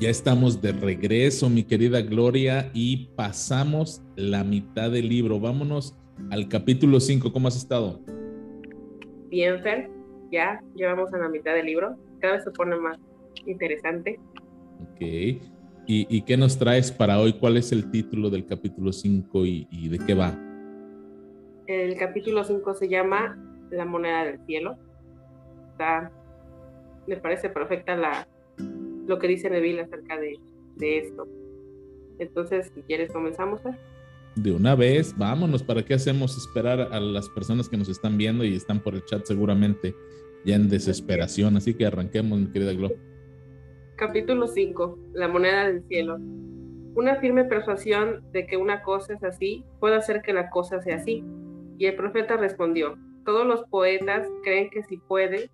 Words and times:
Ya 0.00 0.10
estamos 0.10 0.60
de 0.60 0.72
regreso, 0.72 1.48
mi 1.48 1.62
querida 1.62 2.02
Gloria, 2.02 2.68
y 2.74 3.10
pasamos 3.14 4.02
la 4.16 4.42
mitad 4.42 4.90
del 4.90 5.08
libro. 5.08 5.38
Vámonos 5.38 5.96
al 6.32 6.48
capítulo 6.48 6.98
5. 6.98 7.32
¿Cómo 7.32 7.46
has 7.46 7.56
estado? 7.56 8.00
Bien, 9.30 9.62
Fer. 9.62 9.88
Ya 10.32 10.60
llevamos 10.74 11.14
a 11.14 11.18
la 11.18 11.28
mitad 11.28 11.54
del 11.54 11.66
libro. 11.66 11.96
Cada 12.18 12.34
vez 12.34 12.44
se 12.44 12.50
pone 12.50 12.76
más 12.76 12.98
interesante. 13.46 14.18
Ok. 14.82 15.00
¿Y, 15.86 16.22
qué 16.22 16.36
nos 16.36 16.58
traes 16.58 16.90
para 16.90 17.20
hoy? 17.20 17.34
¿Cuál 17.34 17.56
es 17.56 17.70
el 17.70 17.90
título 17.90 18.30
del 18.30 18.46
capítulo 18.46 18.92
5 18.92 19.46
y, 19.46 19.88
de 19.88 19.98
qué 19.98 20.14
va? 20.14 20.36
El 21.68 21.96
capítulo 21.96 22.42
5 22.42 22.74
se 22.74 22.88
llama 22.88 23.38
La 23.70 23.84
moneda 23.84 24.24
del 24.24 24.44
cielo. 24.44 24.76
Está, 25.70 26.10
me 27.06 27.16
parece 27.18 27.48
perfecta 27.48 27.94
la, 27.96 28.26
lo 29.06 29.18
que 29.18 29.28
dice 29.28 29.50
Neville 29.50 29.82
acerca 29.82 30.18
de, 30.18 30.38
esto. 30.80 31.28
Entonces, 32.18 32.70
si 32.74 32.82
quieres, 32.82 33.12
comenzamos. 33.12 33.60
De 34.36 34.52
una 34.52 34.74
vez, 34.74 35.16
vámonos. 35.16 35.62
¿Para 35.62 35.84
qué 35.84 35.94
hacemos 35.94 36.36
esperar 36.36 36.80
a 36.80 37.00
las 37.00 37.28
personas 37.28 37.68
que 37.68 37.76
nos 37.76 37.88
están 37.88 38.18
viendo 38.18 38.44
y 38.44 38.54
están 38.54 38.80
por 38.80 38.94
el 38.94 39.04
chat 39.04 39.24
seguramente 39.24 39.94
ya 40.44 40.56
en 40.56 40.68
desesperación? 40.68 41.56
Así 41.56 41.74
que 41.74 41.86
arranquemos, 41.86 42.38
mi 42.38 42.46
querida 42.50 42.72
Glo. 42.72 42.90
Capítulo 43.96 44.48
5. 44.48 44.98
La 45.12 45.28
moneda 45.28 45.66
del 45.66 45.84
cielo. 45.86 46.18
Una 46.96 47.16
firme 47.16 47.44
persuasión 47.44 48.24
de 48.32 48.46
que 48.46 48.56
una 48.56 48.82
cosa 48.82 49.14
es 49.14 49.24
así 49.24 49.64
puede 49.80 49.96
hacer 49.96 50.22
que 50.22 50.32
la 50.32 50.50
cosa 50.50 50.80
sea 50.82 50.96
así. 50.96 51.24
Y 51.78 51.86
el 51.86 51.96
profeta 51.96 52.36
respondió, 52.36 52.96
todos 53.24 53.46
los 53.46 53.64
poetas 53.68 54.28
creen 54.42 54.70
que 54.70 54.82
si 54.84 54.98
puede, 54.98 55.50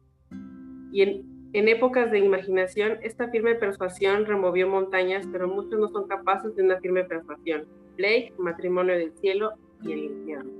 y 0.92 1.02
en, 1.02 1.29
en 1.52 1.68
épocas 1.68 2.12
de 2.12 2.20
imaginación, 2.20 2.98
esta 3.02 3.28
firme 3.28 3.56
persuasión 3.56 4.24
removió 4.24 4.68
montañas, 4.68 5.26
pero 5.32 5.48
muchos 5.48 5.80
no 5.80 5.88
son 5.88 6.06
capaces 6.06 6.54
de 6.54 6.62
una 6.62 6.78
firme 6.78 7.02
persuasión. 7.02 7.66
Blake, 7.96 8.32
Matrimonio 8.38 8.96
del 8.96 9.12
Cielo 9.16 9.54
y 9.82 9.92
el 9.92 9.98
Infierno. 10.04 10.52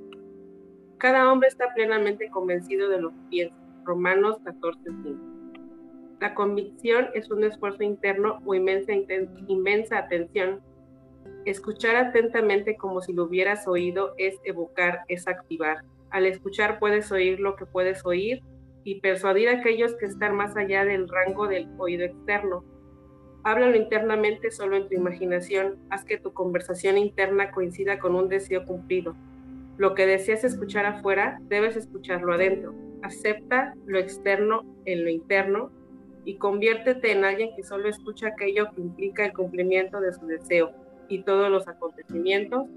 Cada 0.98 1.32
hombre 1.32 1.48
está 1.48 1.72
plenamente 1.74 2.28
convencido 2.28 2.88
de 2.88 3.00
lo 3.00 3.10
que 3.10 3.20
piensa. 3.30 3.56
Romanos 3.84 4.38
14:5. 4.44 5.16
La 6.20 6.34
convicción 6.34 7.08
es 7.14 7.30
un 7.30 7.44
esfuerzo 7.44 7.84
interno 7.84 8.40
o 8.44 8.54
inmensa, 8.54 8.92
inmensa 9.46 9.98
atención. 9.98 10.60
Escuchar 11.44 11.94
atentamente 11.94 12.76
como 12.76 13.00
si 13.00 13.12
lo 13.12 13.24
hubieras 13.24 13.66
oído 13.68 14.12
es 14.18 14.40
evocar, 14.42 15.02
es 15.06 15.28
activar. 15.28 15.84
Al 16.10 16.26
escuchar 16.26 16.80
puedes 16.80 17.12
oír 17.12 17.38
lo 17.38 17.54
que 17.54 17.64
puedes 17.64 18.04
oír 18.04 18.42
y 18.84 19.00
persuadir 19.00 19.48
a 19.48 19.58
aquellos 19.58 19.94
que 19.94 20.06
están 20.06 20.36
más 20.36 20.56
allá 20.56 20.84
del 20.84 21.08
rango 21.08 21.46
del 21.46 21.68
oído 21.78 22.04
externo. 22.04 22.64
Háblalo 23.42 23.76
internamente 23.76 24.50
solo 24.50 24.76
en 24.76 24.88
tu 24.88 24.94
imaginación, 24.94 25.78
haz 25.90 26.04
que 26.04 26.18
tu 26.18 26.32
conversación 26.32 26.98
interna 26.98 27.50
coincida 27.52 27.98
con 27.98 28.14
un 28.14 28.28
deseo 28.28 28.64
cumplido. 28.64 29.14
Lo 29.78 29.94
que 29.94 30.06
deseas 30.06 30.44
escuchar 30.44 30.84
afuera, 30.84 31.40
debes 31.48 31.76
escucharlo 31.76 32.34
adentro. 32.34 32.74
Acepta 33.02 33.74
lo 33.86 33.98
externo 33.98 34.64
en 34.84 35.04
lo 35.04 35.10
interno 35.10 35.70
y 36.24 36.36
conviértete 36.36 37.12
en 37.12 37.24
alguien 37.24 37.56
que 37.56 37.62
solo 37.62 37.88
escucha 37.88 38.28
aquello 38.28 38.70
que 38.74 38.82
implica 38.82 39.24
el 39.24 39.32
cumplimiento 39.32 40.00
de 40.00 40.12
su 40.12 40.26
deseo 40.26 40.72
y 41.08 41.22
todos 41.22 41.50
los 41.50 41.66
acontecimientos 41.66 42.68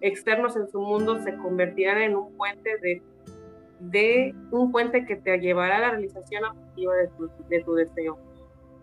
externos 0.00 0.56
en 0.56 0.68
su 0.68 0.80
mundo 0.80 1.18
se 1.20 1.36
convertirán 1.36 2.02
en 2.02 2.16
un 2.16 2.32
puente 2.36 2.78
de 2.78 3.02
de 3.80 4.34
un 4.50 4.70
puente 4.70 5.04
que 5.06 5.16
te 5.16 5.38
llevará 5.38 5.76
a 5.76 5.80
la 5.80 5.90
realización 5.90 6.44
objetiva 6.44 6.94
de 6.94 7.08
tu, 7.08 7.30
de 7.48 7.62
tu 7.64 7.74
deseo. 7.74 8.18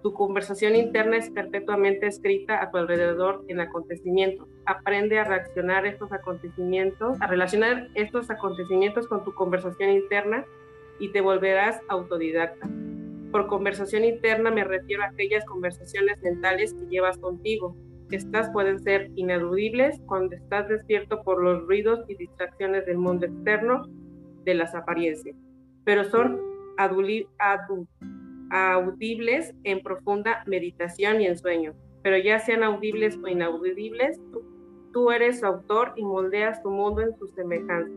Tu 0.04 0.14
conversación 0.14 0.76
interna 0.76 1.18
es 1.18 1.30
perpetuamente 1.30 2.08
escrita 2.08 2.62
a 2.62 2.70
tu 2.72 2.78
alrededor 2.78 3.44
en 3.48 3.60
acontecimientos. 3.60 4.48
Aprende 4.66 5.20
a 5.20 5.24
reaccionar 5.24 5.86
estos 5.86 6.12
acontecimientos, 6.12 7.20
a 7.22 7.28
relacionar 7.28 7.90
estos 7.96 8.30
acontecimientos 8.30 9.08
con 9.08 9.24
tu 9.24 9.34
conversación 9.34 9.90
interna 9.90 10.46
y 11.00 11.12
te 11.12 11.22
volverás 11.22 11.80
autodidacta. 11.90 12.70
Por 13.32 13.48
conversación 13.48 14.06
interna 14.06 14.52
me 14.52 14.64
refiero 14.64 15.04
a 15.04 15.08
aquellas 15.08 15.46
conversaciones 15.46 16.22
mentales 16.22 16.74
que 16.74 16.86
llevas 16.88 17.18
contigo. 17.18 17.76
Estas 18.12 18.50
pueden 18.52 18.80
ser 18.80 19.12
inaudibles 19.16 20.00
cuando 20.06 20.36
estás 20.36 20.70
despierto 20.70 21.22
por 21.24 21.44
los 21.44 21.68
ruidos 21.68 22.00
y 22.08 22.16
distracciones 22.16 22.86
del 22.86 22.98
mundo 22.98 23.26
externo 23.26 23.84
de 24.48 24.56
las 24.56 24.74
apariencias, 24.74 25.36
pero 25.84 26.06
son 26.06 26.42
audibles 26.78 27.28
en 29.66 29.84
profunda 29.84 30.44
meditación 30.48 31.22
y 31.22 31.28
en 31.28 31.38
sueño. 31.38 31.74
Pero 32.02 32.18
ya 32.18 32.40
sean 32.40 32.64
audibles 32.64 33.20
o 33.22 33.28
inaudibles, 33.28 34.20
tú, 34.94 35.12
eres 35.12 35.44
autor 35.44 35.92
y 35.98 36.06
moldeas 36.06 36.64
tu 36.64 36.70
mundo 36.70 37.02
en 37.02 37.14
su 37.18 37.28
semejanza. 37.28 37.92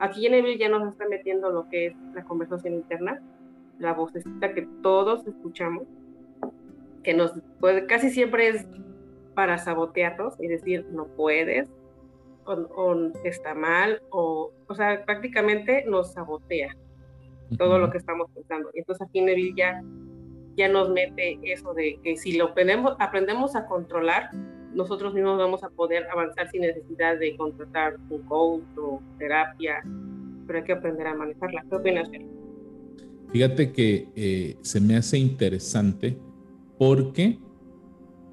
Aquí 0.00 0.26
en 0.26 0.58
ya 0.58 0.68
nos 0.68 0.88
está 0.88 1.06
metiendo 1.08 1.50
lo 1.50 1.68
que 1.68 1.86
es 1.86 1.94
la 2.14 2.24
conversación 2.24 2.74
interna, 2.74 3.22
la 3.78 3.92
vocecita 3.92 4.54
que 4.54 4.66
todos 4.82 5.24
escuchamos, 5.26 5.84
que 7.04 7.14
nos 7.14 7.32
puede, 7.60 7.86
casi 7.86 8.10
siempre 8.10 8.48
es 8.48 8.66
para 9.34 9.58
sabotearnos 9.58 10.34
y 10.40 10.48
decir 10.48 10.84
no 10.90 11.06
puedes, 11.06 11.70
o, 12.46 13.12
está 13.24 13.54
mal, 13.54 14.00
o, 14.10 14.52
o 14.66 14.74
sea, 14.74 15.04
prácticamente 15.04 15.84
nos 15.86 16.12
sabotea 16.12 16.74
todo 17.58 17.78
lo 17.78 17.90
que 17.90 17.98
estamos 17.98 18.30
pensando. 18.34 18.70
Entonces 18.74 19.06
aquí 19.06 19.20
Neville 19.20 19.54
ya, 19.56 19.82
ya 20.56 20.68
nos 20.68 20.90
mete 20.90 21.38
eso 21.42 21.74
de 21.74 21.98
que 22.02 22.16
si 22.16 22.36
lo 22.36 22.46
aprendemos, 22.46 22.96
aprendemos 22.98 23.54
a 23.56 23.66
controlar, 23.66 24.30
nosotros 24.74 25.14
mismos 25.14 25.38
vamos 25.38 25.62
a 25.62 25.70
poder 25.70 26.06
avanzar 26.10 26.50
sin 26.50 26.62
necesidad 26.62 27.18
de 27.18 27.36
contratar 27.36 27.96
un 28.10 28.22
coach 28.22 28.64
o 28.76 29.00
terapia, 29.18 29.82
pero 30.46 30.58
hay 30.58 30.64
que 30.64 30.72
aprender 30.72 31.06
a 31.06 31.14
manejarla. 31.14 31.64
¿Qué 31.68 31.76
opinas, 31.76 32.10
Fíjate 33.30 33.72
que 33.72 34.08
eh, 34.14 34.56
se 34.60 34.80
me 34.80 34.96
hace 34.96 35.18
interesante 35.18 36.16
porque 36.78 37.38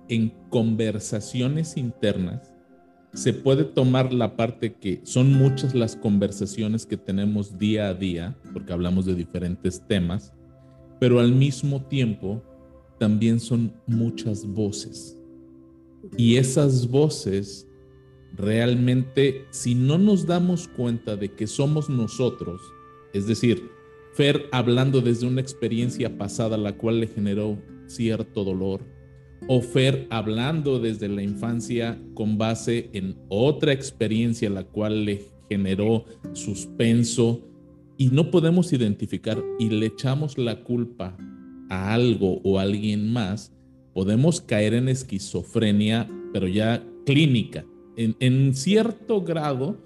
en 0.09 0.29
conversaciones 0.49 1.75
internas 1.75 2.50
se 3.13 3.33
puede 3.33 3.63
tomar 3.63 4.13
la 4.13 4.35
parte 4.35 4.73
que 4.73 5.01
son 5.03 5.33
muchas 5.33 5.75
las 5.75 5.95
conversaciones 5.95 6.85
que 6.85 6.97
tenemos 6.97 7.57
día 7.57 7.89
a 7.89 7.93
día, 7.93 8.37
porque 8.53 8.73
hablamos 8.73 9.05
de 9.05 9.15
diferentes 9.15 9.85
temas, 9.87 10.33
pero 10.99 11.19
al 11.19 11.33
mismo 11.33 11.81
tiempo 11.81 12.41
también 12.99 13.39
son 13.39 13.73
muchas 13.87 14.45
voces. 14.45 15.17
Y 16.17 16.37
esas 16.37 16.87
voces 16.87 17.67
realmente, 18.33 19.45
si 19.49 19.75
no 19.75 19.97
nos 19.97 20.25
damos 20.25 20.67
cuenta 20.67 21.15
de 21.15 21.33
que 21.33 21.47
somos 21.47 21.89
nosotros, 21.89 22.61
es 23.13 23.27
decir, 23.27 23.69
Fer 24.13 24.49
hablando 24.51 24.99
desde 24.99 25.25
una 25.25 25.39
experiencia 25.39 26.17
pasada 26.17 26.57
la 26.57 26.73
cual 26.77 26.99
le 26.99 27.07
generó 27.07 27.57
cierto 27.87 28.43
dolor, 28.43 28.81
o 29.47 29.61
Fer 29.61 30.07
hablando 30.09 30.79
desde 30.79 31.07
la 31.07 31.23
infancia 31.23 31.99
con 32.13 32.37
base 32.37 32.89
en 32.93 33.17
otra 33.29 33.73
experiencia 33.73 34.49
la 34.49 34.63
cual 34.63 35.05
le 35.05 35.25
generó 35.49 36.05
suspenso 36.33 37.41
y 37.97 38.07
no 38.07 38.31
podemos 38.31 38.71
identificar 38.73 39.43
y 39.59 39.69
le 39.69 39.87
echamos 39.87 40.37
la 40.37 40.63
culpa 40.63 41.17
a 41.69 41.93
algo 41.93 42.41
o 42.43 42.59
a 42.59 42.63
alguien 42.63 43.11
más, 43.11 43.51
podemos 43.93 44.41
caer 44.41 44.73
en 44.73 44.89
esquizofrenia, 44.89 46.07
pero 46.33 46.47
ya 46.47 46.83
clínica. 47.05 47.65
En, 47.95 48.15
en 48.19 48.55
cierto 48.55 49.21
grado, 49.21 49.77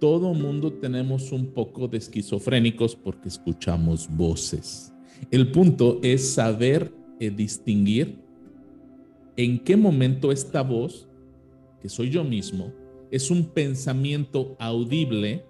todo 0.00 0.34
mundo 0.34 0.72
tenemos 0.72 1.32
un 1.32 1.48
poco 1.48 1.88
de 1.88 1.98
esquizofrénicos 1.98 2.96
porque 2.96 3.28
escuchamos 3.28 4.08
voces. 4.08 4.92
El 5.30 5.50
punto 5.50 5.98
es 6.02 6.30
saber 6.30 6.92
eh, 7.20 7.30
distinguir 7.30 8.27
en 9.38 9.58
qué 9.60 9.76
momento 9.76 10.32
esta 10.32 10.62
voz, 10.62 11.08
que 11.80 11.88
soy 11.88 12.10
yo 12.10 12.24
mismo, 12.24 12.74
es 13.12 13.30
un 13.30 13.44
pensamiento 13.44 14.56
audible 14.58 15.44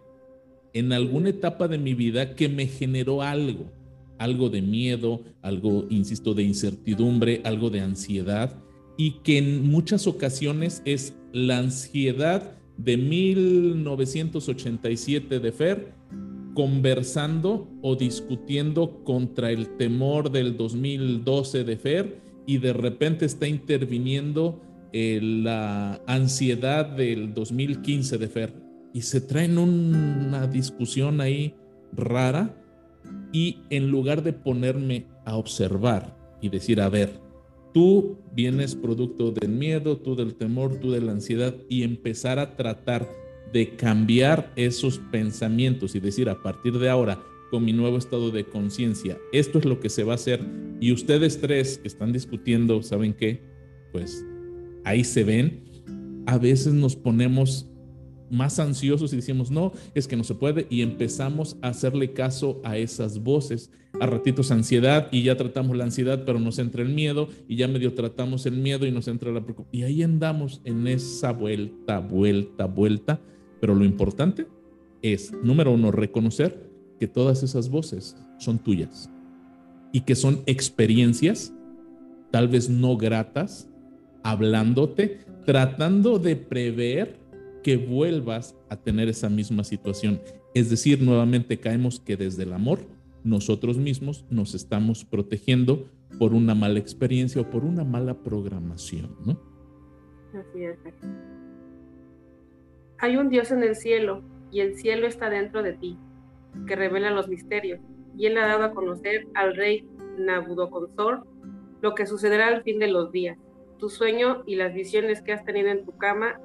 en 0.74 0.92
alguna 0.92 1.30
etapa 1.30 1.68
de 1.68 1.78
mi 1.78 1.94
vida 1.94 2.34
que 2.34 2.50
me 2.50 2.66
generó 2.66 3.22
algo, 3.22 3.72
algo 4.18 4.50
de 4.50 4.60
miedo, 4.60 5.22
algo, 5.40 5.86
insisto, 5.88 6.34
de 6.34 6.42
incertidumbre, 6.42 7.40
algo 7.44 7.70
de 7.70 7.80
ansiedad, 7.80 8.62
y 8.98 9.12
que 9.22 9.38
en 9.38 9.66
muchas 9.66 10.06
ocasiones 10.06 10.82
es 10.84 11.14
la 11.32 11.56
ansiedad 11.56 12.58
de 12.76 12.98
1987 12.98 15.40
de 15.40 15.50
Fer 15.50 15.94
conversando 16.52 17.66
o 17.80 17.96
discutiendo 17.96 19.02
contra 19.04 19.50
el 19.50 19.78
temor 19.78 20.30
del 20.30 20.58
2012 20.58 21.64
de 21.64 21.76
Fer 21.78 22.27
y 22.48 22.58
de 22.58 22.72
repente 22.72 23.26
está 23.26 23.46
interviniendo 23.46 24.60
eh, 24.92 25.20
la 25.22 26.00
ansiedad 26.08 26.84
del 26.84 27.32
2015 27.34 28.18
de 28.18 28.28
Fer. 28.28 28.52
Y 28.92 29.02
se 29.02 29.20
traen 29.20 29.58
una 29.58 30.48
discusión 30.48 31.20
ahí 31.20 31.54
rara 31.92 32.56
y 33.32 33.58
en 33.70 33.90
lugar 33.90 34.22
de 34.22 34.32
ponerme 34.32 35.06
a 35.24 35.36
observar 35.36 36.16
y 36.40 36.48
decir, 36.48 36.80
a 36.80 36.88
ver, 36.88 37.20
Tú 37.72 38.18
vienes 38.32 38.74
producto 38.74 39.30
del 39.30 39.50
miedo, 39.50 39.98
tú 39.98 40.16
del 40.16 40.34
temor, 40.34 40.80
tú 40.80 40.90
de 40.90 41.00
la 41.00 41.12
ansiedad 41.12 41.54
y 41.68 41.82
empezar 41.82 42.38
a 42.38 42.56
tratar 42.56 43.08
de 43.52 43.76
cambiar 43.76 44.52
esos 44.56 44.98
pensamientos 45.12 45.94
y 45.94 46.00
decir 46.00 46.28
a 46.28 46.42
partir 46.42 46.78
de 46.78 46.88
ahora, 46.88 47.22
con 47.50 47.64
mi 47.64 47.72
nuevo 47.72 47.98
estado 47.98 48.30
de 48.30 48.44
conciencia, 48.44 49.18
esto 49.32 49.58
es 49.58 49.64
lo 49.64 49.80
que 49.80 49.88
se 49.88 50.04
va 50.04 50.12
a 50.12 50.16
hacer 50.16 50.40
y 50.80 50.92
ustedes 50.92 51.40
tres 51.40 51.78
que 51.78 51.88
están 51.88 52.12
discutiendo, 52.12 52.82
¿saben 52.82 53.14
qué? 53.14 53.42
Pues 53.92 54.24
ahí 54.84 55.04
se 55.04 55.24
ven, 55.24 55.64
a 56.26 56.38
veces 56.38 56.72
nos 56.74 56.96
ponemos 56.96 57.68
más 58.30 58.58
ansiosos 58.58 59.12
y 59.12 59.16
decimos, 59.16 59.50
no, 59.50 59.72
es 59.94 60.06
que 60.06 60.16
no 60.16 60.24
se 60.24 60.34
puede, 60.34 60.66
y 60.70 60.82
empezamos 60.82 61.56
a 61.62 61.68
hacerle 61.68 62.12
caso 62.12 62.60
a 62.64 62.76
esas 62.76 63.22
voces. 63.22 63.70
A 64.00 64.06
ratitos 64.06 64.50
ansiedad 64.50 65.08
y 65.10 65.22
ya 65.22 65.36
tratamos 65.36 65.76
la 65.76 65.84
ansiedad, 65.84 66.24
pero 66.24 66.38
nos 66.38 66.58
entra 66.58 66.82
el 66.82 66.90
miedo 66.90 67.28
y 67.48 67.56
ya 67.56 67.66
medio 67.68 67.94
tratamos 67.94 68.44
el 68.44 68.58
miedo 68.58 68.86
y 68.86 68.92
nos 68.92 69.08
entra 69.08 69.32
la 69.32 69.42
preocupación. 69.42 69.80
Y 69.80 69.84
ahí 69.84 70.02
andamos 70.02 70.60
en 70.64 70.86
esa 70.86 71.32
vuelta, 71.32 71.98
vuelta, 71.98 72.66
vuelta. 72.66 73.20
Pero 73.60 73.74
lo 73.74 73.84
importante 73.84 74.46
es, 75.00 75.32
número 75.42 75.72
uno, 75.72 75.90
reconocer 75.90 76.67
que 76.98 77.06
todas 77.06 77.42
esas 77.42 77.68
voces 77.68 78.16
son 78.38 78.58
tuyas 78.58 79.10
y 79.92 80.00
que 80.02 80.14
son 80.14 80.42
experiencias, 80.46 81.52
tal 82.30 82.48
vez 82.48 82.68
no 82.68 82.96
gratas, 82.96 83.68
hablándote, 84.22 85.20
tratando 85.46 86.18
de 86.18 86.36
prever 86.36 87.16
que 87.62 87.76
vuelvas 87.76 88.56
a 88.68 88.76
tener 88.76 89.08
esa 89.08 89.28
misma 89.28 89.64
situación. 89.64 90.20
Es 90.54 90.70
decir, 90.70 91.02
nuevamente 91.02 91.58
caemos 91.58 92.00
que 92.00 92.16
desde 92.16 92.42
el 92.42 92.52
amor 92.52 92.80
nosotros 93.24 93.76
mismos 93.78 94.24
nos 94.30 94.54
estamos 94.54 95.04
protegiendo 95.04 95.86
por 96.18 96.34
una 96.34 96.54
mala 96.54 96.78
experiencia 96.78 97.42
o 97.42 97.50
por 97.50 97.64
una 97.64 97.84
mala 97.84 98.14
programación, 98.14 99.16
¿no? 99.24 99.40
Así 100.34 100.64
es. 100.64 100.78
Hay 102.98 103.16
un 103.16 103.28
Dios 103.28 103.50
en 103.50 103.62
el 103.62 103.76
cielo 103.76 104.22
y 104.50 104.60
el 104.60 104.76
cielo 104.76 105.06
está 105.06 105.30
dentro 105.30 105.62
de 105.62 105.74
ti, 105.74 105.98
que 106.66 106.76
revela 106.76 107.10
los 107.10 107.28
misterios, 107.28 107.80
y 108.16 108.26
él 108.26 108.38
ha 108.38 108.46
dado 108.46 108.64
a 108.64 108.74
conocer 108.74 109.26
al 109.34 109.54
rey 109.54 109.86
Nabucodonosor 110.18 111.26
lo 111.80 111.94
que 111.94 112.06
sucederá 112.06 112.48
al 112.48 112.62
fin 112.62 112.78
de 112.78 112.88
los 112.88 113.12
días. 113.12 113.38
Tu 113.78 113.88
sueño 113.88 114.42
y 114.46 114.56
las 114.56 114.74
visiones 114.74 115.22
que 115.22 115.32
has 115.32 115.44
tenido 115.44 115.68
en 115.68 115.84
tu 115.84 115.96
cama 115.96 116.40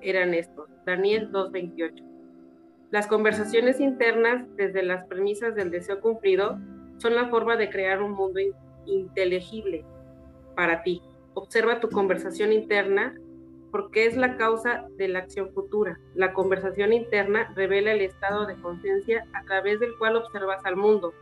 eran 0.00 0.34
estos. 0.34 0.68
Daniel 0.84 1.30
2.28. 1.30 2.02
Las 2.90 3.06
conversaciones 3.06 3.80
internas 3.80 4.46
desde 4.56 4.82
las 4.82 5.04
premisas 5.06 5.54
del 5.54 5.70
deseo 5.70 6.00
cumplido 6.00 6.58
son 6.98 7.14
la 7.14 7.28
forma 7.28 7.56
de 7.56 7.70
crear 7.70 8.02
un 8.02 8.12
mundo 8.12 8.40
inteligible 8.86 9.84
para 10.54 10.82
ti. 10.82 11.02
Observa 11.34 11.80
tu 11.80 11.88
conversación 11.88 12.52
interna 12.52 13.14
porque 13.74 14.06
es 14.06 14.16
la 14.16 14.36
causa 14.36 14.86
de 14.98 15.08
la 15.08 15.18
acción 15.18 15.52
futura. 15.52 15.98
La 16.14 16.32
conversación 16.32 16.92
interna 16.92 17.52
revela 17.56 17.90
el 17.90 18.02
estado 18.02 18.46
de 18.46 18.54
conciencia 18.54 19.26
a 19.32 19.42
través 19.46 19.80
del 19.80 19.98
cual 19.98 20.14
observas 20.14 20.64
al 20.64 20.76
mundo. 20.76 21.12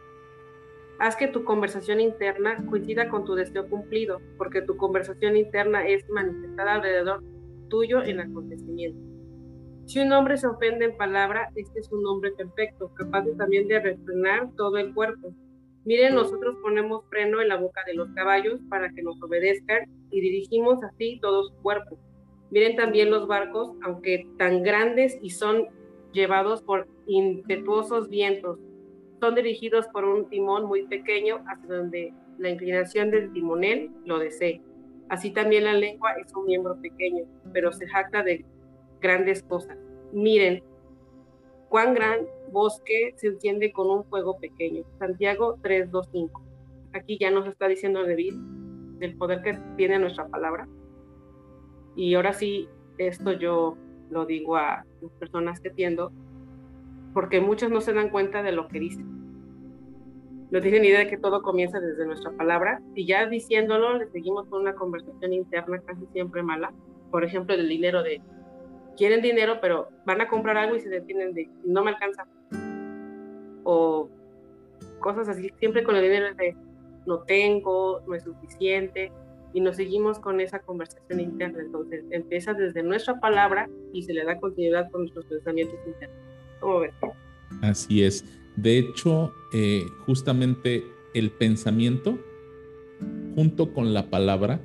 Haz 0.99 1.16
que 1.16 1.28
tu 1.28 1.44
conversación 1.44 1.99
interna 1.99 2.62
coincida 2.66 3.08
con 3.08 3.25
tu 3.25 3.34
deseo 3.37 3.70
cumplido, 3.70 4.20
porque 4.37 4.60
tu 4.60 4.76
conversación 4.76 5.34
interna 5.38 5.87
es 5.88 6.06
manifestada 6.10 6.75
alrededor 6.75 7.25
tuyo 7.70 8.02
en 8.02 8.20
acontecimiento. 8.20 9.00
Si 9.87 10.00
un 10.00 10.12
hombre 10.12 10.37
se 10.37 10.46
ofende 10.46 10.84
en 10.84 10.96
palabra, 10.99 11.49
este 11.56 11.81
es 11.81 11.90
un 11.90 12.04
hombre 12.06 12.32
perfecto, 12.32 12.93
capaz 12.93 13.25
también 13.38 13.66
de 13.66 13.81
refrenar 13.81 14.50
todo 14.58 14.76
el 14.76 14.93
cuerpo. 14.93 15.32
Miren, 15.87 16.14
nosotros 16.14 16.58
ponemos 16.60 17.02
freno 17.08 17.40
en 17.40 17.49
la 17.49 17.56
boca 17.56 17.81
de 17.87 17.94
los 17.94 18.10
caballos 18.10 18.60
para 18.69 18.90
que 18.90 19.02
nos 19.02 19.16
obedezcan 19.22 19.88
y 20.10 20.20
dirigimos 20.20 20.84
así 20.84 21.19
todo 21.22 21.44
su 21.44 21.54
cuerpo. 21.62 21.99
Miren 22.52 22.76
también 22.76 23.10
los 23.10 23.26
barcos, 23.26 23.72
aunque 23.82 24.28
tan 24.37 24.62
grandes 24.62 25.19
y 25.22 25.31
son 25.31 25.69
llevados 26.12 26.60
por 26.62 26.87
impetuosos 27.06 28.10
vientos, 28.10 28.58
son 29.20 29.34
dirigidos 29.34 29.87
por 29.88 30.04
un 30.04 30.28
timón 30.28 30.66
muy 30.66 30.87
pequeño 30.87 31.43
hacia 31.46 31.76
donde 31.76 32.12
la 32.37 32.50
inclinación 32.50 33.10
del 33.10 33.32
timonel 33.32 33.90
lo 34.04 34.19
desee. 34.19 34.60
Así 35.08 35.31
también 35.31 35.64
la 35.64 35.72
lengua 35.72 36.12
es 36.22 36.31
un 36.34 36.44
miembro 36.44 36.76
pequeño, 36.78 37.25
pero 37.54 37.72
se 37.72 37.87
jacta 37.87 38.22
de 38.22 38.44
grandes 39.00 39.43
cosas. 39.43 39.78
Miren, 40.12 40.62
cuán 41.70 41.94
gran 41.94 42.26
bosque 42.50 43.14
se 43.16 43.28
enciende 43.28 43.72
con 43.72 43.88
un 43.88 44.04
fuego 44.04 44.38
pequeño. 44.38 44.84
Santiago 44.99 45.56
3.2.5. 45.62 46.31
Aquí 46.93 47.16
ya 47.19 47.31
nos 47.31 47.46
está 47.46 47.66
diciendo 47.66 48.06
David 48.06 48.34
del 48.99 49.16
poder 49.16 49.40
que 49.40 49.58
tiene 49.78 49.99
nuestra 49.99 50.28
palabra. 50.28 50.69
Y 51.96 52.14
ahora 52.14 52.32
sí, 52.32 52.68
esto 52.98 53.32
yo 53.32 53.76
lo 54.10 54.26
digo 54.26 54.56
a 54.56 54.84
las 55.00 55.12
personas 55.12 55.60
que 55.60 55.70
atiendo, 55.70 56.12
porque 57.14 57.40
muchos 57.40 57.70
no 57.70 57.80
se 57.80 57.92
dan 57.92 58.10
cuenta 58.10 58.42
de 58.42 58.52
lo 58.52 58.68
que 58.68 58.80
dicen 58.80 59.12
no 60.52 60.60
tienen 60.60 60.84
idea 60.84 60.98
de 60.98 61.08
que 61.08 61.16
todo 61.16 61.40
comienza 61.40 61.80
desde 61.80 62.04
nuestra 62.04 62.30
palabra 62.32 62.82
y 62.94 63.06
ya 63.06 63.26
diciéndolo 63.26 63.96
le 63.96 64.06
seguimos 64.08 64.46
con 64.48 64.60
una 64.60 64.74
conversación 64.74 65.32
interna 65.32 65.80
casi 65.80 66.04
siempre 66.12 66.42
mala. 66.42 66.74
Por 67.10 67.24
ejemplo, 67.24 67.54
el 67.54 67.66
dinero 67.66 68.02
de 68.02 68.20
quieren 68.98 69.22
dinero 69.22 69.60
pero 69.62 69.88
van 70.04 70.20
a 70.20 70.28
comprar 70.28 70.58
algo 70.58 70.76
y 70.76 70.80
se 70.80 70.90
detienen 70.90 71.32
de 71.32 71.48
no 71.64 71.82
me 71.82 71.92
alcanza. 71.92 72.26
O 73.64 74.10
cosas 75.00 75.26
así, 75.30 75.50
siempre 75.58 75.84
con 75.84 75.96
el 75.96 76.02
dinero 76.02 76.34
de 76.34 76.54
no 77.06 77.20
tengo, 77.20 78.02
no 78.06 78.14
es 78.14 78.22
suficiente 78.22 79.10
y 79.54 79.60
nos 79.60 79.76
seguimos 79.76 80.19
con 80.19 80.40
esa 80.40 80.60
conversación 80.60 81.20
interna. 81.20 81.60
Entonces 81.60 82.04
empieza 82.10 82.54
desde 82.54 82.82
nuestra 82.82 83.20
palabra 83.20 83.69
y 83.93 84.02
se 84.02 84.12
le 84.12 84.25
da 84.25 84.38
continuidad 84.38 84.90
con 84.90 85.02
nuestros 85.02 85.26
pensamientos 85.26 85.78
internos. 85.87 86.19
¿Cómo 86.60 86.81
ves? 86.81 86.94
Así 87.60 88.02
es. 88.02 88.25
De 88.56 88.78
hecho, 88.78 89.32
eh, 89.52 89.84
justamente 90.06 90.84
el 91.14 91.31
pensamiento 91.31 92.19
junto 93.34 93.72
con 93.72 93.94
la 93.94 94.10
palabra, 94.10 94.60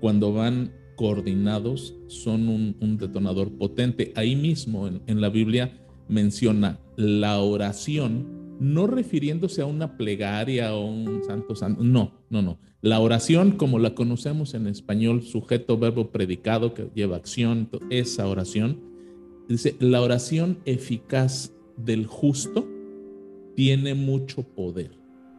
cuando 0.00 0.32
van 0.32 0.72
coordinados, 0.96 1.94
son 2.06 2.48
un, 2.48 2.98
detonador 2.98 3.50
potente. 3.52 4.12
Ahí 4.16 4.36
mismo 4.36 4.88
en, 4.88 5.20
la 5.20 5.28
Biblia 5.28 5.72
menciona 6.08 6.78
la 6.96 7.40
oración, 7.40 8.43
no 8.60 8.86
refiriéndose 8.86 9.62
a 9.62 9.66
una 9.66 9.96
plegaria 9.96 10.74
o 10.74 10.86
un 10.86 11.22
santo 11.24 11.54
santo, 11.54 11.82
no, 11.82 12.12
no, 12.30 12.42
no. 12.42 12.58
La 12.80 13.00
oración, 13.00 13.52
como 13.52 13.78
la 13.78 13.94
conocemos 13.94 14.54
en 14.54 14.66
español, 14.66 15.22
sujeto, 15.22 15.78
verbo, 15.78 16.10
predicado, 16.10 16.74
que 16.74 16.90
lleva 16.94 17.16
acción, 17.16 17.70
esa 17.90 18.28
oración, 18.28 18.80
dice, 19.48 19.74
la 19.80 20.02
oración 20.02 20.58
eficaz 20.66 21.52
del 21.76 22.06
justo 22.06 22.68
tiene 23.56 23.94
mucho 23.94 24.42
poder. 24.42 24.90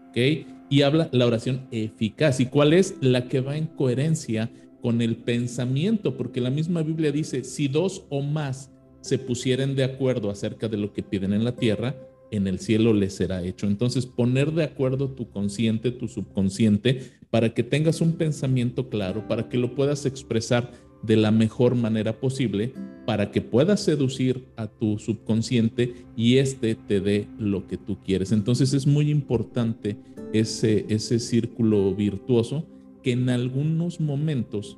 ¿Ok? 0.09 0.47
Y 0.69 0.81
habla 0.81 1.09
la 1.11 1.27
oración 1.27 1.67
eficaz. 1.71 2.39
¿Y 2.39 2.47
cuál 2.47 2.73
es? 2.73 2.95
La 3.01 3.27
que 3.27 3.41
va 3.41 3.57
en 3.57 3.67
coherencia 3.67 4.51
con 4.81 5.01
el 5.01 5.17
pensamiento, 5.17 6.17
porque 6.17 6.41
la 6.41 6.49
misma 6.49 6.81
Biblia 6.81 7.11
dice, 7.11 7.43
si 7.43 7.67
dos 7.67 8.05
o 8.09 8.21
más 8.21 8.71
se 9.01 9.19
pusieren 9.19 9.75
de 9.75 9.83
acuerdo 9.83 10.31
acerca 10.31 10.67
de 10.67 10.77
lo 10.77 10.93
que 10.93 11.03
piden 11.03 11.33
en 11.33 11.43
la 11.43 11.55
tierra, 11.55 11.95
en 12.31 12.47
el 12.47 12.59
cielo 12.59 12.93
les 12.93 13.13
será 13.13 13.43
hecho. 13.43 13.67
Entonces, 13.67 14.05
poner 14.05 14.51
de 14.51 14.63
acuerdo 14.63 15.09
tu 15.09 15.29
consciente, 15.29 15.91
tu 15.91 16.07
subconsciente, 16.07 17.11
para 17.29 17.53
que 17.53 17.63
tengas 17.63 18.01
un 18.01 18.13
pensamiento 18.13 18.89
claro, 18.89 19.27
para 19.27 19.49
que 19.49 19.57
lo 19.57 19.75
puedas 19.75 20.05
expresar 20.05 20.71
de 21.03 21.17
la 21.17 21.31
mejor 21.31 21.75
manera 21.75 22.19
posible 22.19 22.73
para 23.05 23.31
que 23.31 23.41
puedas 23.41 23.81
seducir 23.81 24.47
a 24.55 24.67
tu 24.67 24.97
subconsciente 24.97 25.93
y 26.15 26.37
éste 26.37 26.75
te 26.75 26.99
dé 26.99 27.27
lo 27.37 27.67
que 27.67 27.77
tú 27.77 27.97
quieres. 28.03 28.31
Entonces 28.31 28.73
es 28.73 28.87
muy 28.87 29.09
importante 29.11 29.97
ese, 30.33 30.85
ese 30.89 31.19
círculo 31.19 31.93
virtuoso 31.93 32.65
que 33.03 33.11
en 33.11 33.29
algunos 33.29 33.99
momentos 33.99 34.77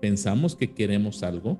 pensamos 0.00 0.54
que 0.54 0.72
queremos 0.72 1.22
algo, 1.22 1.58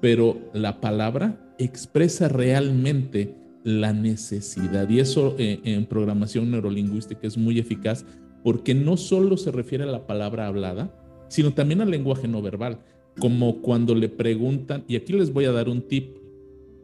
pero 0.00 0.38
la 0.52 0.80
palabra 0.80 1.54
expresa 1.58 2.28
realmente 2.28 3.34
la 3.64 3.92
necesidad. 3.92 4.88
Y 4.88 5.00
eso 5.00 5.34
eh, 5.38 5.60
en 5.64 5.86
programación 5.86 6.50
neurolingüística 6.50 7.26
es 7.26 7.36
muy 7.36 7.58
eficaz 7.58 8.06
porque 8.44 8.74
no 8.74 8.96
solo 8.96 9.36
se 9.36 9.50
refiere 9.50 9.84
a 9.84 9.88
la 9.88 10.06
palabra 10.06 10.46
hablada, 10.46 10.94
sino 11.28 11.52
también 11.54 11.80
al 11.80 11.90
lenguaje 11.90 12.28
no 12.28 12.42
verbal 12.42 12.78
como 13.18 13.60
cuando 13.60 13.94
le 13.94 14.08
preguntan, 14.08 14.84
y 14.88 14.96
aquí 14.96 15.12
les 15.12 15.32
voy 15.32 15.44
a 15.44 15.52
dar 15.52 15.68
un 15.68 15.82
tip, 15.82 16.16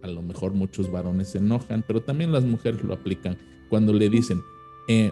a 0.02 0.08
lo 0.08 0.22
mejor 0.22 0.52
muchos 0.52 0.90
varones 0.90 1.28
se 1.28 1.38
enojan, 1.38 1.84
pero 1.86 2.02
también 2.02 2.32
las 2.32 2.44
mujeres 2.44 2.82
lo 2.84 2.94
aplican, 2.94 3.36
cuando 3.68 3.92
le 3.92 4.08
dicen, 4.08 4.40
eh, 4.88 5.10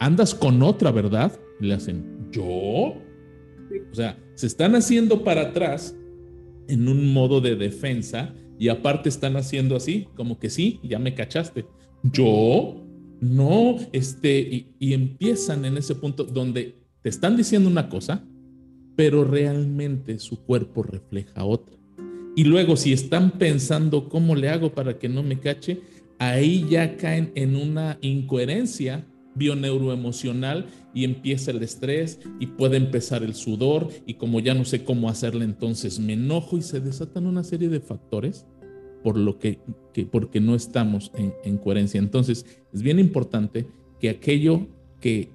andas 0.00 0.34
con 0.34 0.62
otra, 0.62 0.90
¿verdad? 0.90 1.32
le 1.60 1.74
hacen, 1.74 2.28
¿yo? 2.30 2.44
O 2.44 3.94
sea, 3.94 4.18
se 4.34 4.46
están 4.46 4.74
haciendo 4.76 5.24
para 5.24 5.42
atrás 5.42 5.96
en 6.68 6.88
un 6.88 7.12
modo 7.12 7.40
de 7.40 7.56
defensa 7.56 8.34
y 8.58 8.68
aparte 8.68 9.08
están 9.08 9.36
haciendo 9.36 9.76
así, 9.76 10.08
como 10.14 10.38
que 10.38 10.50
sí, 10.50 10.80
ya 10.82 10.98
me 10.98 11.14
cachaste. 11.14 11.66
¿Yo? 12.02 12.84
No, 13.20 13.76
este, 13.92 14.72
y 14.78 14.92
empiezan 14.92 15.64
en 15.64 15.76
ese 15.76 15.94
punto 15.94 16.24
donde 16.24 16.76
te 17.02 17.08
están 17.08 17.36
diciendo 17.36 17.68
una 17.68 17.88
cosa, 17.88 18.24
pero 18.96 19.24
realmente 19.24 20.18
su 20.18 20.44
cuerpo 20.44 20.82
refleja 20.82 21.44
otra. 21.44 21.76
Y 22.34 22.44
luego 22.44 22.76
si 22.76 22.92
están 22.92 23.32
pensando 23.32 24.08
cómo 24.08 24.36
le 24.36 24.48
hago 24.48 24.72
para 24.72 24.98
que 24.98 25.08
no 25.08 25.22
me 25.22 25.40
cache, 25.40 25.80
ahí 26.18 26.66
ya 26.68 26.96
caen 26.96 27.32
en 27.34 27.56
una 27.56 27.98
incoherencia 28.00 29.06
bioneuroemocional 29.34 30.66
y 30.98 31.04
empieza 31.04 31.52
el 31.52 31.62
estrés 31.62 32.18
y 32.40 32.46
puede 32.46 32.76
empezar 32.76 33.22
el 33.22 33.36
sudor 33.36 33.88
y 34.04 34.14
como 34.14 34.40
ya 34.40 34.52
no 34.52 34.64
sé 34.64 34.82
cómo 34.82 35.08
hacerle 35.08 35.44
entonces 35.44 36.00
me 36.00 36.14
enojo 36.14 36.58
y 36.58 36.62
se 36.62 36.80
desatan 36.80 37.26
una 37.26 37.44
serie 37.44 37.68
de 37.68 37.78
factores 37.78 38.46
por 39.04 39.16
lo 39.16 39.38
que, 39.38 39.60
porque 40.10 40.40
no 40.40 40.56
estamos 40.56 41.12
en, 41.14 41.32
en 41.44 41.56
coherencia. 41.58 42.00
Entonces 42.00 42.44
es 42.72 42.82
bien 42.82 42.98
importante 42.98 43.68
que 44.00 44.10
aquello 44.10 44.66
que 45.00 45.30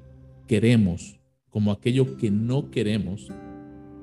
queremos 0.50 1.22
como 1.50 1.72
aquello 1.72 2.17
que 2.17 2.29
no 2.29 2.70
queremos 2.70 3.29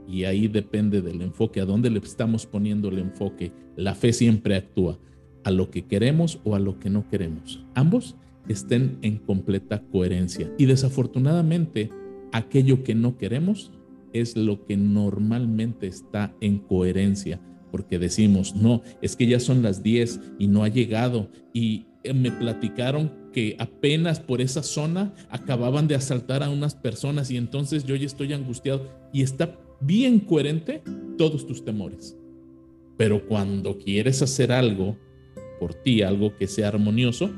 y 0.09 0.25
ahí 0.25 0.49
depende 0.49 1.03
del 1.03 1.21
enfoque, 1.21 1.61
a 1.61 1.67
dónde 1.67 1.91
le 1.91 1.99
estamos 1.99 2.47
poniendo 2.47 2.89
el 2.89 3.01
enfoque. 3.01 3.53
La 3.77 3.95
fe 3.95 4.15
siempre 4.15 4.57
actúa 4.57 4.99
a 5.45 5.51
lo 5.51 5.71
que 5.71 5.85
queremos 5.85 6.41
o 6.45 6.55
a 6.55 6.59
lo 6.59 6.79
que 6.79 6.89
no 6.89 7.07
queremos. 7.07 7.63
Ambos 7.75 8.17
estén 8.53 8.99
en 9.03 9.19
completa 9.19 9.83
coherencia. 9.91 10.53
Y 10.59 10.67
desafortunadamente, 10.67 11.91
aquello 12.33 12.83
que 12.83 12.95
no 12.95 13.17
queremos 13.17 13.73
es 14.13 14.37
lo 14.37 14.65
que 14.67 14.77
normalmente 14.77 15.87
está 15.87 16.35
en 16.41 16.59
coherencia, 16.59 17.41
porque 17.71 17.99
decimos, 17.99 18.55
no, 18.55 18.83
es 19.01 19.17
que 19.17 19.27
ya 19.27 19.41
son 19.41 19.63
las 19.63 19.83
10 19.83 20.21
y 20.39 20.49
no 20.49 20.65
ha 20.65 20.69
llegado 20.69 21.29
y 21.53 21.87
eh, 22.03 22.13
me 22.13 22.31
platicaron 22.33 23.13
que 23.33 23.55
apenas 23.59 24.19
por 24.19 24.41
esa 24.41 24.63
zona 24.63 25.15
acababan 25.29 25.87
de 25.87 25.95
asaltar 25.95 26.43
a 26.43 26.51
unas 26.51 26.75
personas 26.75 27.31
y 27.31 27.37
entonces 27.37 27.85
yo 27.85 27.95
ya 27.95 28.07
estoy 28.07 28.33
angustiado 28.33 28.89
y 29.13 29.23
está 29.23 29.57
bien 29.81 30.19
coherente 30.19 30.83
todos 31.17 31.47
tus 31.47 31.65
temores. 31.65 32.17
Pero 32.97 33.27
cuando 33.27 33.79
quieres 33.79 34.21
hacer 34.23 34.51
algo 34.51 34.99
por 35.61 35.75
ti, 35.75 36.03
algo 36.03 36.37
que 36.37 36.49
sea 36.49 36.69
armonioso, 36.69 37.31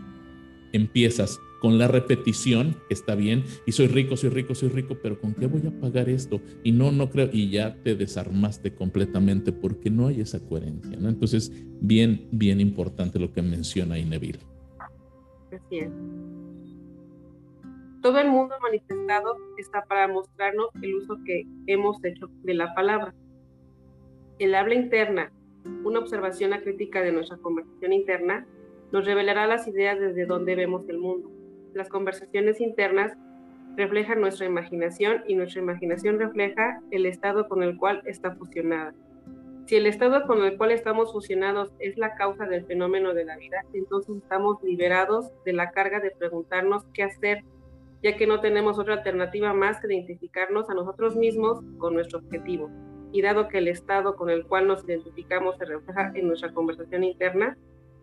empiezas 0.73 1.41
con 1.61 1.79
la 1.79 1.87
repetición, 1.87 2.75
está 2.91 3.15
bien, 3.15 3.45
y 3.67 3.73
soy 3.73 3.87
rico, 3.87 4.17
soy 4.17 4.31
rico, 4.31 4.55
soy 4.55 4.69
rico, 4.69 4.97
pero 5.01 5.21
¿con 5.21 5.33
qué 5.33 5.47
voy 5.47 5.63
a 5.65 5.81
pagar 5.81 6.09
esto? 6.09 6.41
Y 6.65 6.73
no, 6.73 6.91
no 6.91 7.09
creo, 7.09 7.29
y 7.33 7.51
ya 7.51 7.77
te 7.85 7.95
desarmaste 7.95 8.75
completamente 8.75 9.53
porque 9.53 9.89
no 9.89 10.09
hay 10.09 10.21
esa 10.21 10.41
coherencia, 10.41 10.97
¿no? 10.99 11.09
Entonces, 11.09 11.53
bien, 11.81 12.27
bien 12.33 12.61
importante 12.61 13.21
lo 13.21 13.33
que 13.33 13.43
menciona 13.43 13.97
Ineville. 13.97 14.41
Así 15.53 15.79
es. 15.79 15.91
Todo 18.03 18.19
el 18.19 18.29
mundo 18.29 18.57
manifestado 18.61 19.37
está 19.57 19.85
para 19.85 20.09
mostrarnos 20.09 20.71
el 20.83 20.97
uso 20.97 21.17
que 21.25 21.47
hemos 21.69 22.05
hecho 22.05 22.29
de 22.43 22.55
la 22.55 22.75
palabra. 22.75 23.15
El 24.41 24.57
habla 24.57 24.75
interna, 24.75 25.31
una 25.85 26.01
observación 26.01 26.51
crítica 26.65 27.03
de 27.03 27.13
nuestra 27.13 27.37
conversación 27.37 27.93
interna, 27.93 28.45
nos 28.93 29.07
revelará 29.07 29.47
las 29.47 29.67
ideas 29.67 29.99
desde 29.99 30.27
donde 30.27 30.55
vemos 30.55 30.89
el 30.89 30.99
mundo. 30.99 31.31
Las 31.75 31.89
conversaciones 31.89 32.61
internas 32.61 33.17
reflejan 33.77 34.21
nuestra 34.21 34.47
imaginación 34.47 35.23
y 35.27 35.35
nuestra 35.35 35.63
imaginación 35.63 36.19
refleja 36.19 36.81
el 36.91 37.07
estado 37.07 37.49
con 37.49 37.63
el 37.63 37.79
cual 37.79 38.03
está 38.05 38.35
fusionada. 38.37 38.95
Si 39.67 39.77
el 39.77 39.87
estado 39.87 40.27
con 40.27 40.45
el 40.45 40.59
cual 40.59 40.73
estamos 40.73 41.13
fusionados 41.13 41.73
es 41.79 41.97
la 41.97 42.15
causa 42.17 42.45
del 42.47 42.67
fenómeno 42.67 43.15
de 43.15 43.25
la 43.25 43.37
vida, 43.39 43.65
entonces 43.73 44.17
estamos 44.17 44.63
liberados 44.63 45.31
de 45.47 45.55
la 45.55 45.71
carga 45.71 46.01
de 46.01 46.11
preguntarnos 46.11 46.85
qué 46.93 47.05
hacer, 47.05 47.45
ya 48.03 48.17
que 48.17 48.27
no 48.27 48.41
tenemos 48.41 48.79
otra 48.79 48.95
alternativa 48.95 49.55
más 49.55 49.81
que 49.81 49.87
identificarnos 49.87 50.69
a 50.69 50.75
nosotros 50.75 51.17
mismos 51.17 51.61
con 51.79 51.95
nuestro 51.95 52.19
objetivo. 52.19 52.71
Y 53.13 53.23
dado 53.23 53.49
que 53.49 53.59
el 53.59 53.69
estado 53.69 54.17
con 54.17 54.29
el 54.29 54.45
cual 54.47 54.67
nos 54.67 54.85
identificamos 54.85 55.57
se 55.57 55.65
refleja 55.65 56.13
en 56.15 56.27
nuestra 56.27 56.53
conversación 56.53 57.05
interna, 57.05 57.57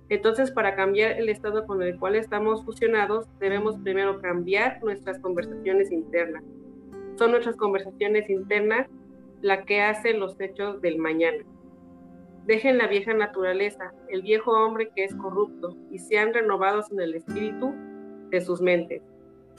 entonces 0.09 0.51
para 0.51 0.75
cambiar 0.75 1.11
el 1.13 1.29
estado 1.29 1.65
con 1.65 1.81
el 1.83 1.97
cual 1.97 2.15
estamos 2.15 2.65
fusionados, 2.65 3.27
debemos 3.39 3.77
primero 3.77 4.19
cambiar 4.19 4.83
nuestras 4.83 5.19
conversaciones 5.19 5.91
internas. 5.91 6.43
Son 7.15 7.31
nuestras 7.31 7.55
conversaciones 7.55 8.29
internas 8.29 8.87
la 9.41 9.63
que 9.65 9.81
hace 9.81 10.13
los 10.13 10.39
hechos 10.39 10.81
del 10.81 10.97
mañana. 10.97 11.43
Dejen 12.45 12.77
la 12.79 12.87
vieja 12.87 13.13
naturaleza, 13.13 13.93
el 14.09 14.23
viejo 14.23 14.51
hombre 14.51 14.89
que 14.95 15.03
es 15.03 15.13
corrupto, 15.15 15.77
y 15.91 15.99
sean 15.99 16.33
renovados 16.33 16.91
en 16.91 16.99
el 16.99 17.13
espíritu 17.13 17.73
de 18.31 18.41
sus 18.41 18.61
mentes. 18.61 19.03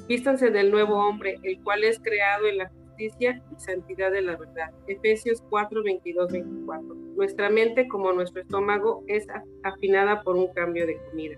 Vístanse 0.09 0.50
del 0.50 0.71
nuevo 0.71 0.97
hombre, 0.97 1.38
el 1.42 1.62
cual 1.62 1.85
es 1.85 2.00
creado 2.00 2.47
en 2.47 2.59
la 2.59 2.69
justicia 2.69 3.40
y 3.52 3.61
santidad 3.61 4.11
de 4.11 4.23
la 4.23 4.37
verdad. 4.37 4.73
Efesios 4.88 5.42
4, 5.50 5.83
22, 5.85 6.33
24. 6.33 6.97
Nuestra 7.20 7.50
mente, 7.50 7.86
como 7.86 8.14
nuestro 8.14 8.40
estómago, 8.40 9.04
es 9.06 9.26
afinada 9.62 10.22
por 10.22 10.36
un 10.36 10.54
cambio 10.54 10.86
de 10.86 10.96
comida. 10.96 11.36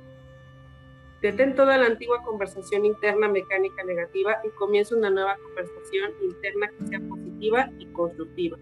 Detén 1.20 1.56
toda 1.56 1.76
la 1.76 1.86
antigua 1.86 2.22
conversación 2.22 2.84
interna 2.84 3.26
mecánica 3.26 3.82
negativa 3.82 4.36
y 4.44 4.50
comienza 4.50 4.94
una 4.94 5.10
nueva 5.10 5.36
conversación 5.42 6.12
interna 6.22 6.68
que 6.68 6.86
sea 6.86 7.00
positiva 7.00 7.68
y 7.80 7.86
constructiva. 7.86 8.58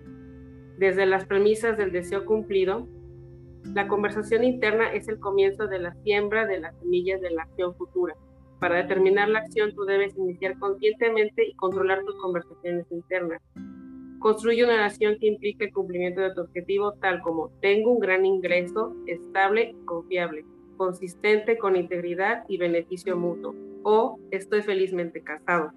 Desde 0.78 1.04
las 1.04 1.26
premisas 1.26 1.76
del 1.76 1.92
deseo 1.92 2.24
cumplido, 2.24 2.88
la 3.74 3.86
conversación 3.86 4.42
interna 4.42 4.90
es 4.90 5.06
el 5.06 5.20
comienzo 5.20 5.66
de 5.66 5.78
la 5.78 5.92
siembra 6.02 6.46
de 6.46 6.60
las 6.60 6.74
semillas 6.78 7.20
de 7.20 7.32
la 7.32 7.42
acción 7.42 7.74
futura. 7.74 8.16
Para 8.60 8.76
determinar 8.76 9.28
la 9.28 9.40
acción 9.40 9.74
tú 9.74 9.84
debes 9.84 10.16
iniciar 10.16 10.58
conscientemente 10.58 11.46
y 11.46 11.52
controlar 11.52 12.02
tus 12.02 12.16
conversaciones 12.16 12.86
internas. 12.90 13.42
Construye 14.20 14.62
una 14.62 14.74
oración 14.74 15.16
que 15.18 15.26
implique 15.26 15.64
el 15.64 15.72
cumplimiento 15.72 16.20
de 16.20 16.32
tu 16.34 16.42
objetivo 16.42 16.92
tal 16.92 17.20
como 17.20 17.50
tengo 17.60 17.90
un 17.90 18.00
gran 18.00 18.24
ingreso 18.24 18.94
estable 19.06 19.74
confiable 19.84 20.44
consistente 20.80 21.58
con 21.58 21.76
integridad 21.76 22.44
y 22.48 22.56
beneficio 22.56 23.14
mutuo. 23.14 23.54
O 23.82 24.18
estoy 24.30 24.62
felizmente 24.62 25.20
casado. 25.20 25.74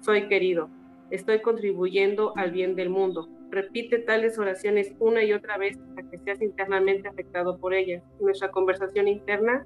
Soy 0.00 0.26
querido. 0.26 0.68
Estoy 1.12 1.42
contribuyendo 1.42 2.32
al 2.36 2.50
bien 2.50 2.74
del 2.74 2.90
mundo. 2.90 3.28
Repite 3.50 4.00
tales 4.00 4.40
oraciones 4.40 4.96
una 4.98 5.22
y 5.22 5.32
otra 5.32 5.58
vez 5.58 5.78
hasta 5.78 6.10
que 6.10 6.18
seas 6.18 6.42
internamente 6.42 7.06
afectado 7.06 7.56
por 7.58 7.72
ellas. 7.72 8.02
Nuestra 8.18 8.50
conversación 8.50 9.06
interna 9.06 9.64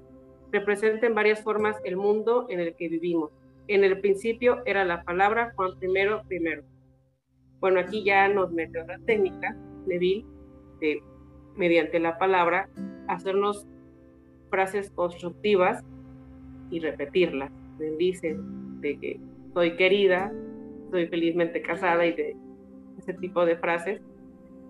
representa 0.51 1.07
en 1.07 1.15
varias 1.15 1.41
formas 1.41 1.75
el 1.83 1.97
mundo 1.97 2.45
en 2.47 2.59
el 2.59 2.75
que 2.75 2.87
vivimos. 2.87 3.31
En 3.67 3.83
el 3.83 3.99
principio 3.99 4.61
era 4.67 4.85
la 4.85 5.01
palabra 5.01 5.53
Juan 5.55 5.79
primero 5.79 6.21
primero. 6.27 6.61
Bueno, 7.59 7.79
aquí 7.79 8.03
ya 8.03 8.27
nos 8.27 8.51
mete 8.51 8.81
otra 8.81 8.99
técnica, 8.99 9.55
Neville, 9.87 10.25
de 10.79 11.01
mediante 11.55 11.99
la 11.99 12.17
palabra 12.17 12.69
hacernos 13.07 13.65
frases 14.49 14.91
constructivas 14.91 15.83
y 16.69 16.79
repetirlas. 16.79 17.51
Dice 17.97 18.37
de 18.79 18.99
que 18.99 19.19
soy 19.53 19.75
querida, 19.75 20.31
soy 20.91 21.07
felizmente 21.07 21.61
casada 21.61 22.05
y 22.05 22.13
de 22.13 22.35
ese 22.97 23.13
tipo 23.13 23.45
de 23.45 23.57
frases. 23.57 24.01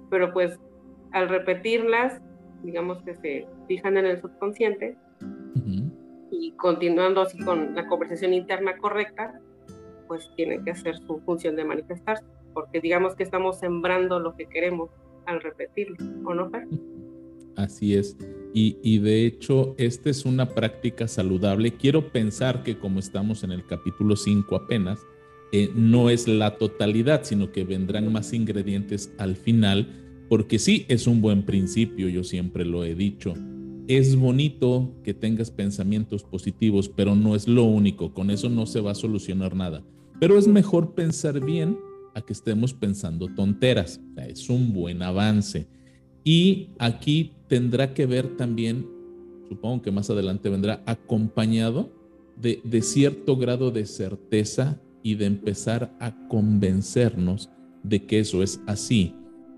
Pero 0.10 0.32
pues 0.32 0.60
al 1.12 1.30
repetirlas, 1.30 2.22
digamos 2.64 3.02
que 3.04 3.16
se 3.16 3.48
fijan 3.68 3.98
en 3.98 4.06
el 4.06 4.22
subconsciente 4.22 4.98
y 6.32 6.52
continuando 6.54 7.22
así 7.22 7.38
con 7.40 7.76
la 7.76 7.88
conversación 7.88 8.34
interna 8.34 8.78
correcta, 8.78 9.40
pues 10.08 10.32
tienen 10.36 10.64
que 10.64 10.72
hacer 10.72 10.98
su 10.98 11.20
función 11.20 11.56
de 11.56 11.66
manifestarse, 11.66 12.26
porque 12.58 12.82
digamos 12.82 13.14
que 13.14 13.22
estamos 13.22 13.60
sembrando 13.60 14.20
lo 14.20 14.36
que 14.36 14.48
queremos 14.48 14.90
al 15.28 15.42
repetirlo, 15.42 15.96
¿o 16.26 16.34
no, 16.34 16.50
Así 17.56 17.94
es. 17.94 18.18
Y, 18.52 18.98
de 18.98 19.28
hecho, 19.28 19.76
esta 19.78 20.10
es 20.10 20.26
una 20.26 20.50
práctica 20.50 21.08
saludable. 21.08 21.74
Quiero 21.74 22.12
pensar 22.12 22.64
que 22.64 22.80
como 22.80 22.98
estamos 22.98 23.44
en 23.44 23.52
el 23.52 23.64
capítulo 23.64 24.16
5 24.16 24.56
apenas, 24.56 25.06
eh, 25.52 25.70
no 25.76 26.10
es 26.10 26.28
la 26.28 26.58
totalidad, 26.58 27.26
sino 27.26 27.52
que 27.52 27.64
vendrán 27.64 28.12
más 28.12 28.34
ingredientes 28.34 29.14
al 29.20 29.36
final, 29.36 30.26
porque 30.28 30.58
sí 30.58 30.88
es 30.90 31.06
un 31.06 31.22
buen 31.22 31.46
principio, 31.46 32.10
yo 32.10 32.24
siempre 32.24 32.66
lo 32.66 32.84
he 32.84 32.96
dicho. 32.96 33.36
Es 33.88 34.16
bonito 34.16 34.96
que 35.04 35.14
tengas 35.14 35.52
pensamientos 35.52 36.24
positivos, 36.24 36.90
pero 36.90 37.14
no 37.14 37.36
es 37.36 37.48
lo 37.48 37.66
único, 37.66 38.16
con 38.16 38.32
eso 38.32 38.50
no 38.50 38.66
se 38.66 38.82
va 38.82 38.92
a 38.92 38.96
solucionar 38.96 39.56
nada. 39.56 39.84
Pero 40.20 40.40
es 40.40 40.48
mejor 40.48 40.96
pensar 40.96 41.40
bien 41.40 41.78
a 42.18 42.22
que 42.24 42.34
estemos 42.34 42.74
pensando 42.74 43.28
tonteras, 43.28 44.02
es 44.28 44.50
un 44.50 44.74
buen 44.74 45.04
avance. 45.04 45.68
Y 46.24 46.72
aquí 46.80 47.34
tendrá 47.48 47.94
que 47.94 48.08
ver 48.08 48.36
también, 48.38 48.88
supongo 49.48 49.84
que 49.84 49.92
más 49.92 50.10
adelante 50.10 50.50
vendrá, 50.50 50.82
acompañado 50.88 51.92
de, 52.36 52.82
cierto 52.82 53.38
grado 53.38 53.70
de 53.70 53.86
certeza 53.86 54.82
y 55.04 55.14
de 55.14 55.26
empezar 55.26 55.96
a 56.00 56.28
convencernos 56.28 57.50
de 57.84 58.06
que 58.06 58.20
eso 58.20 58.42
es 58.42 58.62
así. 58.66 59.14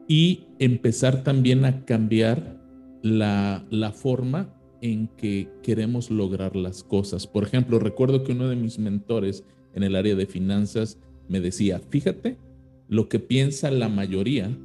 Y 0.09 0.43
empezar 0.59 1.23
también 1.23 1.63
a 1.63 1.85
cambiar 1.85 2.61
la, 3.01 3.65
la 3.69 3.93
forma 3.93 4.53
en 4.81 5.07
que 5.15 5.49
queremos 5.63 6.11
lograr 6.11 6.57
las 6.57 6.83
cosas. 6.83 7.25
Por 7.25 7.43
ejemplo, 7.43 7.79
recuerdo 7.79 8.23
que 8.25 8.33
uno 8.33 8.49
de 8.49 8.57
mis 8.57 8.79
mentores 8.79 9.45
en 9.73 9.83
el 9.83 9.95
área 9.95 10.15
de 10.15 10.25
finanzas 10.25 10.97
me 11.29 11.39
decía, 11.39 11.79
fíjate 11.89 12.48
lo 12.89 13.07
que 13.07 13.19
piensa 13.19 13.69
la 13.71 13.87
mayoría, 13.87 14.57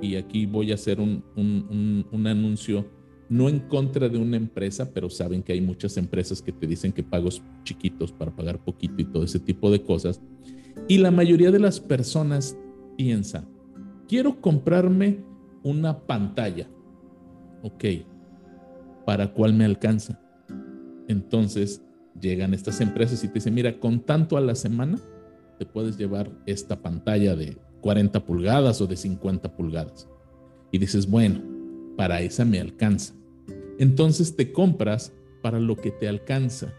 y 0.00 0.16
aquí 0.16 0.46
voy 0.46 0.70
a 0.70 0.74
hacer 0.74 1.00
un, 1.00 1.24
un, 1.34 2.26
anuncio, 2.26 2.86
no 3.28 3.48
en 3.48 3.60
contra 3.60 4.08
de 4.08 4.18
una 4.18 4.36
empresa, 4.36 4.92
pero 4.92 5.08
saben 5.08 5.42
que 5.42 5.52
hay 5.52 5.60
muchas 5.60 5.96
empresas 5.96 6.42
que 6.42 6.52
te 6.52 6.66
dicen 6.66 6.92
que 6.92 7.02
pagos 7.02 7.42
chiquitos 7.64 8.12
para 8.12 8.34
pagar 8.34 8.62
poquito 8.62 8.94
y 8.98 9.04
todo 9.04 9.24
ese 9.24 9.38
tipo 9.38 9.70
de 9.70 9.82
cosas. 9.82 10.20
Y 10.88 10.98
la 10.98 11.10
mayoría 11.10 11.50
de 11.50 11.60
las 11.60 11.80
personas 11.80 12.58
piensa, 12.98 13.48
quiero 14.08 14.40
comprarme 14.40 15.24
una 15.62 16.00
pantalla. 16.00 16.68
Ok, 17.62 17.84
¿para 19.06 19.32
cuál 19.32 19.54
me 19.54 19.64
alcanza? 19.64 20.20
Entonces 21.08 21.82
llegan 22.20 22.52
estas 22.52 22.80
empresas 22.80 23.24
y 23.24 23.28
te 23.28 23.34
dicen, 23.34 23.54
mira, 23.54 23.78
con 23.78 24.00
tanto 24.00 24.36
a 24.36 24.40
la 24.40 24.54
semana 24.54 24.98
te 25.62 25.66
puedes 25.66 25.96
llevar 25.96 26.28
esta 26.44 26.82
pantalla 26.82 27.36
de 27.36 27.56
40 27.82 28.24
pulgadas 28.24 28.80
o 28.80 28.88
de 28.88 28.96
50 28.96 29.54
pulgadas. 29.54 30.08
Y 30.72 30.78
dices, 30.78 31.08
bueno, 31.08 31.40
para 31.96 32.20
esa 32.20 32.44
me 32.44 32.58
alcanza. 32.58 33.14
Entonces 33.78 34.34
te 34.34 34.50
compras 34.50 35.12
para 35.40 35.60
lo 35.60 35.76
que 35.76 35.92
te 35.92 36.08
alcanza. 36.08 36.74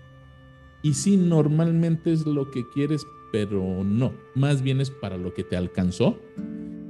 Y 0.81 0.95
sí, 0.95 1.15
normalmente 1.15 2.11
es 2.11 2.25
lo 2.25 2.51
que 2.51 2.65
quieres, 2.73 3.05
pero 3.31 3.85
no, 3.85 4.11
más 4.35 4.61
bien 4.61 4.81
es 4.81 4.89
para 4.89 5.15
lo 5.15 5.33
que 5.33 5.45
te 5.45 5.55
alcanzó. 5.55 6.19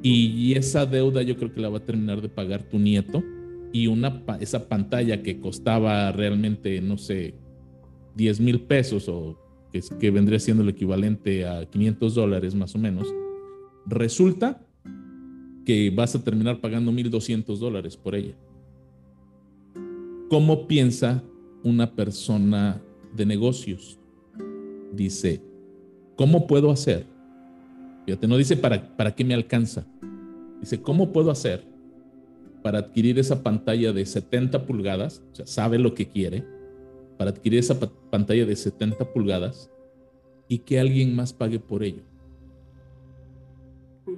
Y 0.02 0.56
esa 0.56 0.88
deuda 0.88 1.22
yo 1.22 1.38
creo 1.38 1.54
que 1.54 1.62
la 1.62 1.70
va 1.70 1.78
a 1.78 1.86
terminar 1.86 2.24
de 2.24 2.30
pagar 2.30 2.64
tu 2.64 2.80
nieto. 2.80 3.24
Y 3.72 3.86
una, 3.86 4.24
esa 4.40 4.68
pantalla 4.68 5.22
que 5.22 5.40
costaba 5.40 6.12
realmente, 6.12 6.82
no 6.82 6.98
sé, 6.98 7.36
10 8.16 8.40
mil 8.40 8.62
pesos 8.62 9.08
o 9.08 9.43
que, 10.00 10.12
vendría 10.12 10.39
siendo 10.39 10.63
el 10.63 10.70
equivalente 10.70 11.48
a 11.48 11.65
500 11.65 12.13
dólares 12.13 12.53
más 12.53 12.75
o 12.75 12.77
menos, 12.77 13.13
resulta 13.88 14.62
que 15.65 15.89
vas 15.89 16.15
a 16.15 16.24
terminar 16.24 16.62
pagando 16.62 16.92
1.200 16.92 17.58
dólares 17.58 17.98
por 17.98 18.15
ella. 18.15 18.36
¿Cómo 20.30 20.68
piensa 20.68 21.24
una 21.63 21.92
persona 21.92 22.82
de 23.15 23.25
negocios? 23.25 24.00
Dice, 24.92 25.42
¿cómo 26.15 26.46
puedo 26.46 26.70
hacer? 26.70 27.06
Fíjate, 28.06 28.27
no 28.27 28.38
dice 28.38 28.58
para, 28.58 28.96
para 28.96 29.15
qué 29.15 29.24
me 29.24 29.34
alcanza. 29.34 29.86
Dice, 30.60 30.82
¿cómo 30.82 31.12
puedo 31.12 31.32
hacer 31.32 31.65
para 32.62 32.80
adquirir 32.80 33.18
esa 33.18 33.42
pantalla 33.42 33.92
de 33.92 34.06
70 34.06 34.65
pulgadas? 34.65 35.24
O 35.32 35.36
sea, 35.36 35.48
sabe 35.48 35.80
lo 35.80 35.94
que 35.94 36.08
quiere. 36.08 36.46
Para 37.24 37.38
adquirir 37.38 37.60
esa 37.60 37.80
pantalla 37.80 38.46
de 38.46 38.53
70 38.53 39.13
pulgadas 39.13 39.72
y 40.50 40.58
que 40.58 40.77
alguien 40.77 41.15
más 41.15 41.32
pague 41.32 41.58
por 41.58 41.82
ello. 41.82 42.01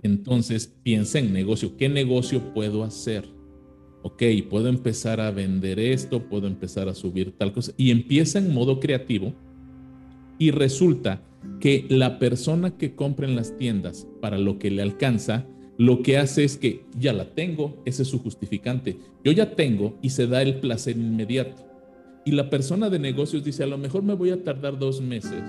Entonces 0.02 0.74
piensa 0.82 1.20
en 1.20 1.32
negocio. 1.32 1.78
¿Qué 1.78 1.88
negocio 1.88 2.52
puedo 2.56 2.84
hacer? 2.84 3.30
Ok, 4.02 4.24
puedo 4.50 4.70
empezar 4.70 5.22
a 5.22 5.30
vender 5.30 5.80
esto, 5.80 6.28
puedo 6.28 6.48
empezar 6.48 6.90
a 6.90 6.96
subir 6.96 7.32
tal 7.38 7.54
cosa. 7.54 7.74
Y 7.78 7.92
empieza 7.92 8.40
en 8.40 8.52
modo 8.52 8.80
creativo 8.80 9.36
y 10.40 10.50
resulta 10.50 11.22
que 11.60 11.86
la 11.88 12.18
persona 12.18 12.76
que 12.76 12.96
compra 12.96 13.28
en 13.28 13.36
las 13.36 13.56
tiendas 13.56 14.08
para 14.20 14.40
lo 14.40 14.58
que 14.58 14.72
le 14.72 14.82
alcanza, 14.82 15.46
lo 15.78 16.02
que 16.02 16.18
hace 16.18 16.44
es 16.44 16.58
que 16.58 16.86
ya 16.98 17.14
la 17.14 17.36
tengo, 17.36 17.84
ese 17.86 18.02
es 18.02 18.08
su 18.08 18.18
justificante. 18.18 18.98
Yo 19.24 19.32
ya 19.32 19.54
tengo 19.54 19.96
y 20.02 20.10
se 20.10 20.26
da 20.26 20.42
el 20.42 20.60
placer 20.60 20.98
inmediato. 20.98 21.75
Y 22.26 22.32
la 22.32 22.50
persona 22.50 22.90
de 22.90 22.98
negocios 23.00 23.44
dice, 23.44 23.64
a 23.64 23.68
lo 23.68 23.78
mejor 23.78 24.02
me 24.02 24.16
voy 24.16 24.32
a 24.32 24.44
tardar 24.44 24.80
dos 24.80 25.00
meses 25.00 25.44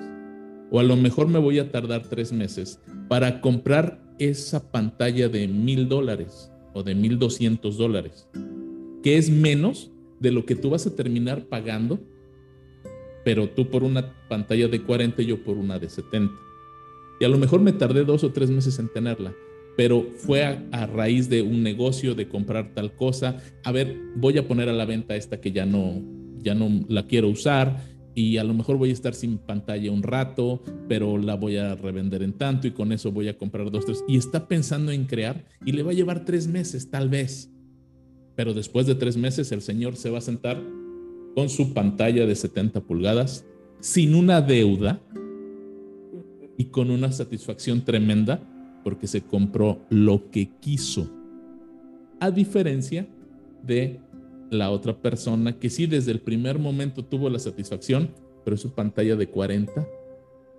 o 0.71 0.81
a 0.81 0.83
lo 0.83 0.97
mejor 0.97 1.29
me 1.29 1.39
voy 1.39 1.59
a 1.59 1.71
tardar 1.71 2.03
tres 2.03 2.33
meses 2.33 2.81
para 3.09 3.41
comprar 3.41 4.01
esa 4.19 4.71
pantalla 4.71 5.29
de 5.29 5.47
mil 5.49 5.89
dólares 5.89 6.51
o 6.75 6.83
de 6.83 6.95
mil 6.95 7.19
doscientos 7.19 7.79
dólares, 7.79 8.29
que 9.03 9.17
es 9.17 9.31
menos 9.31 9.91
de 10.21 10.33
lo 10.33 10.45
que 10.45 10.57
tú 10.57 10.71
vas 10.71 10.87
a 10.87 10.95
terminar 10.95 11.47
pagando, 11.47 12.01
pero 13.25 13.49
tú 13.49 13.71
por 13.71 13.83
una 13.83 14.15
pantalla 14.29 14.69
de 14.69 14.83
40 14.83 15.23
y 15.23 15.27
yo 15.27 15.43
por 15.43 15.57
una 15.57 15.79
de 15.79 15.89
70. 15.89 16.35
Y 17.21 17.25
a 17.25 17.29
lo 17.29 17.39
mejor 17.39 17.61
me 17.61 17.73
tardé 17.73 18.05
dos 18.05 18.25
o 18.25 18.33
tres 18.33 18.51
meses 18.51 18.79
en 18.79 18.89
tenerla, 18.89 19.35
pero 19.77 20.07
fue 20.17 20.45
a, 20.45 20.63
a, 20.73 20.87
raíz 20.87 21.29
de 21.29 21.43
un 21.43 21.63
negocio, 21.63 22.15
de 22.15 22.29
comprar 22.29 22.75
tal 22.75 22.95
cosa. 22.95 23.39
A 23.65 23.73
ver, 23.73 23.97
voy 24.17 24.39
a 24.39 24.47
poner 24.47 24.69
a 24.69 24.73
la 24.73 24.85
venta 24.85 25.17
esta 25.17 25.41
que 25.41 25.53
ya 25.53 25.67
no, 25.67 26.03
ya 26.47 26.55
no 26.55 26.85
la 26.89 27.07
quiero 27.07 27.29
usar 27.29 27.83
y 28.15 28.37
a 28.39 28.45
lo 28.45 28.55
mejor 28.55 28.79
voy 28.79 28.91
a 28.91 28.93
estar 28.93 29.15
sin 29.15 29.37
pantalla 29.37 29.91
un 29.91 30.03
rato, 30.03 30.63
pero 30.89 31.19
la 31.19 31.35
voy 31.35 31.57
a 31.57 31.75
revender 31.75 32.23
en 32.23 32.33
tanto 32.33 32.67
y 32.67 32.71
con 32.71 32.93
eso 32.93 33.11
voy 33.13 33.29
a 33.29 33.37
comprar 33.37 33.71
dos, 33.71 33.85
tres. 33.85 34.05
Y 34.09 34.17
está 34.17 34.49
pensando 34.49 34.93
en 34.93 35.05
crear 35.05 35.45
y 35.65 35.73
le 35.73 35.83
va 35.83 35.91
a 35.91 35.95
llevar 35.95 36.25
tres 36.25 36.47
meses, 36.47 36.89
tal 36.89 37.11
vez. 37.11 37.51
Pero 38.37 38.55
después 38.55 38.87
de 38.87 38.95
tres 38.95 39.17
meses 39.17 39.51
el 39.53 39.61
señor 39.61 39.97
se 39.97 40.09
va 40.09 40.19
a 40.19 40.23
sentar 40.23 40.63
con 41.35 41.51
su 41.51 41.75
pantalla 41.75 42.27
de 42.27 42.35
70 42.35 42.81
pulgadas, 42.83 43.45
sin 43.81 44.15
una 44.15 44.41
deuda 44.41 45.03
y 46.57 46.67
con 46.67 46.91
una 46.91 47.13
satisfacción 47.13 47.85
tremenda 47.85 48.41
porque 48.83 49.09
se 49.09 49.23
compró 49.23 49.85
lo 49.91 50.31
que 50.31 50.49
quiso. 50.61 51.11
A 52.21 52.31
diferencia 52.31 53.07
de 53.63 54.01
la 54.51 54.71
otra 54.71 55.01
persona 55.01 55.59
que 55.59 55.71
sí 55.71 55.87
desde 55.87 56.13
el 56.13 56.21
primer 56.21 56.59
momento 56.59 57.05
tuvo 57.05 57.29
la 57.31 57.39
satisfacción, 57.39 58.11
pero 58.45 58.55
es 58.55 58.63
su 58.63 58.75
pantalla 58.75 59.17
de 59.17 59.29
40 59.29 59.87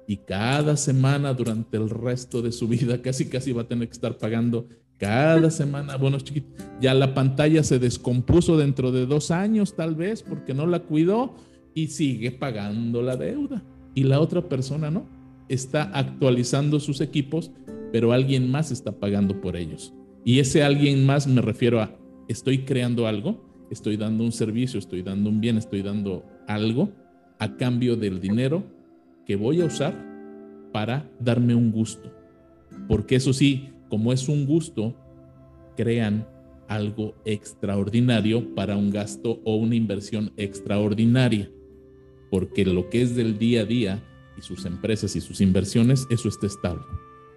y 0.07 0.17
cada 0.17 0.77
semana 0.77 1.33
durante 1.33 1.77
el 1.77 1.89
resto 1.89 2.41
de 2.41 2.51
su 2.51 2.67
vida 2.67 3.01
casi 3.01 3.29
casi 3.29 3.51
va 3.51 3.63
a 3.63 3.67
tener 3.67 3.87
que 3.87 3.93
estar 3.93 4.17
pagando 4.17 4.67
cada 4.97 5.51
semana 5.51 5.95
bueno 5.97 6.19
chiquitos. 6.19 6.65
Ya 6.81 6.93
la 6.95 7.13
pantalla 7.13 7.61
se 7.61 7.77
descompuso 7.77 8.57
dentro 8.57 8.91
de 8.91 9.05
dos 9.05 9.29
años 9.29 9.75
tal 9.75 9.95
vez 9.95 10.23
porque 10.23 10.55
no 10.55 10.65
la 10.65 10.79
cuidó 10.79 11.35
y 11.75 11.87
sigue 11.87 12.31
pagando 12.31 13.03
la 13.03 13.15
deuda. 13.15 13.63
Y 13.93 14.03
la 14.03 14.19
otra 14.19 14.47
persona 14.49 14.89
no. 14.89 15.05
Está 15.49 15.83
actualizando 15.83 16.79
sus 16.79 16.99
equipos, 16.99 17.51
pero 17.91 18.11
alguien 18.11 18.49
más 18.49 18.71
está 18.71 18.91
pagando 18.99 19.39
por 19.39 19.55
ellos. 19.55 19.93
Y 20.25 20.39
ese 20.39 20.63
alguien 20.63 21.05
más 21.05 21.27
me 21.27 21.41
refiero 21.41 21.79
a, 21.79 21.95
estoy 22.27 22.65
creando 22.65 23.07
algo 23.07 23.46
estoy 23.69 23.97
dando 23.97 24.23
un 24.23 24.31
servicio, 24.31 24.79
estoy 24.79 25.01
dando 25.01 25.29
un 25.29 25.41
bien, 25.41 25.57
estoy 25.57 25.81
dando 25.81 26.25
algo 26.47 26.89
a 27.39 27.57
cambio 27.57 27.95
del 27.95 28.19
dinero 28.19 28.63
que 29.25 29.35
voy 29.35 29.61
a 29.61 29.65
usar 29.65 29.93
para 30.71 31.09
darme 31.19 31.55
un 31.55 31.71
gusto. 31.71 32.11
Porque 32.87 33.15
eso 33.15 33.33
sí, 33.33 33.69
como 33.89 34.13
es 34.13 34.29
un 34.29 34.45
gusto, 34.45 34.95
crean 35.75 36.27
algo 36.67 37.15
extraordinario 37.25 38.53
para 38.55 38.75
un 38.75 38.89
gasto 38.89 39.41
o 39.43 39.55
una 39.55 39.75
inversión 39.75 40.31
extraordinaria. 40.37 41.49
Porque 42.29 42.65
lo 42.65 42.89
que 42.89 43.01
es 43.01 43.15
del 43.15 43.37
día 43.37 43.61
a 43.61 43.65
día 43.65 44.03
y 44.37 44.41
sus 44.41 44.65
empresas 44.65 45.15
y 45.15 45.21
sus 45.21 45.41
inversiones, 45.41 46.05
eso 46.09 46.27
está 46.29 46.47
estable. 46.47 46.83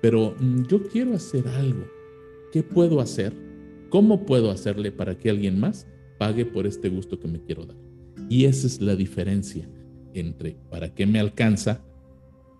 Pero 0.02 0.34
mm, 0.38 0.62
yo 0.66 0.82
quiero 0.88 1.14
hacer 1.14 1.46
algo. 1.48 1.84
¿Qué 2.52 2.62
puedo 2.62 3.00
hacer? 3.00 3.32
¿Cómo 3.88 4.26
puedo 4.26 4.50
hacerle 4.50 4.92
para 4.92 5.16
que 5.16 5.30
alguien 5.30 5.60
más 5.60 5.86
pague 6.20 6.44
por 6.44 6.66
este 6.66 6.90
gusto 6.90 7.18
que 7.18 7.28
me 7.28 7.40
quiero 7.40 7.64
dar. 7.64 7.78
Y 8.28 8.44
esa 8.44 8.66
es 8.66 8.82
la 8.82 8.94
diferencia 8.94 9.66
entre 10.12 10.58
para 10.68 10.94
qué 10.94 11.06
me 11.06 11.18
alcanza 11.18 11.82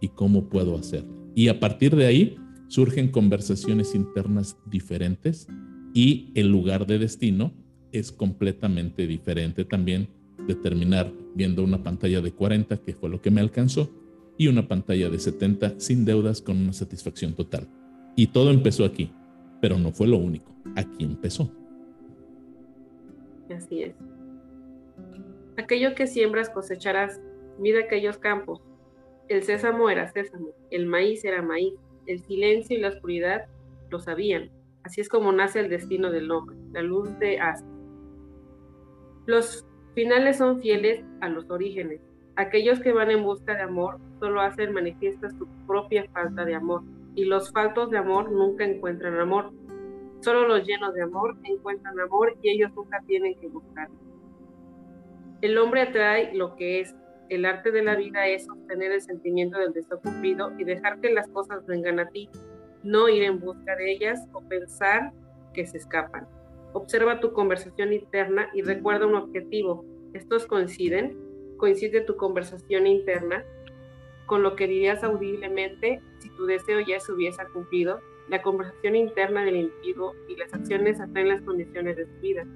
y 0.00 0.08
cómo 0.08 0.48
puedo 0.48 0.78
hacerlo. 0.78 1.12
Y 1.34 1.48
a 1.48 1.60
partir 1.60 1.94
de 1.94 2.06
ahí 2.06 2.36
surgen 2.68 3.10
conversaciones 3.10 3.94
internas 3.94 4.56
diferentes 4.64 5.46
y 5.92 6.32
el 6.34 6.48
lugar 6.50 6.86
de 6.86 7.00
destino 7.00 7.52
es 7.92 8.12
completamente 8.12 9.06
diferente 9.06 9.66
también 9.66 10.08
de 10.46 10.54
terminar 10.54 11.12
viendo 11.34 11.62
una 11.62 11.82
pantalla 11.82 12.22
de 12.22 12.32
40, 12.32 12.78
que 12.78 12.94
fue 12.94 13.10
lo 13.10 13.20
que 13.20 13.30
me 13.30 13.42
alcanzó, 13.42 13.90
y 14.38 14.46
una 14.46 14.68
pantalla 14.68 15.10
de 15.10 15.18
70 15.18 15.74
sin 15.78 16.06
deudas 16.06 16.40
con 16.40 16.56
una 16.56 16.72
satisfacción 16.72 17.34
total. 17.34 17.68
Y 18.16 18.28
todo 18.28 18.50
empezó 18.52 18.86
aquí, 18.86 19.10
pero 19.60 19.78
no 19.78 19.92
fue 19.92 20.08
lo 20.08 20.16
único, 20.16 20.56
aquí 20.76 21.04
empezó. 21.04 21.59
Así 23.54 23.82
es. 23.82 23.94
Aquello 25.56 25.94
que 25.94 26.06
siembras 26.06 26.50
cosecharás, 26.50 27.20
mira 27.58 27.80
aquellos 27.80 28.18
campos. 28.18 28.62
El 29.28 29.42
sésamo 29.42 29.90
era 29.90 30.08
sésamo, 30.08 30.50
el 30.70 30.86
maíz 30.86 31.24
era 31.24 31.42
maíz, 31.42 31.74
el 32.06 32.20
silencio 32.20 32.76
y 32.76 32.80
la 32.80 32.88
oscuridad 32.88 33.46
lo 33.90 33.98
sabían. 34.00 34.50
Así 34.82 35.00
es 35.00 35.08
como 35.08 35.32
nace 35.32 35.60
el 35.60 35.68
destino 35.68 36.10
del 36.10 36.30
hombre, 36.30 36.56
la 36.72 36.82
luz 36.82 37.18
de 37.18 37.38
Asta. 37.38 37.68
Los 39.26 39.66
finales 39.94 40.38
son 40.38 40.60
fieles 40.60 41.04
a 41.20 41.28
los 41.28 41.50
orígenes. 41.50 42.00
Aquellos 42.36 42.80
que 42.80 42.92
van 42.92 43.10
en 43.10 43.22
busca 43.22 43.54
de 43.54 43.62
amor 43.62 43.98
solo 44.18 44.40
hacen 44.40 44.72
manifiesta 44.72 45.30
su 45.30 45.46
propia 45.66 46.08
falta 46.12 46.44
de 46.44 46.54
amor, 46.54 46.82
y 47.14 47.24
los 47.24 47.52
faltos 47.52 47.90
de 47.90 47.98
amor 47.98 48.32
nunca 48.32 48.64
encuentran 48.64 49.18
amor, 49.18 49.52
Solo 50.20 50.46
los 50.46 50.66
llenos 50.66 50.94
de 50.94 51.02
amor 51.02 51.36
encuentran 51.44 51.98
amor 51.98 52.36
y 52.42 52.50
ellos 52.50 52.70
nunca 52.74 53.00
tienen 53.06 53.38
que 53.40 53.48
buscar. 53.48 53.88
El 55.40 55.56
hombre 55.56 55.82
atrae 55.82 56.34
lo 56.34 56.54
que 56.56 56.80
es, 56.80 56.94
El 57.30 57.44
arte 57.44 57.70
de 57.70 57.82
la 57.82 57.94
vida 57.94 58.26
es 58.26 58.44
sostener 58.46 58.90
el 58.90 59.00
sentimiento 59.00 59.56
del 59.56 59.72
deseo 59.72 60.00
cumplido 60.00 60.50
y 60.58 60.64
dejar 60.64 61.00
que 61.00 61.12
las 61.12 61.28
cosas 61.28 61.64
vengan 61.64 62.00
a 62.00 62.08
ti, 62.08 62.28
no 62.82 63.08
ir 63.08 63.22
en 63.22 63.38
busca 63.38 63.76
de 63.76 63.92
ellas 63.92 64.26
o 64.32 64.42
pensar 64.42 65.12
que 65.54 65.64
se 65.64 65.78
escapan. 65.78 66.26
Observa 66.72 67.20
tu 67.20 67.32
conversación 67.32 67.92
interna 67.92 68.48
y 68.52 68.62
recuerda 68.62 69.06
un 69.06 69.14
objetivo. 69.14 69.84
Estos 70.12 70.46
coinciden. 70.46 71.16
Coincide 71.56 72.00
tu 72.00 72.16
conversación 72.16 72.86
interna 72.86 73.44
con 74.26 74.42
lo 74.42 74.56
que 74.56 74.66
dirías 74.66 75.04
audiblemente 75.04 76.00
si 76.18 76.30
tu 76.30 76.46
deseo 76.46 76.80
ya 76.80 77.00
se 77.00 77.12
hubiese 77.12 77.42
cumplido. 77.52 78.00
La 78.30 78.42
conversación 78.42 78.94
interna 78.94 79.44
del 79.44 79.56
individuo 79.56 80.14
y 80.28 80.36
las 80.36 80.54
acciones 80.54 81.00
atraen 81.00 81.30
las 81.30 81.42
condiciones 81.42 81.96
de 81.96 82.06
su 82.06 82.20
vida. 82.20 82.46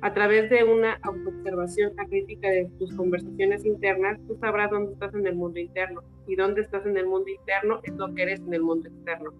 A 0.00 0.14
través 0.14 0.48
de 0.48 0.64
una 0.64 0.94
autoobservación 1.02 1.92
crítica 2.08 2.48
de 2.48 2.70
tus 2.78 2.94
conversaciones 2.94 3.66
internas, 3.66 4.18
tú 4.26 4.38
sabrás 4.40 4.70
dónde 4.70 4.94
estás 4.94 5.14
en 5.14 5.26
el 5.26 5.34
mundo 5.34 5.60
interno. 5.60 6.02
Y 6.26 6.36
dónde 6.36 6.62
estás 6.62 6.86
en 6.86 6.96
el 6.96 7.06
mundo 7.06 7.28
interno 7.28 7.80
es 7.82 7.92
lo 7.96 8.14
que 8.14 8.22
eres 8.22 8.40
en 8.40 8.54
el 8.54 8.62
mundo 8.62 8.88
externo. 8.88 9.34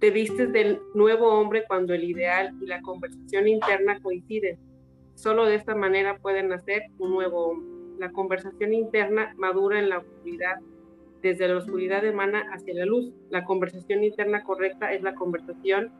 Te 0.00 0.10
vistes 0.10 0.52
del 0.52 0.82
nuevo 0.92 1.28
hombre 1.28 1.64
cuando 1.66 1.94
el 1.94 2.04
ideal 2.04 2.54
y 2.60 2.66
la 2.66 2.82
conversación 2.82 3.48
interna 3.48 4.00
coinciden. 4.02 4.58
Solo 5.14 5.46
de 5.46 5.54
esta 5.54 5.74
manera 5.74 6.18
pueden 6.18 6.48
nacer 6.48 6.82
un 6.98 7.12
nuevo 7.12 7.52
hombre. 7.52 7.72
La 8.00 8.12
conversación 8.12 8.74
interna 8.74 9.32
madura 9.38 9.78
en 9.78 9.88
la 9.88 9.98
oscuridad. 9.98 10.56
Desde 11.22 11.48
la 11.48 11.58
oscuridad 11.58 12.04
emana 12.04 12.42
hacia 12.52 12.74
la 12.74 12.84
luz. 12.84 13.12
La 13.30 13.44
conversación 13.44 14.02
interna 14.04 14.42
correcta 14.42 14.92
es 14.92 15.02
la 15.02 15.14
conversación 15.14 15.92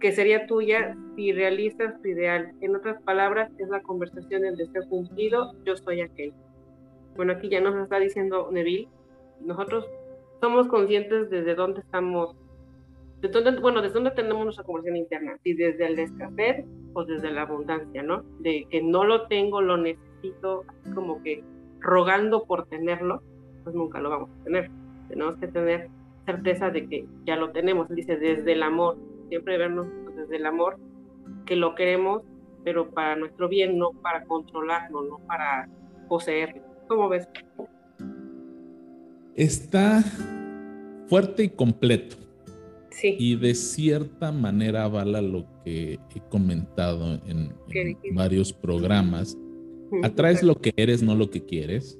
que 0.00 0.12
sería 0.12 0.46
tuya 0.46 0.96
si 1.14 1.32
realizas 1.32 2.00
tu 2.00 2.08
ideal. 2.08 2.52
En 2.60 2.74
otras 2.74 3.02
palabras, 3.02 3.50
es 3.58 3.68
la 3.68 3.82
conversación 3.82 4.42
del 4.42 4.56
deseo 4.56 4.88
cumplido, 4.88 5.52
yo 5.64 5.76
soy 5.76 6.00
aquel. 6.00 6.32
Bueno, 7.16 7.32
aquí 7.32 7.48
ya 7.48 7.60
nos 7.60 7.76
está 7.76 7.98
diciendo 7.98 8.48
Neville, 8.50 8.88
nosotros 9.40 9.86
somos 10.40 10.68
conscientes 10.68 11.28
desde 11.28 11.54
dónde 11.54 11.80
estamos 11.80 12.34
de 13.20 13.28
dónde, 13.28 13.60
bueno, 13.60 13.82
desde 13.82 13.94
dónde 13.94 14.12
tenemos 14.12 14.44
nuestra 14.44 14.64
conversión 14.64 14.96
interna, 14.96 15.36
si 15.44 15.52
desde 15.52 15.86
el 15.86 15.98
escasez 15.98 16.64
o 16.94 17.04
desde 17.04 17.30
la 17.30 17.42
abundancia, 17.42 18.02
¿no? 18.02 18.22
De 18.38 18.66
que 18.70 18.82
no 18.82 19.04
lo 19.04 19.26
tengo, 19.26 19.60
lo 19.60 19.76
necesito, 19.76 20.64
como 20.94 21.22
que 21.22 21.44
rogando 21.80 22.44
por 22.44 22.66
tenerlo, 22.66 23.22
pues 23.62 23.74
nunca 23.74 24.00
lo 24.00 24.10
vamos 24.10 24.30
a 24.30 24.44
tener. 24.44 24.70
Tenemos 25.08 25.36
que 25.36 25.48
tener 25.48 25.88
certeza 26.26 26.70
de 26.70 26.88
que 26.88 27.06
ya 27.26 27.36
lo 27.36 27.50
tenemos, 27.50 27.88
dice, 27.88 28.16
desde 28.16 28.52
el 28.52 28.62
amor, 28.62 28.96
siempre 29.28 29.58
vernos 29.58 29.86
desde 30.16 30.36
el 30.36 30.46
amor, 30.46 30.78
que 31.46 31.56
lo 31.56 31.74
queremos, 31.74 32.22
pero 32.64 32.90
para 32.90 33.16
nuestro 33.16 33.48
bien, 33.48 33.78
no 33.78 33.92
para 33.92 34.24
controlarlo, 34.24 35.02
no 35.02 35.18
para 35.26 35.68
poseerlo. 36.08 36.62
¿Cómo 36.88 37.08
ves? 37.08 37.28
Está 39.34 40.02
fuerte 41.08 41.44
y 41.44 41.48
completo 41.48 42.16
y 43.02 43.36
de 43.36 43.54
cierta 43.54 44.32
manera 44.32 44.84
avala 44.84 45.22
lo 45.22 45.46
que 45.64 45.98
he 46.14 46.20
comentado 46.28 47.20
en, 47.26 47.54
varios 48.14 48.52
programas. 48.52 49.36
Atraes 50.02 50.42
lo 50.42 50.56
que 50.56 50.72
eres, 50.76 51.02
no 51.02 51.14
lo 51.14 51.30
que 51.30 51.44
quieres. 51.44 51.98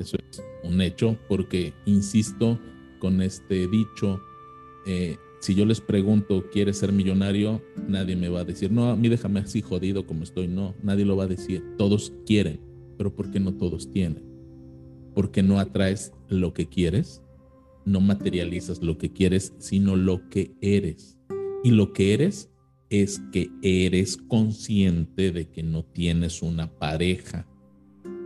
Eso 0.00 0.16
es 0.30 0.42
un 0.62 0.80
hecho, 0.80 1.16
porque 1.28 1.72
insisto 1.86 2.58
con 2.98 3.22
este 3.22 3.66
dicho, 3.68 4.20
eh, 4.86 5.16
si 5.40 5.54
yo 5.54 5.64
les 5.64 5.80
pregunto, 5.80 6.44
¿quieres 6.52 6.78
ser 6.78 6.92
millonario? 6.92 7.62
Nadie 7.88 8.16
me 8.16 8.28
va 8.28 8.40
a 8.40 8.44
decir, 8.44 8.70
no, 8.70 8.90
a 8.90 8.96
mí 8.96 9.08
déjame 9.08 9.40
así 9.40 9.62
jodido 9.62 10.06
como 10.06 10.24
estoy. 10.24 10.48
No, 10.48 10.74
nadie 10.82 11.04
lo 11.04 11.16
va 11.16 11.24
a 11.24 11.28
decir. 11.28 11.64
Todos 11.78 12.12
quieren, 12.26 12.60
pero 12.98 13.14
¿por 13.14 13.30
qué 13.30 13.40
no 13.40 13.54
todos 13.54 13.90
tienen? 13.90 14.22
Porque 15.14 15.42
no 15.42 15.58
atraes 15.58 16.12
lo 16.28 16.52
que 16.52 16.68
quieres 16.68 17.22
no 17.84 18.00
materializas 18.00 18.82
lo 18.82 18.98
que 18.98 19.12
quieres, 19.12 19.54
sino 19.58 19.96
lo 19.96 20.28
que 20.28 20.54
eres. 20.60 21.18
Y 21.62 21.70
lo 21.70 21.92
que 21.92 22.14
eres 22.14 22.50
es 22.88 23.20
que 23.32 23.50
eres 23.62 24.16
consciente 24.16 25.32
de 25.32 25.48
que 25.48 25.62
no 25.62 25.84
tienes 25.84 26.42
una 26.42 26.70
pareja. 26.78 27.46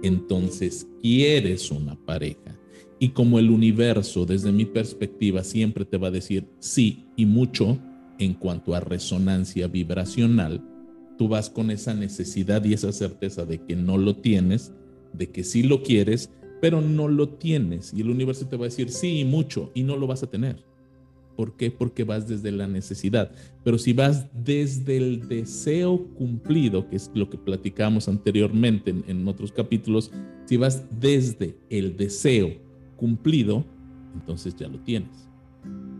Entonces 0.05 0.87
quieres 1.01 1.71
una 1.71 1.97
pareja. 1.97 2.61
Y 2.99 3.09
como 3.11 3.39
el 3.39 3.49
universo, 3.49 4.27
desde 4.27 4.53
mi 4.53 4.67
perspectiva, 4.67 5.43
siempre 5.43 5.87
te 5.87 5.97
va 5.97 6.09
a 6.09 6.11
decir 6.11 6.47
sí 6.59 7.07
y 7.17 7.25
mucho 7.25 7.79
en 8.19 8.35
cuanto 8.35 8.75
a 8.75 8.81
resonancia 8.81 9.67
vibracional, 9.67 10.63
tú 11.17 11.29
vas 11.29 11.49
con 11.49 11.71
esa 11.71 11.95
necesidad 11.95 12.63
y 12.67 12.75
esa 12.75 12.93
certeza 12.93 13.47
de 13.47 13.63
que 13.65 13.77
no 13.77 13.97
lo 13.97 14.17
tienes, 14.17 14.75
de 15.15 15.31
que 15.31 15.43
sí 15.43 15.63
lo 15.63 15.83
quieres, 15.83 16.31
pero 16.61 16.83
no 16.83 17.09
lo 17.09 17.31
tienes. 17.31 17.95
Y 17.95 18.03
el 18.03 18.11
universo 18.11 18.47
te 18.47 18.59
va 18.59 18.67
a 18.67 18.69
decir, 18.69 18.91
sí, 18.91 19.25
mucho, 19.25 19.73
y 19.75 19.85
no 19.85 19.97
lo 19.97 20.07
vas 20.07 20.23
a 20.23 20.31
tener. 20.31 20.63
¿Por 21.37 21.57
qué? 21.57 21.71
Porque 21.71 22.05
vas 22.05 22.29
desde 22.29 22.53
la 22.53 22.67
necesidad. 22.67 23.31
Pero 23.63 23.79
si 23.79 23.93
vas 23.93 24.27
desde 24.33 24.97
el 24.97 25.29
deseo 25.29 26.07
cumplido, 26.15 26.89
que 26.89 26.97
es 26.97 27.11
lo 27.15 27.29
que 27.29 27.39
platicamos 27.39 28.09
anteriormente 28.09 28.95
en, 29.07 29.27
otros 29.29 29.53
capítulos, 29.53 30.11
si 30.45 30.57
vas 30.57 30.85
desde 31.01 31.57
el 31.71 31.97
deseo 31.97 32.53
cumplido, 32.97 33.65
entonces 34.15 34.55
ya 34.57 34.69
lo 34.69 34.79
tienes. 34.81 35.29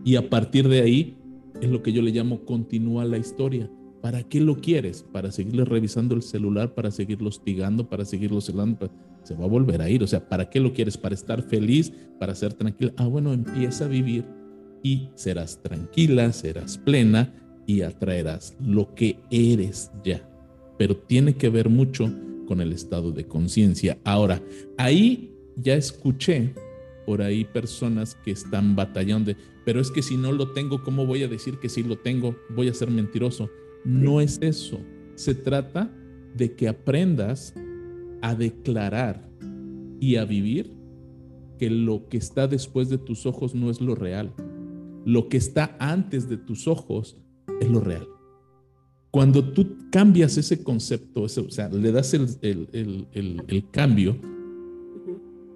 Y 0.03 0.15
a 0.15 0.29
partir 0.29 0.67
de 0.69 0.81
ahí 0.81 1.17
es 1.61 1.69
lo 1.69 1.81
que 1.81 1.91
yo 1.91 2.01
le 2.01 2.11
llamo 2.11 2.45
continúa 2.45 3.05
la 3.05 3.17
historia. 3.17 3.69
¿Para 4.01 4.23
qué 4.23 4.39
lo 4.39 4.61
quieres? 4.61 5.03
¿Para 5.11 5.31
seguirle 5.31 5.65
revisando 5.65 6.15
el 6.15 6.21
celular? 6.21 6.75
¿Para 6.75 6.91
seguirlo 6.91 7.29
hostigando? 7.29 7.89
¿Para 7.89 8.05
seguirlo 8.05 8.39
celando? 8.39 8.91
se 9.25 9.33
va 9.33 9.45
a 9.45 9.47
volver 9.47 9.81
a 9.81 9.89
ir. 9.89 10.03
O 10.03 10.07
sea, 10.07 10.27
¿para 10.27 10.49
qué 10.49 10.59
lo 10.59 10.73
quieres? 10.73 10.97
¿Para 10.97 11.15
estar 11.15 11.41
feliz? 11.41 11.91
¿Para 12.19 12.35
ser 12.35 12.53
tranquila? 12.53 12.93
Ah, 12.97 13.07
bueno, 13.07 13.33
empieza 13.33 13.85
a 13.85 13.87
vivir 13.87 14.25
y 14.85 15.09
serás 15.15 15.63
tranquila, 15.63 16.31
serás 16.31 16.77
plena 16.77 17.33
y 17.65 17.81
atraerás 17.81 18.55
lo 18.63 18.93
que 18.93 19.17
eres 19.31 19.89
ya. 20.03 20.29
Pero 20.77 20.95
tiene 20.95 21.33
que 21.33 21.49
ver 21.49 21.69
mucho 21.69 22.13
con 22.47 22.61
el 22.61 22.71
estado 22.71 23.11
de 23.11 23.25
conciencia. 23.25 23.97
Ahora, 24.03 24.43
ahí 24.77 25.33
ya 25.55 25.73
escuché 25.73 26.53
por 27.07 27.23
ahí 27.23 27.45
personas 27.45 28.13
que 28.23 28.29
están 28.29 28.75
batallando 28.75 29.31
de, 29.31 29.37
pero 29.65 29.81
es 29.81 29.89
que 29.89 30.03
si 30.03 30.17
no 30.17 30.31
lo 30.31 30.51
tengo, 30.51 30.83
¿cómo 30.83 31.07
voy 31.07 31.23
a 31.23 31.27
decir 31.27 31.57
que 31.57 31.67
sí 31.67 31.81
lo 31.81 31.97
tengo? 31.97 32.35
Voy 32.51 32.67
a 32.67 32.73
ser 32.75 32.91
mentiroso. 32.91 33.49
No 33.83 34.21
es 34.21 34.37
eso. 34.39 34.79
Se 35.15 35.33
trata 35.33 35.91
de 36.35 36.53
que 36.53 36.67
aprendas 36.67 37.55
a 38.21 38.35
declarar 38.35 39.27
y 39.99 40.17
a 40.17 40.25
vivir 40.25 40.71
que 41.57 41.71
lo 41.71 42.07
que 42.07 42.17
está 42.17 42.47
después 42.47 42.87
de 42.89 42.99
tus 42.99 43.25
ojos 43.25 43.55
no 43.55 43.71
es 43.71 43.81
lo 43.81 43.95
real. 43.95 44.31
Lo 45.05 45.29
que 45.29 45.37
está 45.37 45.77
antes 45.79 46.27
de 46.27 46.37
tus 46.37 46.67
ojos 46.67 47.17
es 47.61 47.69
lo 47.69 47.79
real. 47.79 48.07
Cuando 49.11 49.53
tú 49.53 49.77
cambias 49.91 50.37
ese 50.37 50.61
concepto, 50.61 51.21
o 51.21 51.29
sea, 51.29 51.69
le 51.69 51.91
das 51.91 52.13
el, 52.13 53.07
el 53.13 53.69
cambio, 53.71 54.17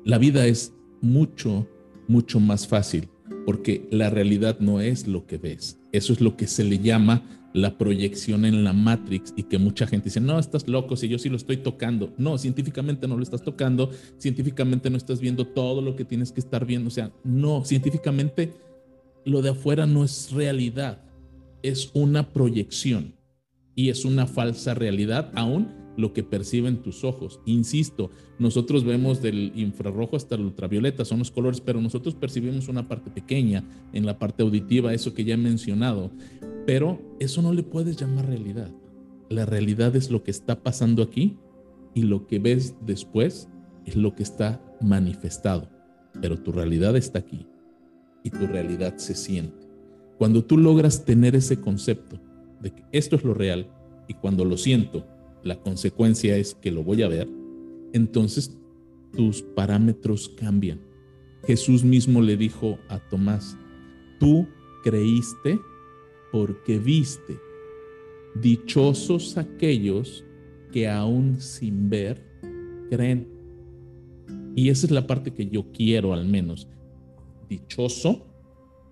la 0.06 0.18
vida 0.18 0.48
es 0.48 0.74
mucho, 1.02 1.68
mucho 2.08 2.40
más 2.40 2.68
fácil, 2.68 3.10
porque 3.46 3.88
la 3.92 4.10
realidad 4.10 4.60
no 4.60 4.80
es 4.80 5.08
lo 5.08 5.26
que 5.26 5.38
ves. 5.38 5.80
Eso 5.92 6.14
es 6.14 6.22
lo 6.22 6.38
que 6.38 6.48
se 6.48 6.64
le 6.64 6.80
llama 6.80 7.24
la 7.54 7.78
proyección 7.78 8.46
en 8.46 8.64
la 8.64 8.74
Matrix 8.74 9.34
y 9.36 9.44
que 9.44 9.58
mucha 9.58 9.88
gente 9.88 10.06
dice, 10.06 10.22
no, 10.22 10.38
estás 10.38 10.68
loco, 10.68 10.96
si 10.96 11.08
yo 11.08 11.18
sí 11.18 11.30
lo 11.30 11.36
estoy 11.36 11.58
tocando. 11.58 12.14
No, 12.18 12.38
científicamente 12.38 13.08
no 13.08 13.18
lo 13.18 13.24
estás 13.24 13.44
tocando, 13.44 13.90
científicamente 14.18 14.90
no 14.90 14.98
estás 14.98 15.20
viendo 15.20 15.48
todo 15.48 15.82
lo 15.82 15.96
que 15.96 16.06
tienes 16.06 16.32
que 16.32 16.40
estar 16.40 16.66
viendo. 16.66 16.88
O 16.88 16.92
sea, 16.92 17.12
no, 17.24 17.66
científicamente 17.66 18.54
lo 19.30 19.42
de 19.42 19.50
afuera 19.50 19.86
no 19.86 20.04
es 20.04 20.32
realidad, 20.32 21.04
es 21.62 21.92
una 21.94 22.34
proyección 22.34 23.16
y 23.76 23.90
es 23.90 24.04
una 24.04 24.26
falsa 24.26 24.74
realidad 24.74 25.32
aún 25.36 25.68
lo 25.98 26.14
que 26.14 26.24
perciben 26.24 26.82
tus 26.82 27.04
ojos. 27.04 27.40
Insisto, 27.46 28.10
nosotros 28.40 28.86
vemos 28.86 29.22
del 29.22 29.52
infrarrojo 29.56 30.16
hasta 30.16 30.36
el 30.36 30.42
ultravioleta, 30.42 31.06
son 31.06 31.20
los 31.20 31.30
colores, 31.30 31.62
pero 31.62 31.82
nosotros 31.82 32.16
percibimos 32.16 32.70
una 32.70 32.88
parte 32.88 33.12
pequeña 33.12 33.64
en 33.94 34.06
la 34.06 34.18
parte 34.18 34.44
auditiva, 34.44 34.94
eso 34.94 35.14
que 35.14 35.26
ya 35.26 35.34
he 35.34 35.38
mencionado, 35.38 36.10
pero 36.66 37.00
eso 37.20 37.42
no 37.42 37.54
le 37.54 37.64
puedes 37.64 37.98
llamar 37.98 38.28
realidad. 38.28 38.72
La 39.30 39.46
realidad 39.46 39.96
es 39.96 40.10
lo 40.10 40.24
que 40.24 40.32
está 40.32 40.64
pasando 40.64 41.04
aquí 41.04 41.38
y 41.94 42.04
lo 42.04 42.26
que 42.28 42.40
ves 42.40 42.76
después 42.86 43.50
es 43.86 43.96
lo 43.96 44.16
que 44.16 44.24
está 44.24 44.64
manifestado, 44.82 45.70
pero 46.22 46.42
tu 46.42 46.52
realidad 46.52 46.96
está 46.96 47.20
aquí 47.20 47.46
y 48.30 48.38
tu 48.38 48.48
realidad 48.48 48.98
se 48.98 49.16
siente. 49.16 49.68
Cuando 50.18 50.44
tú 50.44 50.58
logras 50.58 51.06
tener 51.06 51.36
ese 51.36 51.60
concepto 51.60 52.20
de 52.62 52.72
que 52.72 52.84
esto 52.92 53.16
es 53.16 53.24
lo 53.24 53.34
real 53.34 53.68
y 54.08 54.14
cuando 54.14 54.46
lo 54.46 54.58
siento, 54.58 55.08
la 55.44 55.60
consecuencia 55.60 56.38
es 56.38 56.54
que 56.54 56.72
lo 56.72 56.84
voy 56.84 57.02
a 57.02 57.08
ver, 57.08 57.28
entonces 57.94 58.58
tus 59.16 59.42
parámetros 59.42 60.30
cambian. 60.30 60.80
Jesús 61.48 61.84
mismo 61.84 62.22
le 62.22 62.38
dijo 62.38 62.78
a 62.90 63.00
Tomás, 63.00 63.58
tú 64.20 64.48
creíste 64.84 65.60
porque 66.32 66.78
viste. 66.78 67.40
Dichosos 68.36 69.38
aquellos 69.38 70.24
que 70.72 70.88
aún 70.88 71.42
sin 71.42 71.90
ver 71.90 72.24
creen. 72.92 73.28
Y 74.56 74.70
esa 74.70 74.86
es 74.86 74.92
la 74.92 75.08
parte 75.08 75.34
que 75.34 75.48
yo 75.48 75.72
quiero 75.72 76.14
al 76.14 76.28
menos. 76.28 76.68
Dichoso, 77.50 78.26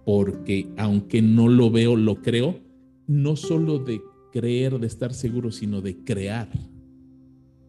porque 0.06 0.68
aunque 0.78 1.22
no 1.22 1.48
lo 1.48 1.70
veo, 1.70 1.96
lo 1.96 2.22
creo, 2.22 2.60
no 3.08 3.36
solo 3.36 3.80
de 3.80 4.02
creer, 4.32 4.80
de 4.80 4.88
estar 4.88 5.14
seguro, 5.14 5.52
sino 5.52 5.82
de 5.82 6.04
crear, 6.04 6.50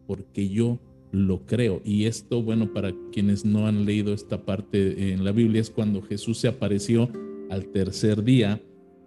porque 0.07 0.49
yo 0.49 0.79
lo 1.11 1.45
creo. 1.45 1.81
Y 1.85 2.05
esto, 2.05 2.41
bueno, 2.41 2.73
para 2.73 2.93
quienes 3.11 3.45
no 3.45 3.67
han 3.67 3.85
leído 3.85 4.13
esta 4.13 4.45
parte 4.45 5.13
en 5.13 5.23
la 5.23 5.31
Biblia, 5.31 5.61
es 5.61 5.69
cuando 5.69 6.01
Jesús 6.01 6.39
se 6.39 6.47
apareció 6.47 7.09
al 7.49 7.67
tercer 7.67 8.23
día 8.23 8.61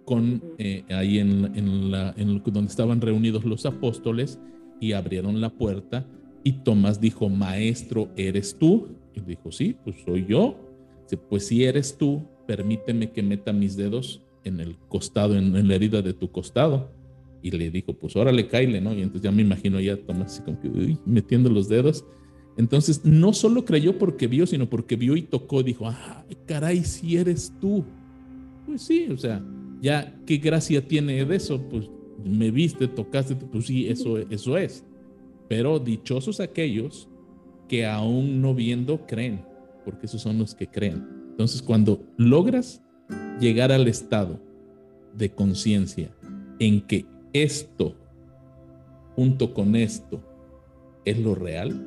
con 0.05 0.43
eh, 0.57 0.83
ahí 0.89 1.19
en, 1.19 1.51
en 1.55 1.91
donde 1.91 2.69
estaban 2.69 2.99
reunidos 3.01 3.45
los 3.45 3.65
apóstoles 3.65 4.39
y 4.81 4.91
abrieron 4.91 5.39
la 5.39 5.49
puerta 5.49 6.05
y 6.43 6.51
Tomás 6.51 6.99
dijo, 6.99 7.29
maestro, 7.29 8.09
¿eres 8.17 8.57
tú? 8.57 8.89
Y 9.13 9.21
dijo, 9.21 9.51
sí, 9.51 9.75
pues 9.83 9.95
soy 10.05 10.25
yo. 10.27 10.55
Pues 11.29 11.47
si 11.47 11.63
eres 11.63 11.97
tú, 11.97 12.27
permíteme 12.47 13.11
que 13.11 13.23
meta 13.23 13.53
mis 13.53 13.75
dedos 13.75 14.21
en 14.43 14.59
el 14.59 14.77
costado, 14.87 15.35
en, 15.35 15.67
la 15.67 15.75
herida 15.75 16.01
de 16.01 16.13
tu 16.13 16.31
costado. 16.31 16.91
Y 17.41 17.51
le 17.51 17.69
dijo, 17.69 17.93
pues 17.93 18.15
órale, 18.15 18.47
caile, 18.47 18.79
¿no? 18.79 18.93
Y 18.93 19.01
entonces 19.01 19.21
ya 19.23 19.31
me 19.31 19.41
imagino 19.41 19.79
ya 19.79 19.97
Tomás 19.97 20.33
así 20.33 20.43
como 20.43 20.59
que 20.61 20.97
metiendo 21.05 21.49
los 21.49 21.67
dedos. 21.67 22.05
Entonces 22.57 23.03
no 23.03 23.33
solo 23.33 23.65
creyó 23.65 23.97
porque 23.97 24.27
vio, 24.27 24.45
sino 24.45 24.69
porque 24.69 24.95
vio 24.95 25.15
y 25.17 25.23
tocó. 25.23 25.63
Dijo, 25.63 25.87
ah, 25.87 26.25
caray, 26.45 26.83
si 26.83 27.17
eres 27.17 27.53
tú. 27.59 27.83
Pues 28.65 28.83
sí, 28.83 29.07
o 29.11 29.17
sea, 29.17 29.43
ya 29.81 30.15
qué 30.25 30.37
gracia 30.37 30.87
tiene 30.87 31.25
de 31.25 31.35
eso. 31.35 31.61
Pues 31.69 31.89
me 32.23 32.51
viste, 32.51 32.87
tocaste, 32.87 33.35
pues 33.35 33.65
sí, 33.65 33.87
eso, 33.87 34.17
eso 34.17 34.57
es. 34.57 34.85
Pero 35.49 35.79
dichosos 35.79 36.39
aquellos 36.39 37.09
que 37.67 37.85
aún 37.85 38.41
no 38.41 38.53
viendo 38.53 39.05
creen, 39.05 39.43
porque 39.83 40.05
esos 40.05 40.21
son 40.21 40.37
los 40.37 40.55
que 40.55 40.67
creen. 40.67 41.05
Entonces, 41.31 41.61
cuando 41.61 42.03
logras 42.17 42.81
llegar 43.39 43.71
al 43.71 43.87
estado 43.87 44.39
de 45.15 45.31
conciencia 45.31 46.11
en 46.59 46.81
que 46.81 47.05
esto, 47.33 47.95
junto 49.15 49.53
con 49.53 49.75
esto, 49.75 50.21
es 51.05 51.19
lo 51.19 51.35
real, 51.35 51.85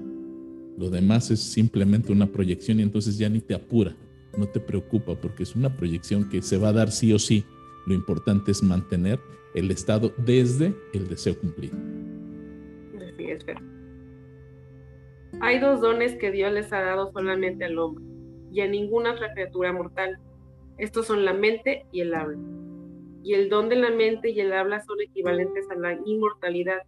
lo 0.77 0.91
demás 0.91 1.31
es 1.31 1.41
simplemente 1.41 2.13
una 2.13 2.27
proyección 2.27 2.81
y 2.81 2.83
entonces 2.83 3.17
ya 3.17 3.29
ni 3.29 3.41
te 3.41 3.55
apura, 3.55 3.97
no 4.37 4.47
te 4.47 4.61
preocupa 4.61 5.19
porque 5.19 5.45
es 5.45 5.57
una 5.57 5.75
proyección 5.75 6.29
que 6.29 6.43
se 6.43 6.59
va 6.59 6.69
a 6.69 6.73
dar 6.73 6.91
sí 6.91 7.13
o 7.13 7.19
sí. 7.19 7.45
Lo 7.87 7.95
importante 7.95 8.51
es 8.51 8.63
mantener 8.63 9.19
el 9.55 9.71
estado 9.71 10.13
desde 10.19 10.75
el 10.93 11.09
deseo 11.09 11.39
cumplido. 11.39 11.77
Hay 15.41 15.59
dos 15.59 15.81
dones 15.81 16.15
que 16.17 16.31
Dios 16.31 16.53
les 16.53 16.73
ha 16.73 16.81
dado 16.81 17.13
solamente 17.13 17.65
al 17.65 17.79
hombre 17.79 18.05
y 18.53 18.61
a 18.61 18.67
ninguna 18.67 19.13
otra 19.13 19.33
criatura 19.35 19.73
mortal. 19.73 20.19
Estos 20.79 21.07
son 21.07 21.25
la 21.25 21.35
mente 21.35 21.87
y 21.93 22.01
el 22.01 22.15
habla. 22.15 22.39
Y 23.23 23.35
el 23.35 23.49
don 23.49 23.69
de 23.69 23.77
la 23.77 23.91
mente 23.91 24.31
y 24.31 24.41
el 24.41 24.53
habla 24.53 24.81
son 24.81 25.01
equivalentes 25.01 25.69
a 25.71 25.75
la 25.75 25.99
inmortalidad. 26.05 26.83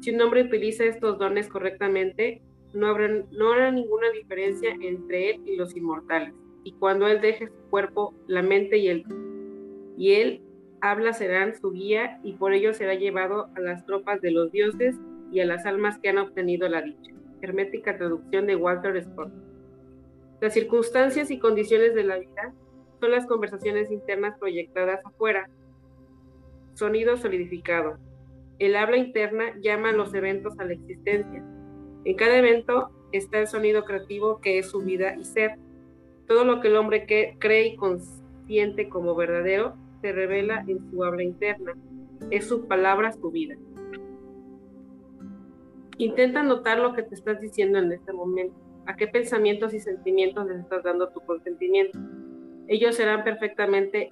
Si 0.00 0.10
un 0.10 0.20
hombre 0.20 0.42
utiliza 0.42 0.84
estos 0.84 1.18
dones 1.18 1.48
correctamente, 1.48 2.42
no 2.74 2.86
habrá, 2.86 3.70
ninguna 3.70 4.10
diferencia 4.10 4.76
entre 4.80 5.30
él 5.30 5.42
y 5.46 5.56
los 5.56 5.76
inmortales. 5.76 6.34
Y 6.64 6.72
cuando 6.72 7.06
él 7.06 7.20
deje 7.20 7.48
su 7.48 7.70
cuerpo, 7.70 8.14
la 8.26 8.42
mente 8.42 8.78
y 8.78 8.88
el 8.88 9.04
y 9.96 10.12
él 10.14 10.42
habla 10.80 11.12
serán 11.12 11.54
su 11.54 11.70
guía 11.70 12.18
y 12.24 12.32
por 12.34 12.52
ello 12.52 12.72
será 12.72 12.94
llevado 12.94 13.48
a 13.54 13.60
las 13.60 13.84
tropas 13.86 14.20
de 14.20 14.30
los 14.30 14.50
dioses 14.50 14.96
y 15.30 15.40
a 15.40 15.44
las 15.44 15.66
almas 15.66 15.98
que 15.98 16.08
han 16.08 16.18
obtenido 16.18 16.68
la 16.68 16.82
dicha. 16.82 17.11
Hermética 17.42 17.98
traducción 17.98 18.46
de 18.46 18.56
Walter 18.56 19.02
Scott. 19.02 19.32
Las 20.40 20.54
circunstancias 20.54 21.30
y 21.30 21.38
condiciones 21.38 21.94
de 21.94 22.04
la 22.04 22.18
vida 22.18 22.54
son 23.00 23.10
las 23.10 23.26
conversaciones 23.26 23.90
internas 23.90 24.38
proyectadas 24.38 25.04
afuera. 25.04 25.50
Sonido 26.74 27.16
solidificado. 27.16 27.98
El 28.60 28.76
habla 28.76 28.96
interna 28.96 29.54
llama 29.60 29.90
a 29.90 29.92
los 29.92 30.14
eventos 30.14 30.58
a 30.60 30.64
la 30.64 30.74
existencia. 30.74 31.44
En 32.04 32.16
cada 32.16 32.38
evento 32.38 32.90
está 33.10 33.40
el 33.40 33.48
sonido 33.48 33.84
creativo 33.84 34.40
que 34.40 34.58
es 34.58 34.70
su 34.70 34.80
vida 34.80 35.16
y 35.16 35.24
ser. 35.24 35.56
Todo 36.28 36.44
lo 36.44 36.60
que 36.60 36.68
el 36.68 36.76
hombre 36.76 37.06
cree 37.38 37.66
y 37.66 37.76
consiente 37.76 38.88
como 38.88 39.16
verdadero 39.16 39.74
se 40.00 40.12
revela 40.12 40.64
en 40.68 40.78
su 40.90 41.02
habla 41.02 41.24
interna. 41.24 41.74
Es 42.30 42.46
su 42.46 42.68
palabra, 42.68 43.12
su 43.12 43.32
vida. 43.32 43.56
Intenta 46.02 46.42
notar 46.42 46.80
lo 46.80 46.94
que 46.94 47.04
te 47.04 47.14
estás 47.14 47.40
diciendo 47.40 47.78
en 47.78 47.92
este 47.92 48.12
momento. 48.12 48.56
¿A 48.86 48.96
qué 48.96 49.06
pensamientos 49.06 49.72
y 49.72 49.78
sentimientos 49.78 50.48
les 50.48 50.58
estás 50.58 50.82
dando 50.82 51.10
tu 51.10 51.20
consentimiento? 51.20 51.96
Ellos 52.66 52.96
serán 52.96 53.22
perfectamente 53.22 54.08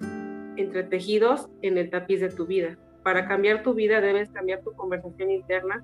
entretejidos 0.55 1.49
en 1.61 1.77
el 1.77 1.89
tapiz 1.89 2.21
de 2.21 2.29
tu 2.29 2.45
vida. 2.45 2.77
Para 3.03 3.27
cambiar 3.27 3.61
tu 3.61 3.73
vida 3.73 3.99
debes 3.99 4.29
cambiar 4.29 4.63
tu 4.63 4.71
conversación 4.71 5.31
interna, 5.31 5.83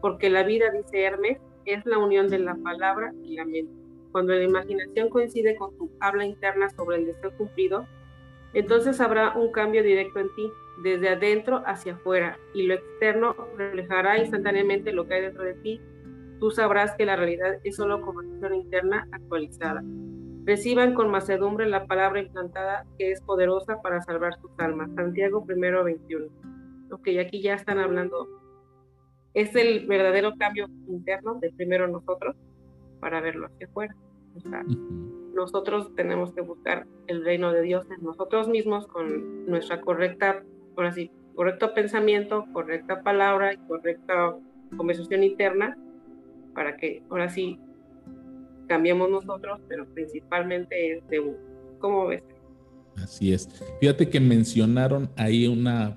porque 0.00 0.30
la 0.30 0.44
vida, 0.44 0.70
dice 0.70 1.02
Hermes, 1.02 1.38
es 1.64 1.84
la 1.86 1.98
unión 1.98 2.28
de 2.28 2.38
la 2.38 2.54
palabra 2.54 3.12
y 3.24 3.34
la 3.34 3.44
mente. 3.44 3.74
Cuando 4.12 4.34
la 4.34 4.44
imaginación 4.44 5.08
coincide 5.08 5.56
con 5.56 5.76
tu 5.76 5.90
habla 5.98 6.24
interna 6.24 6.70
sobre 6.70 6.98
el 6.98 7.06
deseo 7.06 7.36
cumplido, 7.36 7.84
entonces 8.54 9.00
habrá 9.00 9.36
un 9.36 9.52
cambio 9.52 9.82
directo 9.82 10.20
en 10.20 10.34
ti, 10.34 10.50
desde 10.82 11.10
adentro 11.10 11.62
hacia 11.66 11.94
afuera, 11.94 12.38
y 12.54 12.66
lo 12.66 12.74
externo 12.74 13.34
reflejará 13.56 14.18
instantáneamente 14.18 14.92
lo 14.92 15.06
que 15.06 15.14
hay 15.14 15.22
dentro 15.22 15.44
de 15.44 15.54
ti. 15.54 15.80
Tú 16.40 16.50
sabrás 16.50 16.94
que 16.94 17.04
la 17.04 17.16
realidad 17.16 17.58
es 17.64 17.76
solo 17.76 18.00
conversación 18.00 18.54
interna 18.54 19.08
actualizada. 19.12 19.82
Reciban 20.44 20.94
con 20.94 21.10
macedumbre 21.10 21.66
la 21.66 21.86
palabra 21.86 22.20
implantada 22.20 22.86
que 22.96 23.10
es 23.10 23.20
poderosa 23.20 23.82
para 23.82 24.00
salvar 24.00 24.34
sus 24.40 24.50
almas. 24.58 24.88
Santiago 24.94 25.44
1, 25.46 25.84
21. 25.84 26.26
Ok, 26.90 27.08
aquí 27.20 27.42
ya 27.42 27.54
están 27.54 27.78
hablando. 27.78 28.26
Es 29.34 29.54
el 29.56 29.86
verdadero 29.86 30.32
cambio 30.38 30.68
interno 30.86 31.34
de 31.34 31.52
primero 31.52 31.86
nosotros 31.86 32.34
para 33.00 33.20
verlo 33.20 33.46
hacia 33.46 33.66
afuera. 33.66 33.94
Nosotros 35.38 35.94
tenemos 35.94 36.32
que 36.32 36.42
buscar 36.42 36.86
el 37.06 37.24
reino 37.24 37.52
de 37.52 37.62
Dios 37.62 37.86
en 37.96 38.04
nosotros 38.04 38.48
mismos 38.48 38.86
con 38.86 39.46
nuestra 39.46 39.80
correcta 39.80 40.42
ahora 40.76 40.92
sí, 40.92 41.10
correcto 41.34 41.74
pensamiento, 41.74 42.44
correcta 42.52 43.02
palabra 43.02 43.54
y 43.54 43.56
correcta 43.56 44.36
conversación 44.76 45.24
interna 45.24 45.76
para 46.54 46.76
que 46.76 47.02
ahora 47.10 47.28
sí 47.28 47.58
cambiemos 48.68 49.10
nosotros, 49.10 49.60
pero 49.68 49.86
principalmente 49.86 50.98
es 50.98 51.08
de 51.08 51.34
¿Cómo 51.80 52.08
ves? 52.08 52.22
Así 52.96 53.32
es. 53.32 53.48
Fíjate 53.80 54.08
que 54.10 54.18
mencionaron 54.18 55.08
ahí 55.16 55.46
una 55.46 55.96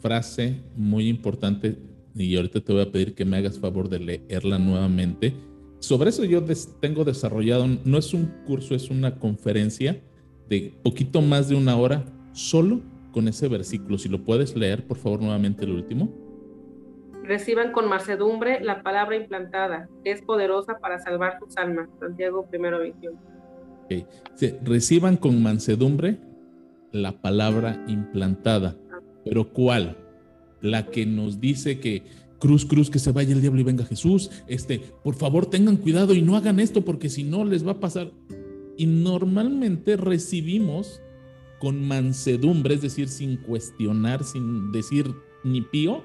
frase 0.00 0.60
muy 0.76 1.08
importante 1.08 1.76
y 2.14 2.36
ahorita 2.36 2.60
te 2.60 2.72
voy 2.72 2.82
a 2.82 2.92
pedir 2.92 3.14
que 3.14 3.24
me 3.24 3.38
hagas 3.38 3.58
favor 3.58 3.88
de 3.88 3.98
leerla 3.98 4.58
nuevamente. 4.58 5.34
Sobre 5.78 6.10
eso 6.10 6.24
yo 6.24 6.42
tengo 6.80 7.04
desarrollado, 7.04 7.66
no 7.84 7.98
es 7.98 8.14
un 8.14 8.26
curso, 8.46 8.74
es 8.74 8.90
una 8.90 9.18
conferencia 9.18 10.00
de 10.48 10.74
poquito 10.82 11.20
más 11.22 11.48
de 11.48 11.54
una 11.54 11.76
hora 11.76 12.04
solo 12.32 12.80
con 13.12 13.28
ese 13.28 13.48
versículo. 13.48 13.98
Si 13.98 14.08
lo 14.08 14.24
puedes 14.24 14.56
leer, 14.56 14.86
por 14.86 14.96
favor, 14.96 15.20
nuevamente 15.20 15.64
el 15.64 15.72
último. 15.72 16.12
Reciban 17.22 17.72
con 17.72 17.88
macedumbre 17.88 18.60
la 18.60 18.82
palabra 18.82 19.16
implantada, 19.16 19.88
que 20.04 20.12
es 20.12 20.22
poderosa 20.22 20.78
para 20.78 20.98
salvar 21.00 21.38
tus 21.38 21.56
almas. 21.56 21.88
Santiago 21.98 22.46
1, 22.52 22.78
21. 22.78 23.18
reciban 24.64 25.16
con 25.16 25.42
mansedumbre 25.42 26.18
la 26.92 27.20
palabra 27.20 27.84
implantada. 27.88 28.76
¿Pero 29.24 29.52
cuál? 29.52 29.96
La 30.60 30.86
que 30.86 31.04
nos 31.04 31.40
dice 31.40 31.80
que 31.80 32.04
cruz, 32.38 32.64
cruz, 32.64 32.90
que 32.90 32.98
se 32.98 33.12
vaya 33.12 33.34
el 33.34 33.40
diablo 33.40 33.60
y 33.60 33.64
venga 33.64 33.84
Jesús. 33.84 34.30
Este, 34.46 34.80
por 35.02 35.14
favor, 35.14 35.46
tengan 35.46 35.76
cuidado 35.76 36.14
y 36.14 36.22
no 36.22 36.36
hagan 36.36 36.60
esto 36.60 36.84
porque 36.84 37.08
si 37.08 37.24
no 37.24 37.44
les 37.44 37.66
va 37.66 37.72
a 37.72 37.80
pasar. 37.80 38.12
Y 38.76 38.86
normalmente 38.86 39.96
recibimos 39.96 41.00
con 41.58 41.86
mansedumbre, 41.86 42.74
es 42.74 42.82
decir, 42.82 43.08
sin 43.08 43.36
cuestionar, 43.36 44.24
sin 44.24 44.70
decir 44.72 45.06
ni 45.44 45.62
pío, 45.62 46.02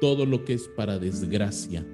todo 0.00 0.26
lo 0.26 0.44
que 0.44 0.54
es 0.54 0.68
para 0.68 0.98
desgracia, 0.98 1.86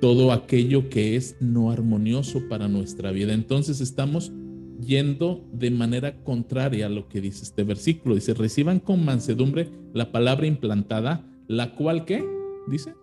todo 0.00 0.32
aquello 0.32 0.88
que 0.88 1.16
es 1.16 1.36
no 1.40 1.70
armonioso 1.70 2.48
para 2.48 2.68
nuestra 2.68 3.12
vida. 3.12 3.32
Entonces 3.34 3.80
estamos 3.80 4.32
yendo 4.80 5.44
de 5.52 5.70
manera 5.70 6.22
contraria 6.24 6.86
a 6.86 6.90
lo 6.90 7.08
que 7.08 7.20
dice 7.20 7.44
este 7.44 7.62
versículo. 7.64 8.14
Dice, 8.14 8.34
reciban 8.34 8.80
con 8.80 9.04
mansedumbre 9.04 9.70
la 9.92 10.10
palabra 10.10 10.46
implantada, 10.46 11.24
la 11.46 11.74
cual 11.74 12.04
¿qué? 12.04 12.24
Dice. 12.66 12.94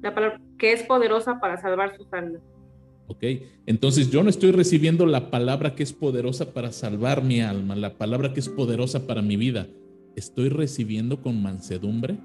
La 0.00 0.14
palabra 0.14 0.40
que 0.58 0.72
es 0.72 0.82
poderosa 0.82 1.40
para 1.40 1.60
salvar 1.60 1.96
sus 1.96 2.12
almas. 2.12 2.42
¿Ok? 3.06 3.24
Entonces 3.66 4.10
yo 4.10 4.22
no 4.22 4.30
estoy 4.30 4.52
recibiendo 4.52 5.06
la 5.06 5.30
palabra 5.30 5.74
que 5.74 5.82
es 5.82 5.92
poderosa 5.92 6.52
para 6.52 6.72
salvar 6.72 7.22
mi 7.22 7.40
alma, 7.40 7.76
la 7.76 7.98
palabra 7.98 8.32
que 8.32 8.40
es 8.40 8.48
poderosa 8.48 9.06
para 9.06 9.22
mi 9.22 9.36
vida. 9.36 9.66
Estoy 10.16 10.48
recibiendo 10.48 11.20
con 11.20 11.42
mansedumbre, 11.42 12.18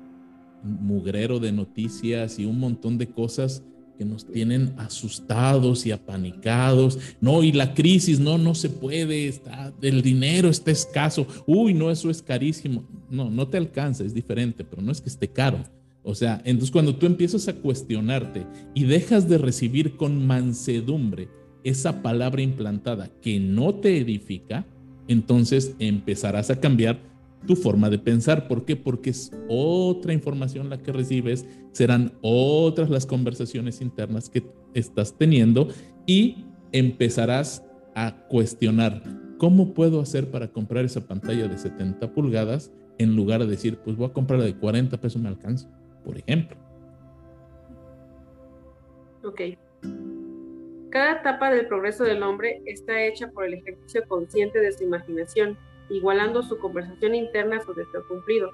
mugrero 0.64 1.40
de 1.40 1.52
noticias 1.52 2.40
y 2.40 2.46
un 2.46 2.60
montón 2.60 2.98
de 2.98 3.08
cosas 3.08 3.64
que 3.98 4.06
nos 4.06 4.26
tienen 4.26 4.74
asustados 4.78 5.86
y 5.86 5.92
apanicados. 5.92 7.00
No, 7.20 7.44
y 7.44 7.52
la 7.52 7.74
crisis, 7.74 8.20
no, 8.20 8.38
no 8.38 8.56
se 8.56 8.70
puede, 8.70 9.28
está, 9.28 9.74
el 9.82 10.02
dinero 10.02 10.50
está 10.50 10.72
escaso. 10.72 11.26
Uy, 11.46 11.74
no, 11.74 11.90
eso 11.90 12.10
es 12.10 12.22
carísimo. 12.22 12.86
No, 13.10 13.30
no 13.30 13.48
te 13.48 13.58
alcanza, 13.58 14.04
es 14.04 14.14
diferente, 14.14 14.64
pero 14.64 14.82
no 14.82 14.92
es 14.92 15.02
que 15.02 15.10
esté 15.10 15.28
caro. 15.30 15.64
O 16.04 16.16
sea, 16.16 16.42
entonces 16.46 16.72
cuando 16.72 16.96
tú 16.96 17.06
empiezas 17.06 17.48
a 17.48 17.56
cuestionarte 17.56 18.46
y 18.74 18.86
dejas 18.86 19.28
de 19.28 19.38
recibir 19.38 19.98
con 19.98 20.26
mansedumbre 20.26 21.28
esa 21.66 22.02
palabra 22.02 22.42
implantada 22.42 23.10
que 23.22 23.40
no 23.40 23.76
te 23.76 23.98
edifica, 23.98 24.66
entonces 25.10 25.76
empezarás 25.80 26.50
a 26.50 26.60
cambiar 26.60 27.00
tu 27.48 27.56
forma 27.56 27.90
de 27.90 27.98
pensar. 27.98 28.48
¿Por 28.48 28.66
qué? 28.66 28.76
Porque 28.76 29.10
es 29.10 29.32
otra 29.50 30.14
información 30.14 30.70
la 30.70 30.78
que 30.78 30.92
recibes, 30.92 31.48
serán 31.72 32.14
otras 32.22 32.92
las 32.92 33.08
conversaciones 33.08 33.82
internas 33.82 34.30
que 34.30 34.46
estás 34.76 35.18
teniendo 35.18 35.70
y 36.06 36.46
empezarás 36.72 37.64
a 37.96 38.28
cuestionar 38.28 39.02
cómo 39.40 39.74
puedo 39.74 40.00
hacer 40.00 40.30
para 40.30 40.50
comprar 40.50 40.86
esa 40.86 41.08
pantalla 41.08 41.48
de 41.48 41.58
70 41.58 42.14
pulgadas 42.14 42.72
en 43.00 43.16
lugar 43.16 43.42
de 43.42 43.48
decir, 43.48 43.78
pues 43.78 43.96
voy 43.96 44.08
a 44.10 44.14
comprar 44.14 44.40
la 44.40 44.46
de 44.46 44.56
40 44.56 45.00
pesos 45.00 45.22
me 45.22 45.30
alcanza, 45.30 45.70
por 46.04 46.18
ejemplo. 46.18 46.58
Ok. 49.24 49.42
Cada 50.90 51.20
etapa 51.20 51.52
del 51.52 51.68
progreso 51.68 52.04
del 52.04 52.24
hombre 52.24 52.62
está 52.66 53.04
hecha 53.04 53.30
por 53.30 53.46
el 53.46 53.56
ejercicio 53.56 54.04
consciente 54.08 54.60
de 54.60 54.72
su 54.72 54.84
imaginación 54.84 55.58
igualando 55.90 56.44
su 56.44 56.58
conversación 56.58 57.16
interna 57.16 57.62
sobre 57.62 57.86
deseo 57.86 58.08
cumplido. 58.08 58.52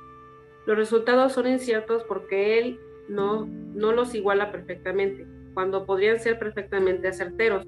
Los 0.65 0.77
resultados 0.77 1.33
son 1.33 1.47
inciertos 1.47 2.03
porque 2.03 2.59
él 2.59 2.79
no, 3.09 3.45
no 3.45 3.91
los 3.91 4.15
iguala 4.15 4.51
perfectamente, 4.51 5.27
cuando 5.53 5.85
podrían 5.85 6.19
ser 6.19 6.39
perfectamente 6.39 7.07
acerteros. 7.07 7.65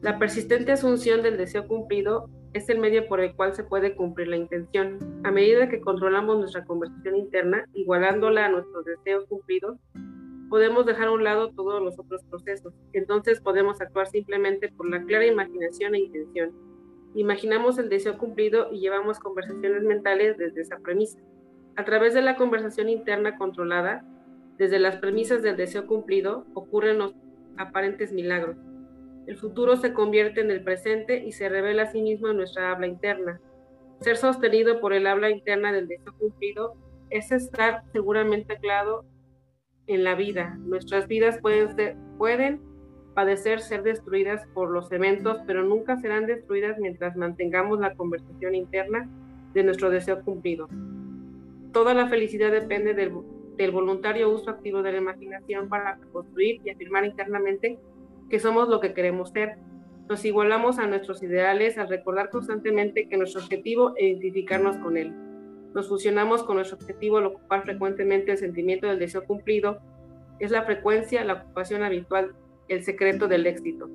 La 0.00 0.18
persistente 0.18 0.72
asunción 0.72 1.22
del 1.22 1.36
deseo 1.36 1.68
cumplido 1.68 2.28
es 2.54 2.68
el 2.68 2.78
medio 2.78 3.06
por 3.06 3.20
el 3.20 3.34
cual 3.34 3.54
se 3.54 3.64
puede 3.64 3.94
cumplir 3.94 4.28
la 4.28 4.36
intención. 4.36 4.98
A 5.24 5.30
medida 5.30 5.68
que 5.68 5.80
controlamos 5.80 6.38
nuestra 6.38 6.64
conversación 6.64 7.16
interna, 7.16 7.66
igualándola 7.72 8.46
a 8.46 8.48
nuestros 8.50 8.84
deseos 8.84 9.24
cumplidos, 9.26 9.78
podemos 10.50 10.84
dejar 10.84 11.08
a 11.08 11.12
un 11.12 11.24
lado 11.24 11.50
todos 11.52 11.80
los 11.80 11.98
otros 11.98 12.22
procesos. 12.24 12.74
Entonces 12.92 13.40
podemos 13.40 13.80
actuar 13.80 14.08
simplemente 14.08 14.70
por 14.70 14.90
la 14.90 15.02
clara 15.04 15.24
imaginación 15.24 15.94
e 15.94 16.00
intención 16.00 16.52
Imaginamos 17.14 17.78
el 17.78 17.88
deseo 17.88 18.16
cumplido 18.16 18.72
y 18.72 18.80
llevamos 18.80 19.18
conversaciones 19.18 19.82
mentales 19.82 20.38
desde 20.38 20.62
esa 20.62 20.78
premisa. 20.78 21.18
A 21.76 21.84
través 21.84 22.14
de 22.14 22.22
la 22.22 22.36
conversación 22.36 22.88
interna 22.88 23.36
controlada, 23.36 24.04
desde 24.58 24.78
las 24.78 24.96
premisas 24.96 25.42
del 25.42 25.56
deseo 25.56 25.86
cumplido, 25.86 26.46
ocurren 26.54 26.98
los 26.98 27.14
aparentes 27.56 28.12
milagros. 28.12 28.56
El 29.26 29.36
futuro 29.36 29.76
se 29.76 29.92
convierte 29.92 30.40
en 30.40 30.50
el 30.50 30.64
presente 30.64 31.24
y 31.24 31.32
se 31.32 31.48
revela 31.48 31.84
a 31.84 31.92
sí 31.92 32.02
mismo 32.02 32.28
en 32.28 32.36
nuestra 32.36 32.72
habla 32.72 32.86
interna. 32.86 33.40
Ser 34.00 34.16
sostenido 34.16 34.80
por 34.80 34.92
el 34.92 35.06
habla 35.06 35.30
interna 35.30 35.72
del 35.72 35.88
deseo 35.88 36.12
cumplido 36.18 36.74
es 37.10 37.30
estar 37.30 37.82
seguramente 37.92 38.54
anclado 38.54 39.04
en 39.86 40.02
la 40.02 40.14
vida. 40.14 40.56
Nuestras 40.60 41.06
vidas 41.06 41.38
pueden, 41.40 41.74
ser, 41.76 41.96
pueden 42.18 42.60
padecer 43.14 43.60
ser 43.60 43.82
destruidas 43.82 44.46
por 44.54 44.70
los 44.70 44.90
eventos, 44.92 45.38
pero 45.46 45.62
nunca 45.62 45.98
serán 45.98 46.26
destruidas 46.26 46.78
mientras 46.78 47.16
mantengamos 47.16 47.78
la 47.80 47.94
conversación 47.94 48.54
interna 48.54 49.08
de 49.54 49.62
nuestro 49.62 49.90
deseo 49.90 50.22
cumplido. 50.22 50.68
Toda 51.72 51.94
la 51.94 52.08
felicidad 52.08 52.50
depende 52.50 52.94
del, 52.94 53.10
voluntario 53.70 54.30
uso 54.30 54.50
activo 54.50 54.82
de 54.82 54.92
la 54.92 54.98
imaginación 54.98 55.68
para 55.68 55.98
construir 56.12 56.60
y 56.64 56.70
afirmar 56.70 57.04
internamente 57.04 57.78
que 58.28 58.40
somos 58.40 58.68
lo 58.68 58.80
que 58.80 58.92
queremos 58.92 59.30
ser. 59.30 59.56
Nos 60.08 60.24
igualamos 60.24 60.78
a 60.78 60.86
nuestros 60.86 61.22
ideales 61.22 61.78
al 61.78 61.88
recordar 61.88 62.28
constantemente 62.28 63.08
que 63.08 63.16
nuestro 63.16 63.40
objetivo 63.40 63.92
es 63.96 64.04
identificarnos 64.04 64.76
con 64.78 64.96
él. 64.96 65.14
Nos 65.74 65.88
fusionamos 65.88 66.42
con 66.42 66.56
nuestro 66.56 66.76
objetivo 66.76 67.18
al 67.18 67.26
ocupar 67.26 67.62
frecuentemente 67.62 68.32
el 68.32 68.38
sentimiento 68.38 68.86
del 68.86 68.98
deseo 68.98 69.24
cumplido. 69.24 69.78
Es 70.38 70.50
la 70.50 70.64
frecuencia, 70.64 71.24
la 71.24 71.34
ocupación 71.34 71.82
habitual 71.82 72.34
el 72.72 72.84
secreto 72.84 73.28
del 73.28 73.46
éxito. 73.46 73.88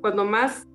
Cuando 0.00 0.24
más 0.24 0.66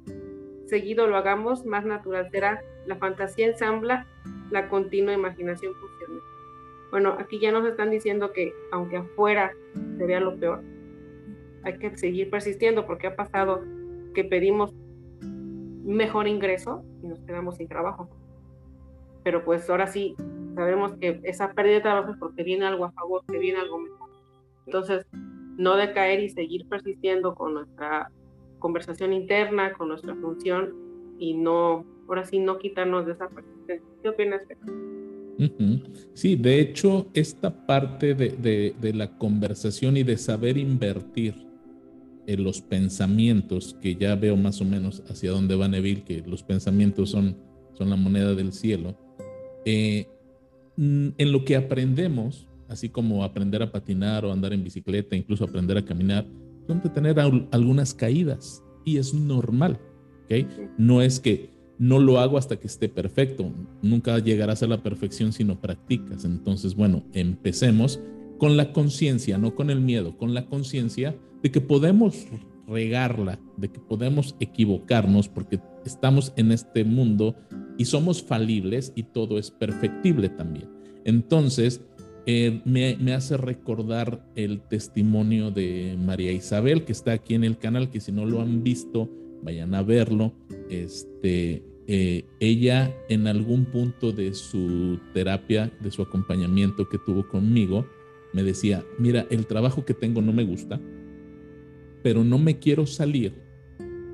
seguido 0.65 1.07
lo 1.07 1.17
hagamos, 1.17 1.65
más 1.65 1.86
natural 1.86 2.29
será. 2.31 2.62
La 2.86 2.95
fantasía 2.97 3.47
ensambla, 3.47 4.05
la 4.51 4.69
continua 4.69 5.13
imaginación. 5.13 5.73
Bueno, 6.91 7.15
aquí 7.19 7.39
ya 7.39 7.51
nos 7.51 7.65
están 7.65 7.89
diciendo 7.89 8.31
que 8.31 8.53
aunque 8.71 8.97
afuera 8.97 9.51
se 9.97 10.05
vea 10.05 10.21
lo 10.21 10.38
peor, 10.38 10.63
hay 11.63 11.77
que 11.77 11.97
seguir 11.97 12.29
persistiendo 12.29 12.86
porque 12.86 13.07
ha 13.07 13.15
pasado 13.15 13.62
que 14.13 14.23
pedimos 14.23 14.73
mejor 15.83 16.27
ingreso 16.27 16.83
y 17.03 17.07
nos 17.07 17.19
quedamos 17.19 17.57
sin 17.57 17.67
trabajo. 17.67 18.10
Pero 19.23 19.43
pues 19.43 19.69
ahora 19.69 19.88
sí 19.88 20.15
sabemos 20.55 20.93
que 20.95 21.19
esa 21.23 21.51
pérdida 21.51 21.75
de 21.75 21.81
trabajo 21.81 22.12
es 22.12 22.17
porque 22.17 22.43
viene 22.43 22.65
algo 22.65 22.86
a 22.86 22.91
favor, 22.91 23.23
que 23.29 23.38
viene 23.38 23.60
algo 23.60 23.79
mejor. 23.79 24.10
Entonces, 24.65 25.05
no 25.58 25.76
decaer 25.76 26.22
y 26.22 26.30
seguir 26.30 26.67
persistiendo 26.67 27.36
con 27.36 27.56
nuestra 27.56 28.12
conversación 28.60 29.13
interna, 29.13 29.74
con 29.74 29.89
nuestra 29.89 30.15
función 30.15 30.74
y 31.20 31.34
no, 31.34 31.86
ahora 32.08 32.24
sí, 32.26 32.39
no 32.39 32.60
quitarnos 32.60 33.06
de 33.06 33.13
esa 33.13 33.28
persistencia. 33.30 33.88
¿Qué 34.02 34.10
opinas? 34.10 34.41
Sí, 36.13 36.36
de 36.36 36.60
hecho, 36.60 37.08
esta 37.13 37.65
parte 37.67 38.15
de, 38.15 38.74
de, 38.80 38.93
la 38.93 39.17
conversación 39.17 39.98
y 39.98 40.04
de 40.04 40.17
saber 40.17 40.58
invertir 40.58 41.36
en 42.26 42.43
los 42.43 42.62
pensamientos, 42.62 43.76
que 43.82 43.96
ya 43.96 44.15
veo 44.15 44.36
más 44.36 44.62
o 44.62 44.65
menos 44.65 45.04
hacia 45.10 45.32
dónde 45.32 45.56
va 45.56 45.67
Neville, 45.67 46.04
que 46.04 46.24
los 46.26 46.41
pensamientos 46.43 47.12
son, 47.12 47.38
son 47.74 47.89
la 47.89 47.96
moneda 47.96 48.34
del 48.34 48.52
cielo, 48.52 48.98
eh, 49.65 50.08
en 50.78 51.32
lo 51.32 51.46
que 51.46 51.56
aprendemos 51.56 52.46
así 52.69 52.89
como 52.89 53.23
aprender 53.23 53.62
a 53.62 53.71
patinar 53.71 54.25
o 54.25 54.32
andar 54.32 54.53
en 54.53 54.63
bicicleta, 54.63 55.15
incluso 55.15 55.43
aprender 55.43 55.77
a 55.77 55.86
caminar, 55.86 56.27
son 56.67 56.82
de 56.82 56.89
tener 56.89 57.19
algunas 57.19 57.93
caídas 57.93 58.63
y 58.86 58.97
es 58.97 59.13
normal, 59.13 59.80
¿ok? 60.25 60.47
No 60.77 61.01
es 61.01 61.19
que 61.19 61.49
no 61.80 61.99
lo 61.99 62.19
hago 62.19 62.38
hasta 62.38 62.58
que 62.58 62.67
esté 62.67 62.89
perfecto, 62.89 63.51
nunca 63.82 64.17
llegarás 64.19 64.63
a 64.63 64.67
la 64.67 64.82
perfección 64.82 65.32
si 65.32 65.43
no 65.43 65.60
practicas. 65.60 66.25
Entonces, 66.25 66.75
bueno, 66.75 67.03
empecemos 67.13 67.99
con 68.38 68.58
la 68.58 68.73
conciencia, 68.73 69.38
no 69.38 69.56
con 69.56 69.69
el 69.69 69.82
miedo, 69.82 70.17
con 70.17 70.34
la 70.34 70.47
conciencia 70.47 71.15
de 71.41 71.51
que 71.51 71.62
podemos 71.62 72.27
regarla, 72.67 73.39
de 73.56 73.69
que 73.69 73.80
podemos 73.80 74.36
equivocarnos 74.39 75.30
porque 75.30 75.60
estamos 75.86 76.34
en 76.36 76.51
este 76.51 76.84
mundo 76.84 77.36
y 77.77 77.86
somos 77.86 78.21
falibles 78.21 78.91
y 78.95 79.03
todo 79.03 79.38
es 79.38 79.51
perfectible 79.51 80.30
también. 80.30 80.69
Entonces, 81.06 81.82
eh, 82.30 82.62
me, 82.66 83.13
hace 83.13 83.38
recordar 83.38 84.30
el 84.36 84.60
testimonio 84.60 85.50
de 85.50 85.98
María 85.98 86.34
Isabel, 86.34 86.84
que 86.84 86.92
está 86.92 87.13
aquí 87.13 87.36
en 87.36 87.46
el 87.46 87.58
canal, 87.58 87.90
que 87.90 88.02
si 88.02 88.12
no 88.12 88.26
lo 88.26 88.42
han 88.42 88.63
visto, 88.63 89.10
vayan 89.42 89.74
a 89.74 89.82
verlo. 89.82 90.34
Este, 90.70 91.63
eh, 91.88 92.26
ella 92.42 92.94
en 93.08 93.28
algún 93.28 93.63
punto 93.63 94.12
de 94.12 94.34
su 94.34 95.00
terapia, 95.13 95.72
de 95.80 95.90
su 95.90 96.02
acompañamiento 96.02 96.90
que 96.90 96.98
tuvo 96.98 97.26
conmigo, 97.30 97.88
me 98.34 98.44
decía, 98.44 98.84
mira, 99.00 99.26
el 99.30 99.48
trabajo 99.48 99.86
que 99.86 99.94
tengo 99.94 100.22
no 100.22 100.34
me 100.34 100.44
gusta, 100.44 100.82
pero 102.04 102.26
no 102.26 102.38
me 102.38 102.60
quiero 102.60 102.86
salir 102.86 103.48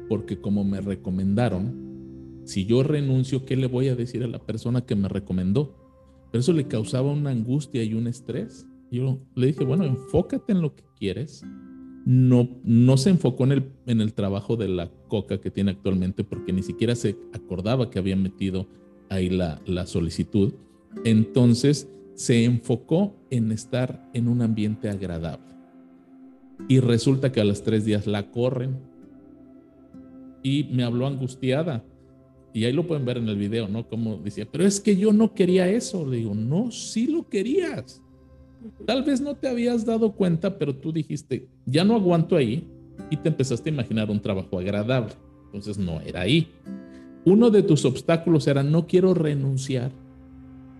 porque 0.08 0.39
como 0.39 0.63
me 0.63 0.82
recomendaron, 0.82 2.43
si 2.45 2.67
yo 2.67 2.84
renuncio, 2.84 3.43
¿qué 3.43 3.56
le 3.56 3.65
voy 3.65 3.88
a 3.88 3.95
decir 3.95 4.23
a 4.23 4.28
la 4.28 4.38
persona 4.38 4.86
que 4.86 4.95
me 4.95 5.10
recomendó? 5.10 5.82
Pero 6.33 6.41
eso 6.41 6.53
le 6.53 6.67
causaba 6.67 7.11
una 7.11 7.29
angustia 7.29 7.83
y 7.83 7.93
un 7.93 8.07
estrés. 8.07 8.65
Yo 8.89 9.19
le 9.36 9.45
dije, 9.45 9.63
bueno, 9.63 9.86
enfócate 9.86 10.51
en 10.51 10.63
lo 10.63 10.73
que 10.75 10.84
quieres. 10.97 11.45
No, 12.07 12.49
no 12.63 12.97
se 12.97 13.11
enfocó 13.11 13.43
en 13.43 13.51
el, 13.51 13.71
en 13.86 14.01
el 14.01 14.15
trabajo 14.15 14.55
de 14.55 14.67
la 14.67 14.89
coca 15.09 15.39
que 15.39 15.51
tiene 15.51 15.69
actualmente 15.69 16.23
porque 16.23 16.51
ni 16.51 16.63
siquiera 16.63 16.95
se 16.95 17.15
acordaba 17.34 17.91
que 17.91 17.99
había 17.99 18.15
metido 18.15 18.67
ahí 19.11 19.29
la, 19.29 19.61
la 19.67 19.86
solicitud. 19.86 20.55
Entonces 21.05 21.88
se 22.15 22.45
enfocó 22.45 23.15
en 23.29 23.51
estar 23.51 24.09
en 24.15 24.27
un 24.27 24.41
ambiente 24.41 24.89
agradable. 24.89 25.53
Y 26.67 26.79
resulta 26.79 27.31
que 27.31 27.41
a 27.41 27.45
los 27.45 27.61
tres 27.61 27.86
días 27.86 28.07
la 28.07 28.31
corren. 28.31 28.79
Y 30.41 30.63
me 30.71 30.84
habló 30.84 31.05
angustiada. 31.05 31.84
Y 32.54 32.66
ahí 32.66 32.74
lo 32.74 32.86
pueden 32.86 33.06
ver 33.06 33.18
en 33.18 33.28
el 33.28 33.36
video, 33.36 33.68
¿no? 33.68 33.88
Como 33.88 34.18
decía, 34.18 34.47
pero 34.49 34.66
es 34.66 34.80
que 34.80 34.95
yo 34.95 35.12
no 35.12 35.34
quería 35.34 35.68
eso. 35.68 36.06
Le 36.06 36.18
digo, 36.18 36.36
no, 36.36 36.72
sí 36.72 37.08
lo 37.08 37.28
querías. 37.28 38.01
Tal 38.86 39.04
vez 39.04 39.20
no 39.22 39.36
te 39.36 39.47
habías 39.47 39.86
dado 39.86 40.14
cuenta, 40.14 40.58
pero 40.58 40.76
tú 40.76 40.93
dijiste, 40.93 41.47
ya 41.66 41.84
no 41.84 41.95
aguanto 41.95 42.36
ahí 42.36 42.68
y 43.10 43.18
te 43.18 43.30
empezaste 43.30 43.70
a 43.70 43.74
imaginar 43.74 44.10
un 44.10 44.22
trabajo 44.22 44.60
agradable. 44.60 45.14
Entonces 45.45 45.78
no 45.78 45.99
era 46.01 46.22
ahí. 46.22 46.47
Uno 47.26 47.49
de 47.49 47.64
tus 47.64 47.86
obstáculos 47.86 48.47
era, 48.47 48.64
no 48.64 48.86
quiero 48.86 49.14
renunciar, 49.14 49.91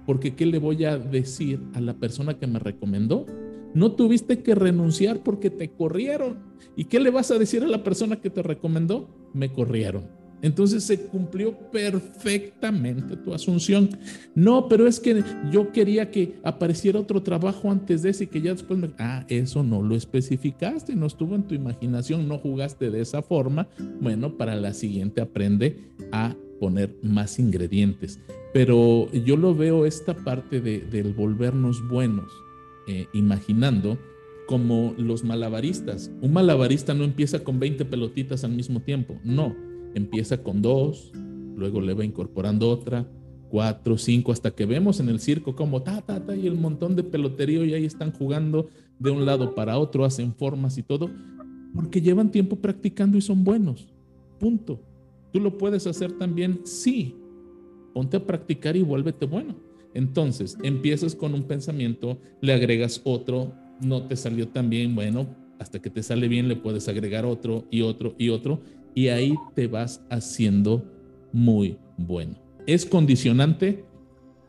porque 0.06 0.36
¿qué 0.36 0.46
le 0.46 0.60
voy 0.60 0.84
a 0.86 0.98
decir 0.98 1.60
a 1.74 1.82
la 1.82 1.94
persona 1.94 2.38
que 2.38 2.48
me 2.48 2.60
recomendó? 2.60 3.26
No 3.74 3.94
tuviste 3.94 4.44
que 4.44 4.54
renunciar 4.54 5.24
porque 5.24 5.50
te 5.50 5.72
corrieron. 5.72 6.40
¿Y 6.76 6.86
qué 6.86 7.00
le 7.00 7.10
vas 7.10 7.32
a 7.32 7.40
decir 7.40 7.64
a 7.64 7.68
la 7.68 7.84
persona 7.84 8.18
que 8.18 8.30
te 8.30 8.44
recomendó? 8.44 9.10
Me 9.34 9.52
corrieron. 9.52 10.23
Entonces 10.44 10.84
se 10.84 11.00
cumplió 11.00 11.58
perfectamente 11.72 13.16
tu 13.16 13.34
asunción. 13.34 13.90
No, 14.36 14.68
pero 14.68 14.88
es 14.88 15.00
que 15.00 15.24
yo 15.50 15.72
quería 15.72 16.12
que 16.12 16.36
apareciera 16.44 17.00
otro 17.00 17.24
trabajo 17.24 17.72
antes 17.72 18.02
de 18.02 18.10
ese 18.10 18.26
y 18.26 18.28
que 18.28 18.42
ya 18.42 18.52
después 18.52 18.78
me... 18.78 18.92
Ah, 19.00 19.26
eso 19.30 19.64
no 19.64 19.82
lo 19.82 19.96
especificaste, 19.96 20.98
no 20.98 21.06
estuvo 21.06 21.36
en 21.36 21.44
tu 21.44 21.56
imaginación, 21.56 22.28
no 22.28 22.40
jugaste 22.40 22.92
de 22.92 23.00
esa 23.00 23.22
forma. 23.22 23.70
Bueno, 24.02 24.38
para 24.38 24.56
la 24.58 24.74
siguiente 24.74 25.22
aprende 25.22 25.80
a 26.12 26.36
poner 26.60 26.94
más 27.02 27.40
ingredientes. 27.40 28.20
Pero 28.54 29.10
yo 29.14 29.38
lo 29.38 29.56
veo 29.56 29.86
esta 29.86 30.14
parte 30.14 30.60
de, 30.60 30.82
del 30.82 31.14
volvernos 31.14 31.88
buenos, 31.88 32.30
eh, 32.90 33.08
imaginando 33.14 33.98
como 34.46 34.94
los 34.98 35.24
malabaristas. 35.24 36.12
Un 36.22 36.34
malabarista 36.34 36.94
no 36.94 37.06
empieza 37.06 37.46
con 37.46 37.62
20 37.62 37.86
pelotitas 37.86 38.44
al 38.44 38.52
mismo 38.52 38.82
tiempo, 38.82 39.18
no 39.24 39.73
empieza 39.96 40.44
con 40.44 40.62
dos, 40.62 41.12
luego 41.56 41.82
le 41.82 41.94
va 41.94 42.06
incorporando 42.06 42.70
otra, 42.70 43.08
cuatro, 43.50 43.98
cinco, 43.98 44.32
hasta 44.32 44.52
que 44.52 44.66
vemos 44.66 45.00
en 45.00 45.10
el 45.10 45.20
circo 45.20 45.56
como 45.56 45.84
ta, 45.84 46.02
ta, 46.02 46.26
ta, 46.26 46.36
y 46.36 46.48
el 46.48 46.56
montón 46.56 46.96
de 46.96 47.04
peloterío 47.04 47.66
y 47.66 47.74
ahí 47.74 47.86
están 47.86 48.12
jugando 48.12 48.70
de 49.00 49.12
un 49.12 49.26
lado 49.26 49.54
para 49.54 49.78
otro, 49.78 50.06
hacen 50.06 50.34
formas 50.34 50.78
y 50.78 50.84
todo, 50.84 51.10
porque 51.76 52.02
llevan 52.02 52.32
tiempo 52.32 52.56
practicando 52.56 53.18
y 53.18 53.22
son 53.22 53.44
buenos. 53.44 53.88
Punto. 54.40 54.82
¿Tú 55.32 55.40
lo 55.40 55.58
puedes 55.58 55.88
hacer 55.88 56.12
también? 56.14 56.62
Sí. 56.64 57.16
Ponte 57.94 58.18
a 58.18 58.26
practicar 58.26 58.76
y 58.76 58.82
vuélvete 58.82 59.26
bueno. 59.26 59.56
Entonces, 59.94 60.58
empiezas 60.64 61.16
con 61.16 61.34
un 61.34 61.44
pensamiento, 61.44 62.18
le 62.42 62.54
agregas 62.54 63.02
otro, 63.04 63.54
no 63.82 64.08
te 64.08 64.16
salió 64.16 64.48
tan 64.48 64.70
bien, 64.70 64.96
bueno, 64.96 65.28
hasta 65.60 65.80
que 65.80 65.90
te 65.90 66.04
sale 66.04 66.28
bien 66.28 66.48
le 66.48 66.56
puedes 66.56 66.88
agregar 66.88 67.26
otro 67.26 67.66
y 67.70 67.82
otro 67.82 68.16
y 68.18 68.30
otro, 68.30 68.62
y 68.96 69.08
ahí 69.08 69.36
te 69.56 69.68
vas 69.68 70.06
haciendo 70.10 70.84
muy 71.32 71.78
bueno. 71.98 72.36
¿Es 72.66 72.86
condicionante? 72.86 73.86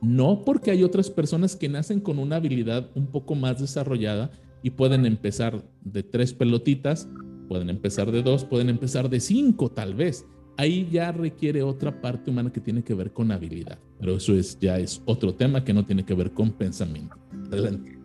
No, 0.01 0.43
porque 0.45 0.71
hay 0.71 0.85
otras 0.85 1.11
personas 1.11 1.57
que 1.57 1.69
nacen 1.69 2.01
con 2.01 2.19
una 2.19 2.37
habilidad 2.37 2.91
un 2.95 3.07
poco 3.07 3.35
más 3.35 3.61
desarrollada 3.61 4.31
y 4.63 4.71
pueden 4.71 5.07
empezar 5.07 5.63
de 5.83 6.03
tres 6.03 6.35
pelotitas, 6.35 7.09
pueden 7.49 7.71
empezar 7.71 8.13
de 8.13 8.23
dos, 8.23 8.45
pueden 8.45 8.69
empezar 8.69 9.09
de 9.09 9.21
cinco 9.21 9.71
tal 9.71 9.95
vez. 9.95 10.27
Ahí 10.57 10.89
ya 10.91 11.11
requiere 11.11 11.63
otra 11.63 12.01
parte 12.01 12.31
humana 12.31 12.53
que 12.53 12.61
tiene 12.61 12.85
que 12.85 12.95
ver 12.95 13.13
con 13.13 13.33
habilidad, 13.33 13.79
pero 13.99 14.17
eso 14.17 14.35
es, 14.35 14.59
ya 14.61 14.79
es 14.79 15.03
otro 15.05 15.35
tema 15.35 15.65
que 15.65 15.75
no 15.75 15.85
tiene 15.85 16.05
que 16.05 16.15
ver 16.15 16.31
con 16.33 16.53
pensamiento. 16.53 17.17
Adelante. 17.51 17.99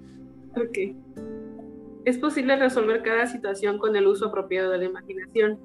Ok. 0.55 0.77
Es 2.05 2.17
posible 2.17 2.55
resolver 2.55 3.03
cada 3.03 3.27
situación 3.27 3.77
con 3.77 3.95
el 3.95 4.07
uso 4.07 4.27
apropiado 4.27 4.71
de 4.71 4.79
la 4.79 4.85
imaginación 4.85 5.59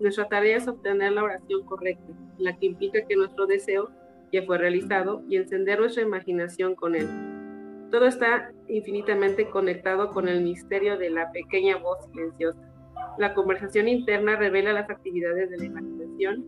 nuestra 0.00 0.28
tarea 0.28 0.56
es 0.56 0.66
obtener 0.66 1.12
la 1.12 1.24
oración 1.24 1.64
correcta, 1.64 2.12
la 2.38 2.56
que 2.56 2.66
implica 2.66 3.06
que 3.06 3.16
nuestro 3.16 3.46
deseo 3.46 3.90
ya 4.32 4.42
fue 4.44 4.58
realizado 4.58 5.22
y 5.28 5.36
encender 5.36 5.78
nuestra 5.78 6.02
imaginación 6.02 6.74
con 6.74 6.94
él. 6.94 7.06
Todo 7.90 8.06
está 8.06 8.52
infinitamente 8.68 9.50
conectado 9.50 10.10
con 10.10 10.28
el 10.28 10.42
misterio 10.42 10.96
de 10.96 11.10
la 11.10 11.30
pequeña 11.32 11.76
voz 11.76 11.98
silenciosa. 12.06 12.60
La 13.18 13.34
conversación 13.34 13.88
interna 13.88 14.36
revela 14.36 14.72
las 14.72 14.88
actividades 14.88 15.50
de 15.50 15.58
la 15.58 15.64
imaginación, 15.64 16.46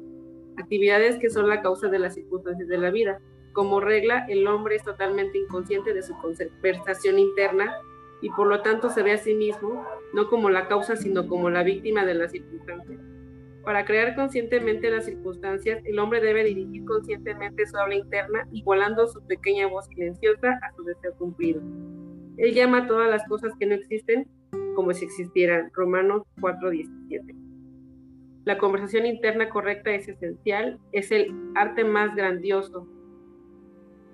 actividades 0.56 1.18
que 1.18 1.30
son 1.30 1.48
la 1.48 1.60
causa 1.60 1.88
de 1.88 1.98
las 1.98 2.14
circunstancias 2.14 2.68
de 2.68 2.78
la 2.78 2.90
vida. 2.90 3.20
Como 3.52 3.80
regla, 3.80 4.24
el 4.28 4.46
hombre 4.46 4.76
es 4.76 4.84
totalmente 4.84 5.38
inconsciente 5.38 5.92
de 5.92 6.02
su 6.02 6.14
conversación 6.16 7.18
interna 7.18 7.74
y 8.22 8.30
por 8.30 8.46
lo 8.46 8.62
tanto 8.62 8.88
se 8.88 9.02
ve 9.02 9.12
a 9.12 9.18
sí 9.18 9.34
mismo 9.34 9.84
no 10.14 10.28
como 10.28 10.48
la 10.48 10.68
causa, 10.68 10.96
sino 10.96 11.26
como 11.26 11.50
la 11.50 11.64
víctima 11.64 12.06
de 12.06 12.14
las 12.14 12.30
circunstancias. 12.30 13.00
Para 13.64 13.84
crear 13.84 14.16
conscientemente 14.16 14.90
las 14.90 15.04
circunstancias, 15.04 15.82
el 15.84 15.98
hombre 16.00 16.20
debe 16.20 16.42
dirigir 16.42 16.84
conscientemente 16.84 17.66
su 17.66 17.76
habla 17.76 17.94
interna, 17.94 18.48
igualando 18.50 19.06
su 19.06 19.24
pequeña 19.24 19.68
voz 19.68 19.86
silenciosa 19.86 20.58
a 20.62 20.72
su 20.74 20.82
deseo 20.82 21.14
cumplido. 21.16 21.62
Él 22.38 22.54
llama 22.54 22.78
a 22.78 22.86
todas 22.88 23.08
las 23.08 23.24
cosas 23.28 23.52
que 23.58 23.66
no 23.66 23.74
existen 23.74 24.26
como 24.74 24.92
si 24.92 25.04
existieran. 25.04 25.70
Romanos 25.74 26.22
4:17. 26.40 27.36
La 28.44 28.58
conversación 28.58 29.06
interna 29.06 29.48
correcta 29.48 29.92
es 29.92 30.08
esencial, 30.08 30.80
es 30.90 31.12
el 31.12 31.32
arte 31.54 31.84
más 31.84 32.16
grandioso. 32.16 32.88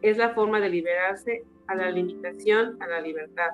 Es 0.02 0.18
la 0.18 0.34
forma 0.34 0.60
de 0.60 0.68
liberarse 0.68 1.44
a 1.66 1.74
la 1.74 1.90
limitación, 1.90 2.76
a 2.82 2.86
la 2.86 3.00
libertad. 3.00 3.52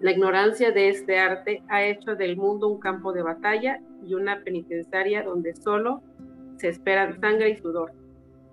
La 0.00 0.10
ignorancia 0.10 0.72
de 0.72 0.90
este 0.90 1.18
arte 1.18 1.62
ha 1.68 1.82
hecho 1.84 2.14
del 2.14 2.36
mundo 2.36 2.68
un 2.68 2.80
campo 2.80 3.12
de 3.12 3.22
batalla 3.22 3.80
y 4.04 4.14
una 4.14 4.42
penitenciaria 4.42 5.22
donde 5.22 5.54
solo 5.54 6.02
se 6.56 6.68
esperan 6.68 7.20
sangre 7.20 7.50
y 7.50 7.56
sudor, 7.56 7.92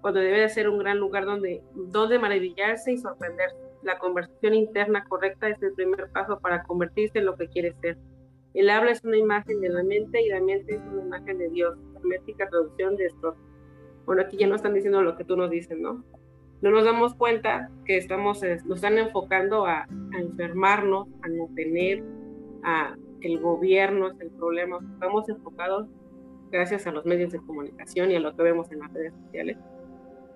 cuando 0.02 0.20
debe 0.20 0.40
de 0.40 0.50
ser 0.50 0.70
un 0.70 0.80
gran 0.80 0.98
lugar 1.00 1.26
donde, 1.26 1.62
donde 1.76 2.20
maravillarse 2.20 2.94
y 2.94 2.98
sorprenderse. 2.98 3.58
La 3.84 3.98
conversación 3.98 4.54
interna 4.54 5.06
correcta 5.06 5.50
es 5.50 5.62
el 5.62 5.74
primer 5.74 6.10
paso 6.12 6.40
para 6.40 6.64
convertirse 6.64 7.20
en 7.20 7.26
lo 7.26 7.36
que 7.36 7.48
quiere 7.48 7.74
ser. 7.82 7.98
El 8.54 8.70
habla 8.70 8.92
es 8.92 9.04
una 9.04 9.18
imagen 9.18 9.62
de 9.62 9.70
la 9.70 9.84
mente 9.84 10.22
y 10.22 10.30
la 10.30 10.42
mente 10.42 10.76
es 10.76 10.82
una 10.92 11.04
imagen 11.04 11.38
de 11.38 11.50
Dios. 11.50 11.78
Hermética 11.96 12.50
traducción 12.50 12.96
de 12.98 13.06
esto. 13.06 13.36
Bueno, 14.06 14.24
aquí 14.24 14.38
ya 14.38 14.48
no 14.48 14.56
están 14.56 14.74
diciendo 14.74 15.02
lo 15.02 15.16
que 15.16 15.24
tú 15.24 15.38
nos 15.38 15.50
dices, 15.50 15.78
¿no? 15.78 16.04
no 16.62 16.72
nos 16.72 16.84
damos 16.84 17.14
cuenta 17.14 17.70
que 17.86 17.98
estamos, 17.98 18.44
eh, 18.44 18.60
nos 18.66 18.78
están 18.78 18.98
enfocando 18.98 19.66
a, 19.66 19.88
enfermarnos, 20.18 21.08
a 21.22 21.28
no 21.30 21.50
tener, 21.56 22.04
a 22.64 22.96
el 23.28 23.40
gobierno 23.40 24.10
es 24.10 24.20
el 24.20 24.30
problema. 24.32 24.80
Estamos 24.94 25.28
enfocados 25.30 25.88
gracias 26.52 26.88
a 26.88 26.92
los 26.92 27.06
medios 27.06 27.32
de 27.32 27.40
comunicación 27.40 28.12
y 28.12 28.16
a 28.16 28.20
lo 28.20 28.36
que 28.36 28.44
vemos 28.44 28.72
en 28.72 28.80
las 28.80 28.94
redes 28.94 29.14
sociales. 29.26 29.58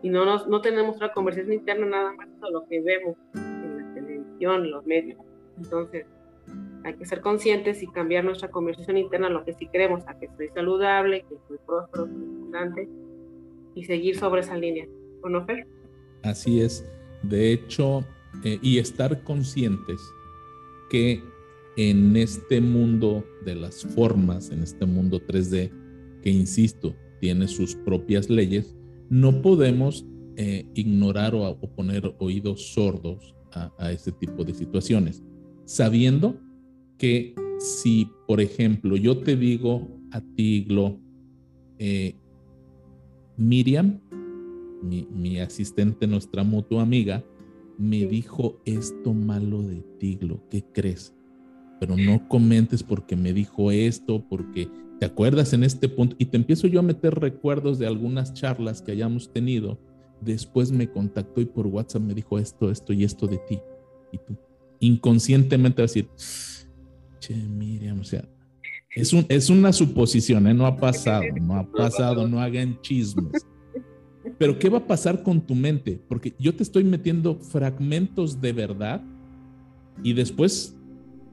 Y 0.01 0.09
no, 0.09 0.25
nos, 0.25 0.47
no 0.47 0.61
tenemos 0.61 0.97
una 0.97 1.13
conversación 1.13 1.53
interna 1.53 1.85
nada 1.85 2.13
más 2.13 2.27
de 2.27 2.51
lo 2.51 2.65
que 2.67 2.81
vemos 2.81 3.15
en 3.35 3.77
la 3.77 3.93
televisión, 3.93 4.69
los 4.69 4.85
medios. 4.85 5.19
Entonces, 5.57 6.05
hay 6.83 6.93
que 6.95 7.05
ser 7.05 7.21
conscientes 7.21 7.81
y 7.81 7.87
cambiar 7.87 8.25
nuestra 8.25 8.49
conversación 8.49 8.97
interna 8.97 9.27
a 9.27 9.29
lo 9.29 9.45
que 9.45 9.53
sí 9.53 9.67
queremos, 9.67 10.03
a 10.07 10.19
que 10.19 10.27
soy 10.35 10.49
saludable, 10.49 11.21
que 11.21 11.35
soy 11.47 11.57
próspero, 11.65 12.03
abundante 12.03 12.89
y 13.75 13.85
seguir 13.85 14.17
sobre 14.17 14.41
esa 14.41 14.57
línea. 14.57 14.85
¿O 15.21 15.29
no, 15.29 15.45
Fer? 15.45 15.65
Así 16.23 16.61
es. 16.61 16.85
De 17.23 17.53
hecho, 17.53 18.03
eh, 18.43 18.59
y 18.61 18.79
estar 18.79 19.23
conscientes 19.23 20.01
que 20.89 21.23
en 21.77 22.15
este 22.15 22.61
mundo 22.61 23.25
de 23.45 23.55
las 23.55 23.83
formas, 23.83 24.51
en 24.51 24.61
este 24.63 24.85
mundo 24.85 25.19
3D, 25.19 25.71
que 26.21 26.29
insisto, 26.29 26.95
tiene 27.19 27.47
sus 27.47 27.75
propias 27.75 28.29
leyes, 28.29 28.75
no 29.09 29.41
podemos 29.41 30.05
eh, 30.35 30.65
ignorar 30.73 31.35
o, 31.35 31.57
poner 31.75 32.15
oídos 32.19 32.73
sordos 32.73 33.35
a, 33.51 33.91
este 33.91 34.11
tipo 34.11 34.43
de 34.43 34.53
situaciones, 34.53 35.23
sabiendo 35.65 36.39
que 36.97 37.35
si, 37.59 38.09
por 38.27 38.41
ejemplo, 38.41 38.95
yo 38.97 39.19
te 39.19 39.35
digo 39.35 39.87
a 40.11 40.21
ti, 40.21 40.65
Glo, 40.67 40.99
eh, 41.77 42.15
Miriam 43.37 43.99
mi, 44.83 45.39
asistente, 45.39 46.07
nuestra 46.07 46.43
mutua 46.43 46.81
amiga, 46.81 47.23
me 47.77 48.05
dijo 48.05 48.61
esto 48.65 49.13
malo 49.13 49.63
de 49.63 49.83
Tiglo, 49.99 50.41
¿qué 50.49 50.63
crees? 50.73 51.13
Pero 51.85 51.97
no 51.97 52.29
comentes 52.29 52.81
porque 52.81 53.17
me 53.17 53.33
dijo 53.33 53.69
esto, 53.69 54.23
porque 54.29 54.69
te 55.01 55.05
acuerdas 55.05 55.51
en 55.51 55.65
este 55.65 55.89
punto 55.89 56.15
y 56.17 56.27
te 56.27 56.37
empiezo 56.37 56.65
yo 56.67 56.79
a 56.79 56.83
meter 56.83 57.13
recuerdos 57.15 57.77
de 57.77 57.85
algunas 57.85 58.33
charlas 58.33 58.81
que 58.81 58.93
hayamos 58.93 59.33
tenido. 59.33 59.77
Después 60.21 60.71
me 60.71 60.89
contactó 60.89 61.41
y 61.41 61.45
por 61.45 61.67
WhatsApp 61.67 62.03
me 62.03 62.13
dijo 62.13 62.39
esto, 62.39 62.71
esto 62.71 62.93
y 62.93 63.03
esto 63.03 63.27
de 63.27 63.37
ti. 63.49 63.59
Y 64.13 64.17
tú 64.17 64.37
inconscientemente 64.79 65.81
vas 65.81 65.91
a 65.91 65.93
decir, 65.93 66.09
che, 67.19 67.35
Miriam, 67.35 67.99
o 67.99 68.05
sea, 68.05 68.23
es, 68.95 69.11
un, 69.11 69.25
es 69.27 69.49
una 69.49 69.73
suposición, 69.73 70.47
¿eh? 70.47 70.53
no 70.53 70.65
ha 70.65 70.77
pasado, 70.77 71.25
no 71.41 71.57
ha 71.57 71.69
pasado, 71.69 72.29
no 72.29 72.39
hagan 72.39 72.79
chismes. 72.81 73.45
Pero 74.37 74.57
¿qué 74.57 74.69
va 74.69 74.77
a 74.77 74.87
pasar 74.87 75.21
con 75.21 75.41
tu 75.41 75.53
mente? 75.53 75.99
Porque 76.07 76.33
yo 76.39 76.55
te 76.55 76.63
estoy 76.63 76.85
metiendo 76.85 77.35
fragmentos 77.35 78.39
de 78.39 78.53
verdad 78.53 79.03
y 80.01 80.13
después 80.13 80.77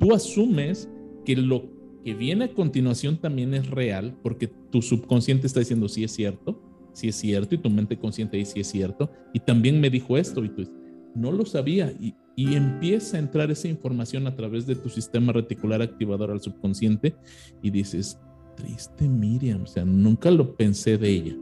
tú 0.01 0.13
asumes 0.13 0.89
que 1.25 1.37
lo 1.37 1.71
que 2.05 2.15
viene 2.15 2.47
a 2.47 2.55
continuación 2.55 3.19
también 3.19 3.55
es 3.55 3.71
real 3.71 4.19
porque 4.23 4.49
tu 4.49 4.83
subconsciente 4.83 5.47
está 5.47 5.61
diciendo 5.61 5.89
sí 5.89 6.03
es 6.03 6.11
cierto, 6.13 6.61
sí 6.93 7.09
es 7.09 7.17
cierto 7.17 7.55
y 7.55 7.59
tu 7.59 7.71
mente 7.71 7.97
consciente 7.97 8.37
dice 8.37 8.55
sí 8.55 8.61
es 8.61 8.67
cierto 8.67 9.11
y 9.33 9.39
también 9.39 9.81
me 9.81 9.91
dijo 9.91 10.17
esto 10.17 10.45
y 10.45 10.49
tú 10.49 10.69
no 11.15 11.31
lo 11.31 11.47
sabía 11.47 11.93
y, 12.01 12.15
y 12.35 12.57
empieza 12.57 13.17
a 13.17 13.21
entrar 13.21 13.51
esa 13.53 13.69
información 13.69 14.27
a 14.27 14.35
través 14.35 14.67
de 14.67 14.75
tu 14.75 14.89
sistema 14.89 15.33
reticular 15.33 15.83
activador 15.83 16.31
al 16.31 16.41
subconsciente 16.41 17.15
y 17.63 17.71
dices, 17.71 18.19
triste 18.57 19.09
Miriam, 19.09 19.63
o 19.63 19.67
sea, 19.67 19.85
nunca 19.85 20.31
lo 20.31 20.57
pensé 20.57 20.97
de 20.97 21.09
ella 21.09 21.37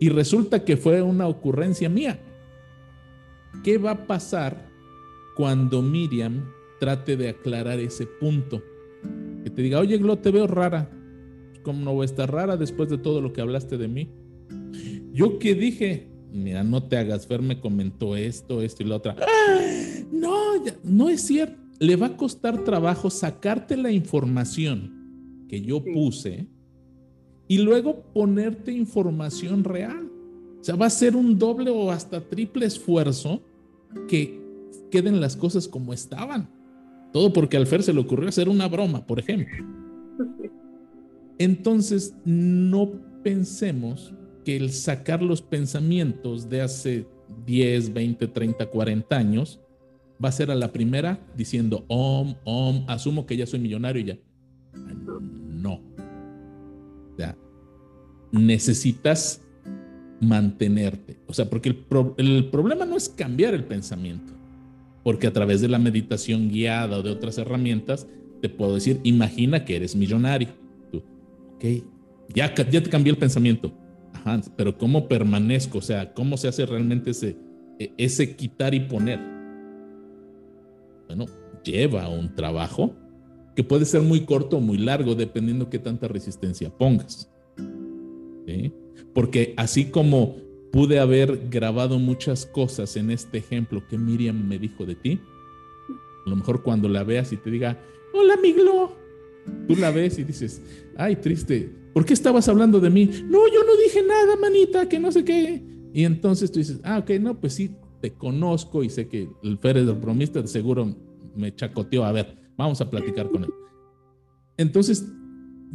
y 0.00 0.08
resulta 0.08 0.64
que 0.64 0.76
fue 0.76 1.02
una 1.02 1.28
ocurrencia 1.28 1.88
mía. 1.88 2.18
¿Qué 3.62 3.78
va 3.78 3.92
a 3.92 4.06
pasar 4.06 4.69
cuando 5.40 5.80
Miriam 5.80 6.52
trate 6.80 7.16
de 7.16 7.30
aclarar 7.30 7.80
ese 7.80 8.04
punto. 8.04 8.62
Que 9.42 9.48
te 9.48 9.62
diga, 9.62 9.80
oye, 9.80 9.96
Glo, 9.96 10.18
te 10.18 10.30
veo 10.30 10.46
rara. 10.46 10.90
¿Cómo 11.62 11.82
no 11.82 11.94
voy 11.94 12.02
a 12.02 12.04
estar 12.04 12.30
rara 12.30 12.58
después 12.58 12.90
de 12.90 12.98
todo 12.98 13.22
lo 13.22 13.32
que 13.32 13.40
hablaste 13.40 13.78
de 13.78 13.88
mí? 13.88 14.10
Yo 15.14 15.38
que 15.38 15.54
dije, 15.54 16.10
mira, 16.30 16.62
no 16.62 16.82
te 16.82 16.98
hagas 16.98 17.26
ver, 17.26 17.40
me 17.40 17.58
comentó 17.58 18.16
esto, 18.16 18.60
esto 18.60 18.82
y 18.82 18.86
la 18.86 18.96
otra. 18.96 19.16
No, 20.12 20.62
no 20.82 21.08
es 21.08 21.22
cierto. 21.22 21.58
Le 21.78 21.96
va 21.96 22.08
a 22.08 22.16
costar 22.18 22.62
trabajo 22.62 23.08
sacarte 23.08 23.78
la 23.78 23.90
información 23.90 25.46
que 25.48 25.62
yo 25.62 25.82
puse 25.82 26.48
y 27.48 27.56
luego 27.56 28.02
ponerte 28.12 28.72
información 28.72 29.64
real. 29.64 30.10
O 30.60 30.64
sea, 30.64 30.76
va 30.76 30.84
a 30.84 30.90
ser 30.90 31.16
un 31.16 31.38
doble 31.38 31.70
o 31.70 31.90
hasta 31.90 32.20
triple 32.20 32.66
esfuerzo 32.66 33.42
que 34.06 34.39
queden 34.90 35.20
las 35.20 35.36
cosas 35.36 35.68
como 35.68 35.92
estaban. 35.92 36.48
Todo 37.12 37.32
porque 37.32 37.56
al 37.56 37.66
Fer 37.66 37.82
se 37.82 37.92
le 37.92 38.00
ocurrió 38.00 38.28
hacer 38.28 38.48
una 38.48 38.68
broma, 38.68 39.06
por 39.06 39.18
ejemplo. 39.18 39.64
Entonces, 41.38 42.14
no 42.24 42.92
pensemos 43.22 44.12
que 44.44 44.56
el 44.56 44.70
sacar 44.70 45.22
los 45.22 45.42
pensamientos 45.42 46.48
de 46.48 46.60
hace 46.60 47.06
10, 47.46 47.92
20, 47.92 48.26
30, 48.28 48.66
40 48.66 49.16
años 49.16 49.60
va 50.22 50.28
a 50.28 50.32
ser 50.32 50.50
a 50.50 50.54
la 50.54 50.72
primera 50.72 51.18
diciendo, 51.36 51.84
om, 51.88 52.34
om, 52.44 52.84
asumo 52.88 53.26
que 53.26 53.36
ya 53.36 53.46
soy 53.46 53.58
millonario 53.58 54.02
y 54.02 54.04
ya. 54.04 54.18
No. 55.48 55.80
O 57.12 57.16
sea, 57.16 57.36
necesitas 58.30 59.42
mantenerte. 60.20 61.18
O 61.26 61.32
sea, 61.32 61.48
porque 61.48 61.70
el, 61.70 61.86
el 62.18 62.50
problema 62.50 62.84
no 62.84 62.96
es 62.96 63.08
cambiar 63.08 63.54
el 63.54 63.64
pensamiento 63.64 64.39
porque 65.02 65.26
a 65.26 65.32
través 65.32 65.60
de 65.60 65.68
la 65.68 65.78
meditación 65.78 66.48
guiada 66.50 66.98
o 66.98 67.02
de 67.02 67.10
otras 67.10 67.38
herramientas 67.38 68.06
te 68.40 68.48
puedo 68.48 68.74
decir, 68.74 69.00
imagina 69.02 69.64
que 69.64 69.76
eres 69.76 69.94
millonario. 69.94 70.48
Tú, 70.90 71.02
ok, 71.54 71.64
ya, 72.34 72.54
ya 72.54 72.82
te 72.82 72.90
cambié 72.90 73.12
el 73.12 73.18
pensamiento. 73.18 73.72
Ajá, 74.14 74.40
pero 74.56 74.76
¿cómo 74.76 75.08
permanezco? 75.08 75.78
O 75.78 75.82
sea, 75.82 76.12
¿cómo 76.14 76.36
se 76.36 76.48
hace 76.48 76.66
realmente 76.66 77.10
ese, 77.10 77.36
e, 77.78 77.92
ese 77.96 78.36
quitar 78.36 78.74
y 78.74 78.80
poner? 78.80 79.20
Bueno, 81.06 81.26
lleva 81.64 82.08
un 82.08 82.34
trabajo 82.34 82.94
que 83.56 83.64
puede 83.64 83.84
ser 83.84 84.02
muy 84.02 84.20
corto 84.20 84.58
o 84.58 84.60
muy 84.60 84.78
largo, 84.78 85.14
dependiendo 85.14 85.68
qué 85.68 85.78
tanta 85.78 86.08
resistencia 86.08 86.70
pongas. 86.70 87.30
Porque 89.14 89.54
así 89.56 89.86
como 89.86 90.36
pude 90.72 90.98
haber 90.98 91.48
grabado 91.48 91.98
muchas 91.98 92.46
cosas 92.46 92.96
en 92.96 93.10
este 93.10 93.38
ejemplo 93.38 93.82
que 93.88 93.98
Miriam 93.98 94.46
me 94.46 94.58
dijo 94.58 94.86
de 94.86 94.94
ti. 94.94 95.20
A 96.26 96.30
lo 96.30 96.36
mejor 96.36 96.62
cuando 96.62 96.88
la 96.88 97.02
veas 97.02 97.32
y 97.32 97.36
te 97.36 97.50
diga, 97.50 97.78
hola 98.12 98.36
Miglo, 98.36 98.96
tú 99.66 99.76
la 99.76 99.90
ves 99.90 100.18
y 100.18 100.24
dices, 100.24 100.62
ay, 100.96 101.16
triste, 101.16 101.72
¿por 101.92 102.04
qué 102.04 102.12
estabas 102.12 102.48
hablando 102.48 102.78
de 102.78 102.90
mí? 102.90 103.06
No, 103.24 103.48
yo 103.48 103.64
no 103.64 103.76
dije 103.84 104.02
nada, 104.02 104.36
manita, 104.36 104.88
que 104.88 104.98
no 104.98 105.10
sé 105.10 105.24
qué. 105.24 105.62
Y 105.92 106.04
entonces 106.04 106.52
tú 106.52 106.58
dices, 106.58 106.80
ah, 106.84 106.98
ok, 106.98 107.10
no, 107.20 107.40
pues 107.40 107.54
sí, 107.54 107.74
te 108.00 108.12
conozco 108.12 108.84
y 108.84 108.90
sé 108.90 109.08
que 109.08 109.28
el 109.42 109.58
Fer 109.58 109.78
es 109.78 109.88
el 109.88 109.94
bromista, 109.94 110.46
seguro 110.46 110.94
me 111.34 111.54
chacoteó. 111.54 112.04
A 112.04 112.12
ver, 112.12 112.36
vamos 112.56 112.80
a 112.80 112.90
platicar 112.90 113.28
con 113.30 113.44
él. 113.44 113.50
Entonces, 114.56 115.06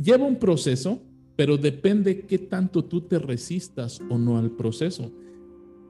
lleva 0.02 0.26
un 0.26 0.38
proceso 0.38 1.02
pero 1.36 1.58
depende 1.58 2.22
qué 2.22 2.38
tanto 2.38 2.84
tú 2.84 3.02
te 3.02 3.20
resistas 3.20 4.02
o 4.10 4.18
no 4.18 4.38
al 4.38 4.52
proceso. 4.52 5.12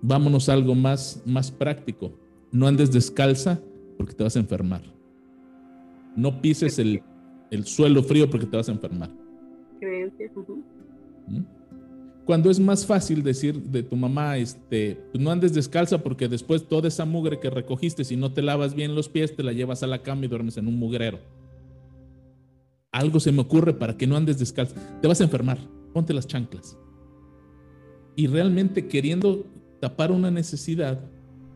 Vámonos 0.01 0.49
a 0.49 0.53
algo 0.53 0.75
más, 0.75 1.21
más 1.25 1.51
práctico. 1.51 2.17
No 2.51 2.67
andes 2.67 2.91
descalza 2.91 3.61
porque 3.97 4.13
te 4.13 4.23
vas 4.23 4.35
a 4.35 4.39
enfermar. 4.39 4.81
No 6.15 6.41
pises 6.41 6.79
el, 6.79 7.01
suelo 7.63 8.01
frío 8.03 8.29
porque 8.29 8.45
te 8.45 8.57
vas 8.57 8.69
a 8.69 8.71
enfermar. 8.71 9.11
¿Mm? 11.27 11.41
Cuando 12.25 12.49
es 12.49 12.59
más 12.59 12.87
fácil 12.87 13.21
decir 13.21 13.61
de 13.61 13.83
tu 13.83 13.95
mamá, 13.95 14.37
este, 14.37 14.99
pues 15.11 15.23
no 15.23 15.29
andes 15.29 15.53
descalza 15.53 16.01
porque 16.01 16.27
después 16.27 16.67
toda 16.67 16.87
esa 16.87 17.05
mugre 17.05 17.39
que 17.39 17.51
recogiste, 17.51 18.03
si 18.03 18.17
no 18.17 18.33
te 18.33 18.41
lavas 18.41 18.73
bien 18.73 18.95
los 18.95 19.09
pies, 19.09 19.35
te 19.35 19.43
la 19.43 19.53
llevas 19.53 19.83
a 19.83 19.87
la 19.87 20.01
cama 20.01 20.25
y 20.25 20.27
duermes 20.27 20.57
en 20.57 20.67
un 20.67 20.79
mugrero 20.79 21.19
algo 22.95 23.19
se 23.19 23.31
me 23.31 23.41
ocurre 23.41 23.73
para 23.73 23.97
que 23.97 24.07
no 24.07 24.15
andes 24.15 24.39
descalzo. 24.39 24.75
Te 25.01 25.07
vas 25.07 25.19
a 25.19 25.25
enfermar, 25.25 25.57
ponte 25.93 26.13
las 26.13 26.27
chanclas. 26.27 26.77
Y 28.15 28.27
realmente 28.27 28.87
queriendo 28.87 29.45
tapar 29.81 30.11
una 30.11 30.31
necesidad, 30.31 31.01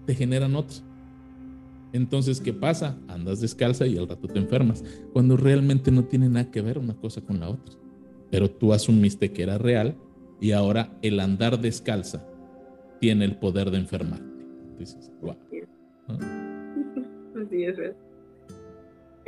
te 0.06 0.14
generan 0.16 0.56
otra. 0.58 0.78
Entonces, 1.94 2.42
¿qué 2.42 2.52
pasa? 2.52 2.98
Andas 3.08 3.40
descalza 3.40 3.88
y 3.88 3.98
al 3.98 4.10
rato 4.10 4.28
te 4.28 4.38
enfermas, 4.38 4.84
cuando 5.14 5.38
realmente 5.38 5.92
no 5.92 6.04
tiene 6.04 6.28
nada 6.28 6.52
que 6.52 6.62
ver 6.62 6.78
una 6.78 6.94
cosa 6.96 7.22
con 7.22 7.40
la 7.40 7.50
otra. 7.50 7.74
Pero 8.30 8.52
tú 8.52 8.74
asumiste 8.74 9.32
que 9.32 9.44
era 9.44 9.58
real 9.58 9.96
y 10.42 10.52
ahora 10.52 10.92
el 11.02 11.22
andar 11.22 11.60
descalza 11.60 12.28
tiene 13.00 13.24
el 13.24 13.38
poder 13.38 13.72
de 13.72 13.78
enfermarte. 13.78 14.46
Dices, 14.78 15.10
wow. 15.22 15.38
Así 17.42 17.64
es. 17.64 17.78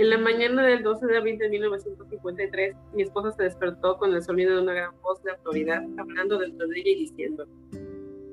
En 0.02 0.10
la 0.10 0.18
mañana 0.18 0.66
del 0.66 0.82
12 0.82 1.06
de 1.06 1.16
abril 1.16 1.38
de 1.38 1.48
1953, 1.48 2.76
mi 2.96 3.04
esposa 3.04 3.34
se 3.34 3.44
despertó 3.44 4.00
con 4.00 4.12
el 4.16 4.24
sonido 4.24 4.56
de 4.56 4.64
una 4.64 4.74
gran 4.74 5.00
voz 5.04 5.22
de 5.22 5.30
autoridad 5.30 5.84
hablando 6.00 6.40
dentro 6.40 6.68
de 6.68 6.80
ella 6.80 6.90
y 6.90 7.00
diciendo, 7.02 7.46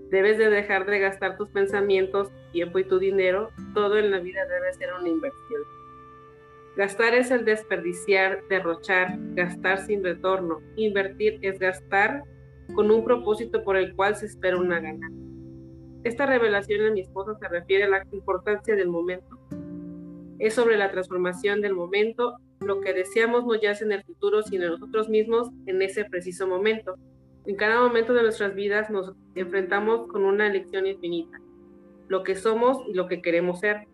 debes 0.08 0.38
de 0.38 0.48
dejar 0.48 0.86
de 0.86 0.98
gastar 0.98 1.36
tus 1.36 1.50
pensamientos, 1.50 2.30
tiempo 2.52 2.78
y 2.78 2.84
tu 2.84 2.98
dinero, 2.98 3.50
todo 3.74 3.98
en 3.98 4.10
la 4.10 4.18
vida 4.18 4.46
debe 4.46 4.72
ser 4.72 4.94
una 4.98 5.10
inversión. 5.10 5.62
Gastar 6.74 7.14
es 7.14 7.30
el 7.30 7.44
desperdiciar, 7.44 8.40
derrochar, 8.48 9.18
gastar 9.34 9.84
sin 9.84 10.02
retorno. 10.02 10.62
Invertir 10.76 11.38
es 11.42 11.58
gastar 11.58 12.22
con 12.74 12.90
un 12.90 13.04
propósito 13.04 13.62
por 13.62 13.76
el 13.76 13.94
cual 13.94 14.16
se 14.16 14.24
espera 14.24 14.56
una 14.56 14.80
ganancia. 14.80 15.28
Esta 16.02 16.24
revelación 16.24 16.80
en 16.86 16.94
mi 16.94 17.02
esposa 17.02 17.36
se 17.38 17.46
refiere 17.46 17.84
a 17.84 17.90
la 17.90 18.06
importancia 18.10 18.74
del 18.74 18.88
momento, 18.88 19.38
es 20.38 20.54
sobre 20.54 20.76
la 20.76 20.90
transformación 20.90 21.60
del 21.60 21.74
momento. 21.74 22.36
Lo 22.60 22.80
que 22.80 22.92
deseamos 22.92 23.44
no 23.44 23.54
yace 23.54 23.84
en 23.84 23.92
el 23.92 24.04
futuro, 24.04 24.42
sino 24.42 24.64
en 24.64 24.72
nosotros 24.72 25.08
mismos 25.08 25.50
en 25.66 25.82
ese 25.82 26.04
preciso 26.04 26.46
momento. 26.46 26.96
En 27.46 27.56
cada 27.56 27.80
momento 27.80 28.14
de 28.14 28.22
nuestras 28.22 28.54
vidas 28.54 28.90
nos 28.90 29.14
enfrentamos 29.34 30.06
con 30.08 30.24
una 30.24 30.46
elección 30.46 30.86
infinita. 30.86 31.38
Lo 32.08 32.22
que 32.22 32.34
somos 32.34 32.82
y 32.88 32.94
lo 32.94 33.06
que 33.06 33.22
queremos 33.22 33.60
ser. 33.60 33.86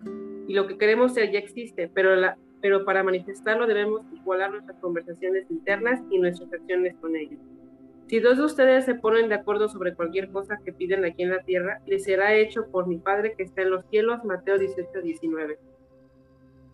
Y 0.47 0.55
lo 0.55 0.67
que 0.67 0.77
queremos 0.77 1.15
ser 1.15 1.31
ya 1.31 1.39
existe, 1.39 1.91
pero, 1.93 2.85
para 2.85 3.03
manifestarlo 3.03 3.67
debemos 3.67 4.03
igualar 4.13 4.51
nuestras 4.51 4.79
conversaciones 4.79 5.51
internas 5.51 6.03
y 6.11 6.19
nuestras 6.19 6.53
acciones 6.53 6.95
con 7.01 7.17
ellos. 7.17 7.41
Si 8.07 8.21
dos 8.21 8.37
de 8.37 8.45
ustedes 8.45 8.85
se 8.85 8.95
ponen 8.95 9.31
de 9.31 9.37
acuerdo 9.37 9.69
sobre 9.69 9.95
cualquier 9.95 10.31
cosa 10.31 10.59
que 10.63 10.73
piden 10.73 11.05
aquí 11.05 11.23
en 11.23 11.31
la 11.31 11.43
tierra, 11.43 11.81
les 11.87 12.05
será 12.05 12.35
hecho 12.35 12.67
por 12.71 12.87
mi 12.87 12.99
Padre 12.99 13.35
que 13.37 13.45
está 13.45 13.63
en 13.63 13.71
los 13.71 13.87
cielos. 13.87 14.23
Mateo 14.25 14.59
18, 14.59 15.01
19 15.03 15.59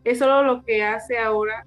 es 0.05 0.19
solo 0.19 0.43
lo 0.43 0.65
que 0.65 0.83
hace 0.83 1.19
ahora, 1.19 1.67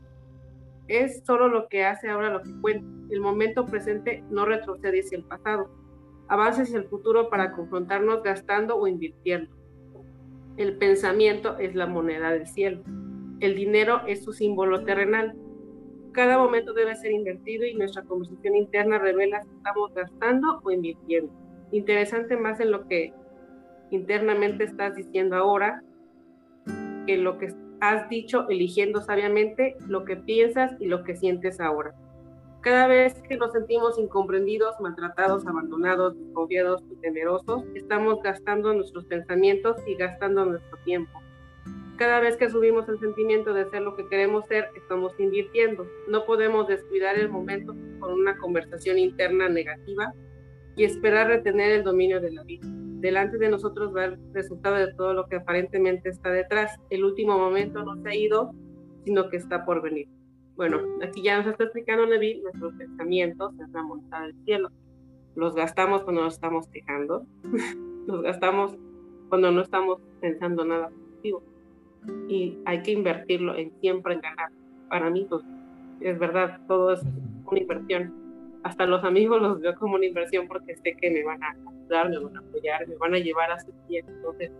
es 0.88 1.24
solo 1.26 1.48
lo 1.48 1.68
que 1.68 1.86
hace 1.86 2.10
ahora 2.10 2.30
lo 2.30 2.42
que 2.42 2.52
cuenta. 2.62 2.88
El 3.10 3.22
momento 3.22 3.66
presente 3.66 4.24
no 4.30 4.46
retrocede 4.46 5.02
hacia 5.02 5.18
el 5.18 5.24
pasado, 5.26 5.70
avanza 6.28 6.64
hacia 6.64 6.78
el 6.78 6.86
futuro 6.86 7.30
para 7.30 7.52
confrontarnos 7.52 8.24
gastando 8.24 8.76
o 8.76 8.88
invirtiendo. 8.88 9.56
El 10.58 10.78
pensamiento 10.78 11.58
es 11.58 11.76
la 11.76 11.88
moneda 11.88 12.32
del 12.32 12.48
cielo. 12.48 12.84
El 13.40 13.56
dinero 13.56 14.02
es 14.08 14.24
su 14.24 14.34
símbolo 14.34 14.84
terrenal. 14.84 15.36
Cada 16.12 16.38
momento 16.38 16.74
debe 16.74 16.96
ser 16.96 17.12
invertido 17.12 17.66
y 17.66 17.74
nuestra 17.74 18.04
conversación 18.04 18.56
interna 18.56 19.00
revela 19.00 19.42
si 19.42 19.50
estamos 19.50 19.94
gastando 19.96 20.62
o 20.64 20.72
invirtiendo. 20.72 21.32
Interesante 21.72 22.38
más 22.38 22.60
en 22.60 22.72
lo 22.72 22.88
que 22.88 23.14
internamente 23.90 24.64
estás 24.64 24.96
diciendo 24.96 25.36
ahora 25.36 25.84
que 27.08 27.18
lo 27.18 27.38
que 27.38 27.48
has 27.82 28.08
dicho 28.10 28.48
eligiendo 28.50 29.02
sabiamente 29.02 29.76
lo 29.88 30.06
que 30.06 30.16
piensas 30.16 30.74
y 30.80 30.86
lo 30.86 31.04
que 31.04 31.16
sientes 31.16 31.60
ahora. 31.60 31.94
Cada 32.62 32.88
vez 32.88 33.14
que 33.28 33.36
nos 33.36 33.52
sentimos 33.52 34.00
incomprendidos, 34.00 34.80
maltratados, 34.80 35.46
abandonados, 35.46 36.18
desconfiados 36.18 36.82
y 36.90 36.96
temerosos, 36.96 37.64
estamos 37.76 38.22
gastando 38.24 38.74
nuestros 38.74 39.06
pensamientos 39.06 39.76
y 39.86 39.96
gastando 39.96 40.46
nuestro 40.46 40.78
tiempo. 40.86 41.22
Cada 41.98 42.22
vez 42.22 42.38
que 42.38 42.50
subimos 42.50 42.88
el 42.88 43.00
sentimiento 43.00 43.54
de 43.54 43.70
ser 43.70 43.82
lo 43.82 43.96
que 43.96 44.08
queremos 44.08 44.46
ser, 44.46 44.70
estamos 44.76 45.14
invirtiendo. 45.20 45.86
No 46.08 46.26
podemos 46.26 46.68
descuidar 46.68 47.20
el 47.20 47.30
momento 47.30 47.76
con 48.00 48.14
una 48.14 48.38
conversación 48.38 48.98
interna 48.98 49.50
negativa 49.50 50.14
y 50.78 50.86
esperar 50.86 51.28
retener 51.28 51.72
el 51.72 51.84
dominio 51.84 52.22
de 52.22 52.32
la 52.32 52.44
vida 52.44 52.68
delante 53.04 53.38
de 53.38 53.50
nosotros 53.50 53.94
va 53.94 54.06
el 54.06 54.34
resultado 54.34 54.78
de 54.78 54.94
todo 54.94 55.14
lo 55.14 55.28
que 55.28 55.36
aparentemente 55.36 56.08
está 56.08 56.32
detrás. 56.32 56.80
El 56.90 57.04
último 57.04 57.38
momento 57.38 57.84
no 57.84 58.02
se 58.02 58.10
ha 58.10 58.16
ido, 58.16 58.52
sino 59.04 59.30
que 59.30 59.36
está 59.36 59.66
por 59.66 59.82
venir. 59.82 60.08
Bueno, 60.56 60.80
aquí 61.04 61.22
ya 61.22 61.38
nos 61.38 61.48
está 61.48 61.66
explicando 61.66 62.06
Levi 62.06 62.42
nuestros 62.42 62.74
pensamientos 62.76 63.54
es 63.60 63.70
la 63.72 63.84
montada 63.84 64.28
del 64.28 64.36
cielo. 64.46 64.70
Los 65.36 65.54
gastamos 65.54 66.04
cuando 66.04 66.22
nos 66.22 66.36
estamos 66.36 66.70
quejando, 66.70 67.26
los 68.08 68.22
gastamos 68.22 68.78
cuando 69.28 69.52
no 69.52 69.62
estamos 69.62 70.00
pensando 70.22 70.64
nada 70.64 70.90
positivo. 70.90 71.44
y 72.30 72.58
hay 72.66 72.84
que 72.84 72.92
invertirlo 72.92 73.58
en 73.58 73.74
siempre 73.82 74.14
en 74.14 74.22
ganar. 74.22 74.50
Para 74.90 75.10
mí, 75.10 75.26
pues, 75.30 75.44
es 76.00 76.18
verdad, 76.18 76.62
todo 76.68 76.94
es 76.94 77.02
una 77.46 77.60
inversión. 77.60 78.23
Hasta 78.64 78.86
los 78.86 79.04
amigos 79.04 79.42
los 79.42 79.60
veo 79.60 79.76
como 79.76 79.96
una 79.96 80.06
inversión 80.06 80.48
porque 80.48 80.76
sé 80.78 80.96
que 81.00 81.12
me 81.12 81.24
van 81.24 81.44
a 81.44 81.52
ayudar, 81.52 82.10
me 82.10 82.20
van 82.20 82.38
a 82.38 82.40
apoyar, 82.40 82.88
me 82.88 82.96
van 82.96 83.14
a 83.14 83.20
llevar 83.20 83.52
a 83.52 83.60
su 83.60 83.72
pie. 83.88 84.04
Entonces, 84.08 84.52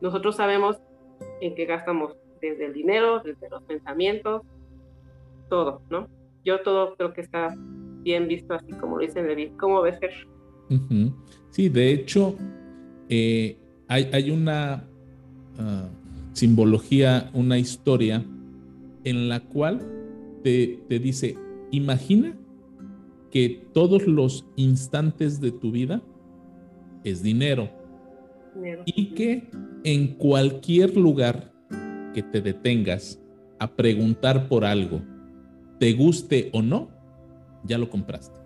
nosotros 0.00 0.36
sabemos 0.36 0.78
en 1.40 1.54
qué 1.54 1.64
gastamos 1.64 2.16
desde 2.40 2.66
el 2.66 2.74
dinero, 2.74 3.20
desde 3.20 3.48
los 3.48 3.62
pensamientos, 3.62 4.42
todo, 5.48 5.80
¿no? 5.88 6.08
Yo 6.44 6.60
todo 6.60 6.94
creo 6.96 7.14
que 7.14 7.22
está 7.22 7.54
bien 8.02 8.28
visto 8.28 8.52
así 8.52 8.72
como 8.72 8.98
lo 8.98 9.06
dice 9.06 9.22
Levi. 9.22 9.50
¿Cómo 9.58 9.80
ves, 9.80 9.98
ser? 9.98 10.12
Sí, 11.50 11.68
de 11.68 11.92
hecho, 11.92 12.36
eh, 13.08 13.56
hay, 13.88 14.10
hay, 14.12 14.30
una 14.30 14.84
ah, 15.58 15.88
simbología, 16.32 17.30
una 17.32 17.58
historia 17.58 18.22
en 19.04 19.28
la 19.28 19.40
cual 19.40 19.80
te, 20.42 20.80
te 20.88 20.98
dice, 20.98 21.36
imagina 21.70 22.36
que 23.34 23.66
todos 23.72 24.06
los 24.06 24.46
instantes 24.54 25.40
de 25.40 25.50
tu 25.50 25.72
vida 25.72 26.00
es 27.02 27.20
dinero. 27.20 27.68
Y 28.86 29.06
que 29.06 29.50
en 29.82 30.14
cualquier 30.14 30.96
lugar 30.96 31.52
que 32.14 32.22
te 32.22 32.40
detengas 32.40 33.20
a 33.58 33.74
preguntar 33.74 34.48
por 34.48 34.64
algo, 34.64 35.02
te 35.80 35.94
guste 35.94 36.48
o 36.52 36.62
no, 36.62 36.90
ya 37.64 37.76
lo 37.76 37.90
compraste. 37.90 38.38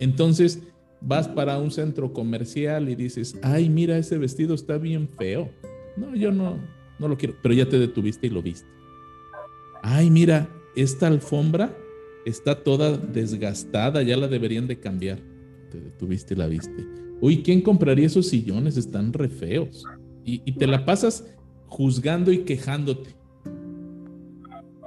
Entonces 0.00 0.62
vas 1.02 1.28
para 1.28 1.58
un 1.58 1.70
centro 1.70 2.14
comercial 2.14 2.88
y 2.88 2.94
dices, 2.94 3.38
ay, 3.42 3.68
mira, 3.68 3.98
ese 3.98 4.16
vestido 4.16 4.54
está 4.54 4.78
bien 4.78 5.10
feo. 5.18 5.50
No, 5.98 6.16
yo 6.16 6.32
no, 6.32 6.58
no 6.98 7.08
lo 7.08 7.18
quiero, 7.18 7.34
pero 7.42 7.54
ya 7.54 7.68
te 7.68 7.78
detuviste 7.78 8.28
y 8.28 8.30
lo 8.30 8.40
viste. 8.40 8.66
Ay, 9.82 10.08
mira, 10.08 10.48
esta 10.74 11.06
alfombra 11.06 11.76
está 12.26 12.62
toda 12.62 12.98
desgastada, 12.98 14.02
ya 14.02 14.16
la 14.16 14.26
deberían 14.26 14.66
de 14.66 14.78
cambiar. 14.78 15.20
Te 15.70 15.80
detuviste 15.80 16.34
y 16.34 16.36
la 16.36 16.48
viste. 16.48 16.84
Uy, 17.20 17.42
¿quién 17.42 17.62
compraría 17.62 18.06
esos 18.06 18.28
sillones? 18.28 18.76
Están 18.76 19.12
re 19.12 19.28
feos. 19.28 19.84
Y, 20.24 20.40
te 20.52 20.66
la 20.66 20.84
pasas 20.84 21.24
juzgando 21.68 22.32
y 22.32 22.38
quejándote. 22.38 23.14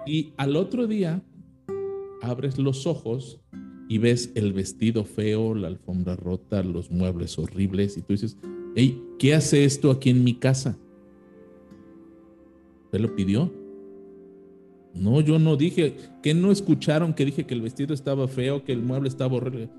Y 0.06 0.34
al 0.36 0.58
otro 0.58 0.86
día 0.86 1.24
abres 2.22 2.58
los 2.58 2.86
ojos 2.86 3.40
y 3.88 4.00
ves 4.00 4.34
el 4.36 4.52
vestido 4.52 5.06
feo, 5.06 5.56
la 5.56 5.70
alfombra 5.70 6.18
rota, 6.18 6.62
los 6.62 6.92
muebles 6.92 7.40
horribles 7.40 7.96
y 7.96 8.02
tú 8.02 8.14
dices, 8.14 8.38
hey, 8.76 9.02
¿qué 9.18 9.34
hace 9.34 9.64
esto 9.64 9.92
aquí 9.92 10.10
en 10.10 10.26
mi 10.26 10.34
casa? 10.36 10.78
¿Usted 12.84 13.00
lo 13.00 13.16
pidió? 13.16 13.59
No, 15.00 15.22
yo 15.22 15.40
no 15.40 15.56
dije, 15.56 15.96
que 16.22 16.34
no 16.34 16.52
escucharon 16.52 17.14
que 17.14 17.24
dije 17.24 17.46
que 17.46 17.54
el 17.54 17.62
vestido 17.62 17.94
estaba 17.94 18.28
feo, 18.28 18.66
que 18.66 18.74
el 18.74 18.82
mueble 18.82 19.08
estaba 19.08 19.36
horrible? 19.36 19.70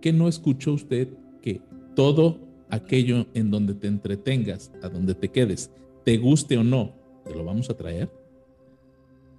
¿Qué 0.00 0.12
no 0.12 0.26
escuchó 0.26 0.72
usted 0.72 1.08
que 1.40 1.60
todo 1.94 2.40
aquello 2.68 3.26
en 3.34 3.52
donde 3.52 3.74
te 3.74 3.86
entretengas, 3.86 4.72
a 4.82 4.88
donde 4.88 5.14
te 5.14 5.28
quedes, 5.28 5.70
te 6.04 6.18
guste 6.18 6.58
o 6.58 6.64
no, 6.64 6.92
te 7.24 7.32
lo 7.32 7.44
vamos 7.44 7.70
a 7.70 7.76
traer? 7.76 8.10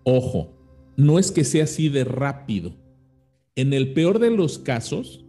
Ojo, 0.03 0.49
no 0.95 1.19
es 1.19 1.29
que 1.29 1.43
sea 1.43 1.65
así 1.65 1.89
de 1.89 2.05
rápido. 2.05 2.73
En 3.57 3.73
el 3.73 3.91
peor 3.91 4.19
de 4.19 4.31
los 4.31 4.57
casos, 4.57 5.25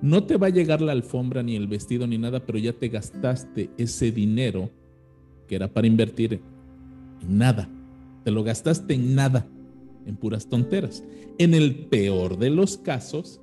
no 0.00 0.24
te 0.24 0.38
va 0.38 0.46
a 0.46 0.50
llegar 0.50 0.80
la 0.80 0.92
alfombra 0.92 1.42
ni 1.42 1.56
el 1.56 1.66
vestido 1.66 2.06
ni 2.06 2.16
nada, 2.16 2.40
pero 2.40 2.58
ya 2.58 2.72
te 2.72 2.88
gastaste 2.88 3.68
ese 3.76 4.12
dinero 4.12 4.70
que 5.46 5.56
era 5.56 5.68
para 5.68 5.86
invertir 5.86 6.40
en 7.20 7.38
nada. 7.38 7.68
Te 8.26 8.32
lo 8.32 8.42
gastaste 8.42 8.94
en 8.94 9.14
nada, 9.14 9.46
en 10.04 10.16
puras 10.16 10.48
tonteras. 10.48 11.04
En 11.38 11.54
el 11.54 11.86
peor 11.86 12.38
de 12.38 12.50
los 12.50 12.76
casos, 12.76 13.40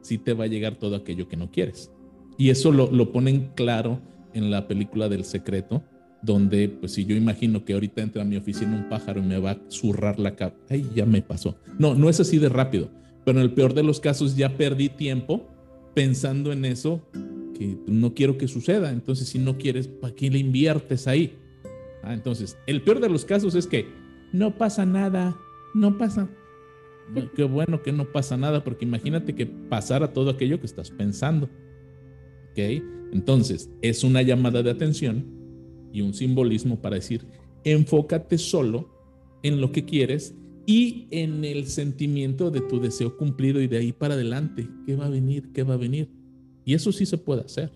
sí 0.00 0.18
te 0.18 0.32
va 0.32 0.42
a 0.42 0.48
llegar 0.48 0.74
todo 0.74 0.96
aquello 0.96 1.28
que 1.28 1.36
no 1.36 1.52
quieres. 1.52 1.92
Y 2.36 2.50
eso 2.50 2.72
lo, 2.72 2.90
lo 2.90 3.12
ponen 3.12 3.52
claro 3.54 4.00
en 4.32 4.50
la 4.50 4.66
película 4.66 5.08
del 5.08 5.22
secreto, 5.22 5.84
donde, 6.20 6.68
pues 6.68 6.94
si 6.94 7.04
yo 7.04 7.14
imagino 7.14 7.64
que 7.64 7.74
ahorita 7.74 8.02
entra 8.02 8.22
a 8.22 8.24
mi 8.24 8.36
oficina 8.36 8.76
un 8.76 8.88
pájaro 8.88 9.20
y 9.20 9.24
me 9.24 9.38
va 9.38 9.52
a 9.52 9.60
zurrar 9.70 10.18
la 10.18 10.34
cabeza, 10.34 10.58
ay, 10.68 10.84
ya 10.96 11.06
me 11.06 11.22
pasó. 11.22 11.56
No, 11.78 11.94
no 11.94 12.10
es 12.10 12.18
así 12.18 12.38
de 12.38 12.48
rápido, 12.48 12.90
pero 13.24 13.38
en 13.38 13.44
el 13.44 13.54
peor 13.54 13.72
de 13.72 13.84
los 13.84 14.00
casos 14.00 14.34
ya 14.34 14.56
perdí 14.56 14.88
tiempo 14.88 15.46
pensando 15.94 16.50
en 16.50 16.64
eso 16.64 17.08
que 17.56 17.78
no 17.86 18.14
quiero 18.14 18.36
que 18.36 18.48
suceda. 18.48 18.90
Entonces, 18.90 19.28
si 19.28 19.38
no 19.38 19.58
quieres, 19.58 19.86
¿para 19.86 20.12
qué 20.12 20.28
le 20.28 20.38
inviertes 20.38 21.06
ahí? 21.06 21.36
Ah, 22.02 22.14
entonces, 22.14 22.58
el 22.66 22.82
peor 22.82 22.98
de 22.98 23.08
los 23.08 23.24
casos 23.24 23.54
es 23.54 23.68
que 23.68 24.02
no 24.34 24.58
pasa 24.58 24.84
nada, 24.84 25.38
no 25.74 25.96
pasa. 25.96 26.28
qué 27.36 27.44
bueno 27.44 27.82
que 27.82 27.92
no 27.92 28.10
pasa 28.10 28.36
nada, 28.36 28.64
porque 28.64 28.84
imagínate 28.84 29.36
que 29.36 29.46
pasara 29.46 30.12
todo 30.12 30.30
aquello 30.30 30.58
que 30.58 30.66
estás 30.66 30.90
pensando. 30.90 31.48
¿Ok? 32.50 32.58
Entonces, 33.12 33.70
es 33.80 34.02
una 34.02 34.22
llamada 34.22 34.60
de 34.64 34.70
atención 34.70 35.24
y 35.92 36.00
un 36.00 36.14
simbolismo 36.14 36.82
para 36.82 36.96
decir, 36.96 37.24
enfócate 37.62 38.36
solo 38.36 38.88
en 39.44 39.60
lo 39.60 39.70
que 39.70 39.84
quieres 39.84 40.34
y 40.66 41.06
en 41.12 41.44
el 41.44 41.68
sentimiento 41.68 42.50
de 42.50 42.60
tu 42.60 42.80
deseo 42.80 43.16
cumplido 43.16 43.60
y 43.60 43.68
de 43.68 43.76
ahí 43.76 43.92
para 43.92 44.14
adelante, 44.14 44.68
¿qué 44.84 44.96
va 44.96 45.06
a 45.06 45.10
venir? 45.10 45.52
¿Qué 45.52 45.62
va 45.62 45.74
a 45.74 45.78
venir? 45.78 46.10
Y 46.64 46.74
eso 46.74 46.90
sí 46.90 47.06
se 47.06 47.18
puede 47.18 47.42
hacer. 47.42 47.70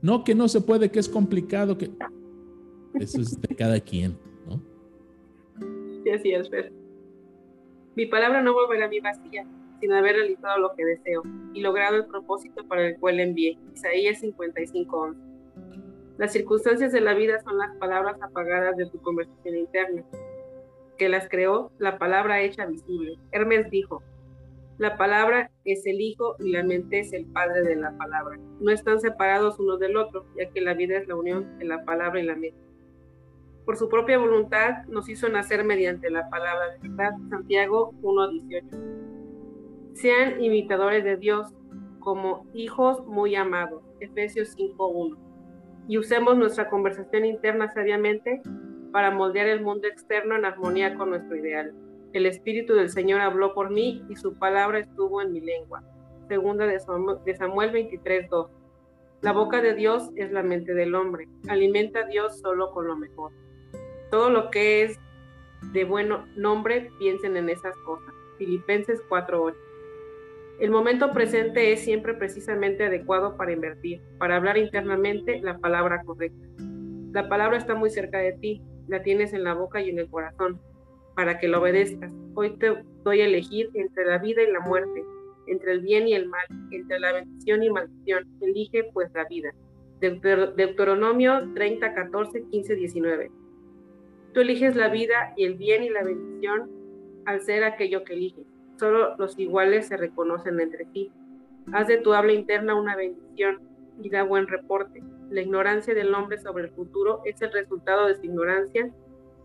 No 0.00 0.24
que 0.24 0.34
no 0.34 0.48
se 0.48 0.62
puede, 0.62 0.90
que 0.90 0.98
es 0.98 1.10
complicado, 1.10 1.76
que 1.76 1.90
eso 2.94 3.20
es 3.20 3.38
de 3.38 3.54
cada 3.54 3.78
quien, 3.80 4.16
Mi 7.94 8.06
palabra 8.06 8.42
no 8.42 8.52
volverá 8.52 8.86
a 8.86 8.88
mi 8.88 9.00
vacía, 9.00 9.46
sin 9.80 9.92
haber 9.92 10.16
realizado 10.16 10.58
lo 10.58 10.74
que 10.74 10.84
deseo 10.84 11.22
y 11.54 11.60
logrado 11.60 11.96
el 11.96 12.06
propósito 12.06 12.66
para 12.66 12.86
el 12.86 12.98
cual 12.98 13.20
envié. 13.20 13.58
Isaías 13.74 14.20
55:11. 14.22 15.16
Las 16.18 16.32
circunstancias 16.32 16.92
de 16.92 17.00
la 17.00 17.14
vida 17.14 17.40
son 17.40 17.58
las 17.58 17.74
palabras 17.76 18.20
apagadas 18.20 18.76
de 18.76 18.86
tu 18.86 19.00
conversación 19.00 19.56
interna, 19.56 20.04
que 20.98 21.08
las 21.08 21.28
creó 21.28 21.72
la 21.78 21.98
palabra 21.98 22.42
hecha 22.42 22.66
visible. 22.66 23.16
Hermes 23.32 23.70
dijo, 23.70 24.02
la 24.80 24.96
palabra 24.96 25.50
es 25.66 25.84
el 25.84 26.00
Hijo 26.00 26.36
y 26.38 26.52
la 26.52 26.62
mente 26.62 27.00
es 27.00 27.12
el 27.12 27.26
Padre 27.26 27.62
de 27.62 27.76
la 27.76 27.96
palabra. 27.98 28.38
No 28.60 28.70
están 28.70 28.98
separados 28.98 29.58
uno 29.58 29.76
del 29.76 29.96
otro, 29.96 30.24
ya 30.38 30.48
que 30.48 30.62
la 30.62 30.72
vida 30.72 30.96
es 30.96 31.06
la 31.06 31.16
unión 31.16 31.58
de 31.58 31.66
la 31.66 31.84
palabra 31.84 32.18
y 32.18 32.24
la 32.24 32.34
mente. 32.34 32.69
Por 33.70 33.76
su 33.76 33.88
propia 33.88 34.18
voluntad 34.18 34.84
nos 34.88 35.08
hizo 35.08 35.28
nacer 35.28 35.62
mediante 35.62 36.10
la 36.10 36.28
palabra 36.28 36.70
de 36.72 36.88
verdad. 36.88 37.12
Santiago 37.28 37.92
1.18. 38.02 39.94
Sean 39.94 40.42
imitadores 40.42 41.04
de 41.04 41.16
Dios 41.16 41.54
como 42.00 42.48
hijos 42.52 43.06
muy 43.06 43.36
amados. 43.36 43.84
Efesios 44.00 44.56
5.1 44.56 45.16
y 45.86 45.98
usemos 45.98 46.36
nuestra 46.36 46.68
conversación 46.68 47.24
interna 47.24 47.70
sabiamente 47.70 48.42
para 48.90 49.12
moldear 49.12 49.46
el 49.46 49.60
mundo 49.60 49.86
externo 49.86 50.34
en 50.34 50.46
armonía 50.46 50.96
con 50.96 51.10
nuestro 51.10 51.36
ideal. 51.36 51.72
El 52.12 52.26
Espíritu 52.26 52.74
del 52.74 52.90
Señor 52.90 53.20
habló 53.20 53.54
por 53.54 53.70
mí 53.70 54.04
y 54.08 54.16
su 54.16 54.34
palabra 54.34 54.80
estuvo 54.80 55.22
en 55.22 55.32
mi 55.32 55.40
lengua. 55.42 55.84
Segunda 56.26 56.66
de 56.66 56.80
Samuel 56.80 57.70
23.2. 57.70 58.48
La 59.20 59.30
boca 59.32 59.62
de 59.62 59.74
Dios 59.74 60.10
es 60.16 60.32
la 60.32 60.42
mente 60.42 60.74
del 60.74 60.96
hombre. 60.96 61.28
Alimenta 61.46 62.00
a 62.00 62.06
Dios 62.06 62.40
solo 62.40 62.72
con 62.72 62.88
lo 62.88 62.96
mejor. 62.96 63.30
Todo 64.10 64.30
lo 64.30 64.50
que 64.50 64.82
es 64.82 65.00
de 65.72 65.84
buen 65.84 66.08
nombre, 66.36 66.90
piensen 66.98 67.36
en 67.36 67.48
esas 67.48 67.76
cosas. 67.78 68.12
Filipenses 68.38 69.00
4.8. 69.08 69.54
El 70.58 70.70
momento 70.70 71.12
presente 71.12 71.72
es 71.72 71.80
siempre 71.80 72.14
precisamente 72.14 72.84
adecuado 72.84 73.36
para 73.36 73.52
invertir, 73.52 74.00
para 74.18 74.36
hablar 74.36 74.58
internamente 74.58 75.40
la 75.40 75.58
palabra 75.58 76.02
correcta. 76.04 76.48
La 77.12 77.28
palabra 77.28 77.56
está 77.56 77.74
muy 77.74 77.90
cerca 77.90 78.18
de 78.18 78.32
ti, 78.32 78.62
la 78.88 79.02
tienes 79.02 79.32
en 79.32 79.44
la 79.44 79.54
boca 79.54 79.80
y 79.80 79.90
en 79.90 79.98
el 79.98 80.10
corazón, 80.10 80.60
para 81.14 81.38
que 81.38 81.48
la 81.48 81.60
obedezcas. 81.60 82.12
Hoy 82.34 82.56
te 82.58 82.82
doy 83.04 83.20
a 83.20 83.26
elegir 83.26 83.70
entre 83.74 84.04
la 84.04 84.18
vida 84.18 84.42
y 84.42 84.52
la 84.52 84.60
muerte, 84.60 85.02
entre 85.46 85.72
el 85.72 85.80
bien 85.80 86.08
y 86.08 86.14
el 86.14 86.28
mal, 86.28 86.46
entre 86.70 87.00
la 87.00 87.12
bendición 87.12 87.62
y 87.62 87.70
maldición. 87.70 88.24
Elige 88.40 88.84
pues 88.92 89.10
la 89.14 89.24
vida. 89.24 89.54
Deuteronomio 90.00 91.52
30, 91.54 91.94
14, 91.94 92.44
15, 92.50 92.74
19. 92.76 93.30
Tú 94.32 94.40
eliges 94.40 94.76
la 94.76 94.88
vida 94.88 95.32
y 95.36 95.44
el 95.44 95.54
bien 95.54 95.82
y 95.82 95.90
la 95.90 96.02
bendición 96.02 96.70
al 97.26 97.40
ser 97.40 97.64
aquello 97.64 98.04
que 98.04 98.14
eliges 98.14 98.46
solo 98.80 99.14
los 99.18 99.38
iguales 99.38 99.86
se 99.86 99.98
reconocen 99.98 100.58
entre 100.58 100.86
sí. 100.92 101.12
Haz 101.72 101.86
de 101.86 101.98
tu 101.98 102.14
habla 102.14 102.32
interna 102.32 102.74
una 102.74 102.96
bendición 102.96 103.60
y 104.02 104.08
da 104.08 104.24
buen 104.24 104.48
reporte. 104.48 105.02
La 105.28 105.42
ignorancia 105.42 105.94
del 105.94 106.14
hombre 106.14 106.38
sobre 106.38 106.64
el 106.64 106.70
futuro 106.70 107.20
es 107.26 107.40
el 107.42 107.52
resultado 107.52 108.08
de 108.08 108.16
su 108.16 108.24
ignorancia 108.24 108.90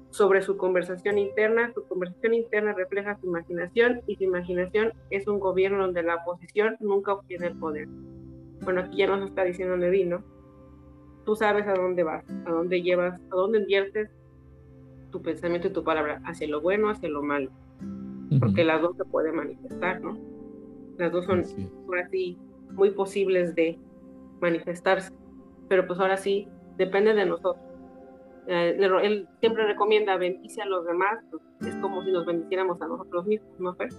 sobre 0.10 0.42
su 0.42 0.56
conversación 0.56 1.18
interna. 1.18 1.72
Su 1.76 1.86
conversación 1.86 2.34
interna 2.34 2.74
refleja 2.74 3.18
su 3.20 3.28
imaginación 3.28 4.02
y 4.08 4.16
su 4.16 4.24
imaginación 4.24 4.94
es 5.10 5.28
un 5.28 5.40
gobierno 5.40 5.84
donde 5.84 6.02
la 6.02 6.16
oposición 6.16 6.78
nunca 6.80 7.14
obtiene 7.14 7.48
el 7.48 7.60
poder. 7.60 7.88
Bueno, 8.62 8.82
aquí 8.82 8.98
ya 8.98 9.08
nos 9.08 9.30
está 9.30 9.44
diciendo 9.44 9.76
Levi, 9.76 10.06
¿no? 10.06 10.24
Tú 11.26 11.36
sabes 11.36 11.68
a 11.68 11.74
dónde 11.74 12.04
vas, 12.04 12.24
a 12.46 12.52
dónde 12.52 12.82
llevas, 12.82 13.20
a 13.20 13.36
dónde 13.36 13.60
inviertes 13.60 14.10
tu 15.16 15.22
pensamiento 15.22 15.70
y 15.70 15.72
tu 15.72 15.82
palabra, 15.82 16.22
hacia 16.26 16.46
lo 16.50 16.60
bueno, 16.60 16.90
hacia 16.90 17.08
lo 17.08 17.24
malo. 17.24 17.50
Porque 18.38 18.66
las 18.66 18.82
dos 18.82 18.98
se 18.98 19.06
pueden 19.06 19.38
manifestar, 19.38 20.02
¿no? 20.02 20.18
Las 20.98 21.14
dos 21.14 21.26
son, 21.26 21.42
ahora 21.88 22.10
sí, 22.10 22.38
muy 22.74 22.92
posibles 22.92 23.56
de 23.56 23.80
manifestarse. 24.42 25.14
Pero 25.70 25.88
pues 25.88 26.02
ahora 26.02 26.18
sí, 26.18 26.50
depende 26.78 27.14
de 27.14 27.26
nosotros. 27.26 27.64
Eh, 28.48 28.78
él 29.04 29.26
siempre 29.40 29.66
recomienda 29.66 30.18
bendice 30.18 30.62
a 30.62 30.66
los 30.66 30.86
demás, 30.86 31.24
pues, 31.32 31.42
es 31.74 31.76
como 31.78 32.04
si 32.04 32.12
nos 32.12 32.26
bendiciéramos 32.26 32.82
a 32.82 32.88
nosotros 32.88 33.26
mismos, 33.26 33.58
¿no, 33.58 33.74
Fer? 33.76 33.94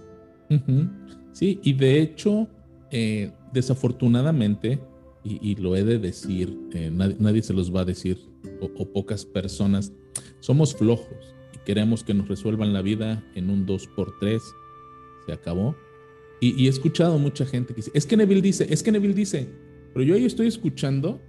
Sí, 1.31 1.59
y 1.63 1.73
de 1.73 1.99
hecho, 1.99 2.47
eh, 2.91 3.31
desafortunadamente, 3.53 4.79
y, 5.23 5.55
lo 5.55 5.75
he 5.75 5.83
de 5.83 5.97
decir, 5.97 6.57
eh, 6.73 6.89
nadie, 6.91 7.41
se 7.41 7.53
los 7.53 7.75
va 7.75 7.81
a 7.81 7.85
decir, 7.85 8.17
o, 8.61 8.85
pocas 8.85 9.25
personas, 9.25 9.93
somos 10.47 10.73
flojos 10.73 11.35
y 11.53 11.57
queremos 11.65 12.05
que 12.05 12.13
nos 12.13 12.29
resuelvan 12.29 12.71
la 12.71 12.81
vida 12.81 13.21
en 13.35 13.49
un 13.49 13.67
2x3, 13.67 14.41
se 15.25 15.33
acabó. 15.33 15.75
Y, 16.39 16.67
he 16.67 16.69
escuchado 16.69 17.19
mucha 17.19 17.45
gente 17.45 17.73
que 17.73 17.81
dice, 17.81 17.91
es 17.93 18.05
que 18.05 18.15
Neville 18.15 18.41
dice, 18.41 18.65
es 18.69 18.81
que 18.81 18.93
Neville 18.93 19.13
dice, 19.13 19.49
pero 19.93 20.05
yo 20.05 20.15
ahí 20.15 20.23
estoy 20.23 20.47
escuchando 20.47 21.19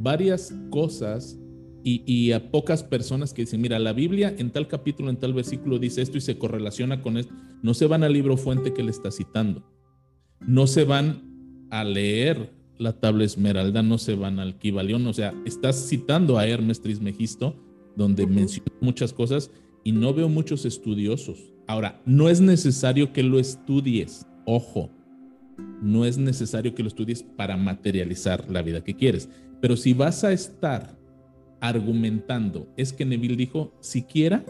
varias 0.00 0.52
cosas 0.70 1.38
y, 1.84 2.32
a 2.32 2.50
pocas 2.50 2.82
personas 2.82 3.32
que 3.32 3.42
dicen, 3.42 3.60
mira, 3.60 3.78
la 3.78 3.92
Biblia 3.92 4.34
en 4.36 4.50
tal 4.50 4.66
capítulo, 4.66 5.08
en 5.08 5.18
tal 5.18 5.32
versículo 5.32 5.78
dice 5.78 6.02
esto 6.02 6.18
y 6.18 6.20
se 6.20 6.38
correlaciona 6.38 7.02
con 7.02 7.18
esto. 7.18 7.32
No 7.62 7.72
se 7.72 7.86
van 7.86 8.02
al 8.02 8.14
libro 8.14 8.36
fuente 8.36 8.74
que 8.74 8.82
le 8.82 8.90
está 8.90 9.12
citando. 9.12 9.64
No 10.40 10.66
se 10.66 10.84
van 10.84 11.68
a 11.70 11.84
leer 11.84 12.52
la 12.78 12.92
tabla 12.92 13.24
esmeralda, 13.24 13.82
no 13.82 13.98
se 13.98 14.14
van 14.14 14.38
al 14.38 14.58
Kibalión. 14.58 15.06
O 15.06 15.12
sea, 15.12 15.34
estás 15.44 15.88
citando 15.88 16.38
a 16.38 16.46
Hermes 16.46 16.80
Trismegisto, 16.80 17.54
donde 17.96 18.26
menciona 18.26 18.72
muchas 18.80 19.12
cosas 19.12 19.50
y 19.84 19.92
no 19.92 20.14
veo 20.14 20.28
muchos 20.28 20.64
estudiosos. 20.64 21.52
Ahora, 21.66 22.00
no 22.06 22.28
es 22.28 22.40
necesario 22.40 23.12
que 23.12 23.22
lo 23.22 23.38
estudies. 23.38 24.26
Ojo, 24.46 24.90
no 25.82 26.04
es 26.04 26.18
necesario 26.18 26.74
que 26.74 26.82
lo 26.82 26.88
estudies 26.88 27.22
para 27.22 27.56
materializar 27.56 28.48
la 28.50 28.62
vida 28.62 28.82
que 28.82 28.94
quieres. 28.94 29.28
Pero 29.60 29.76
si 29.76 29.92
vas 29.92 30.24
a 30.24 30.32
estar 30.32 30.96
argumentando, 31.60 32.72
es 32.76 32.92
que 32.92 33.04
Neville 33.04 33.36
dijo, 33.36 33.72
siquiera 33.80 34.44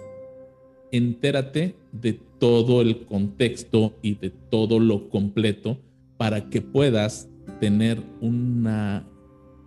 entérate 0.93 1.77
de 1.93 2.21
todo 2.39 2.81
el 2.81 3.05
contexto 3.05 3.99
y 4.03 4.15
de 4.15 4.31
todo 4.31 4.79
lo 4.79 5.09
completo 5.09 5.79
para 6.17 6.49
que 6.51 6.61
puedas 6.61 7.28
tener 7.61 8.03
una, 8.21 9.07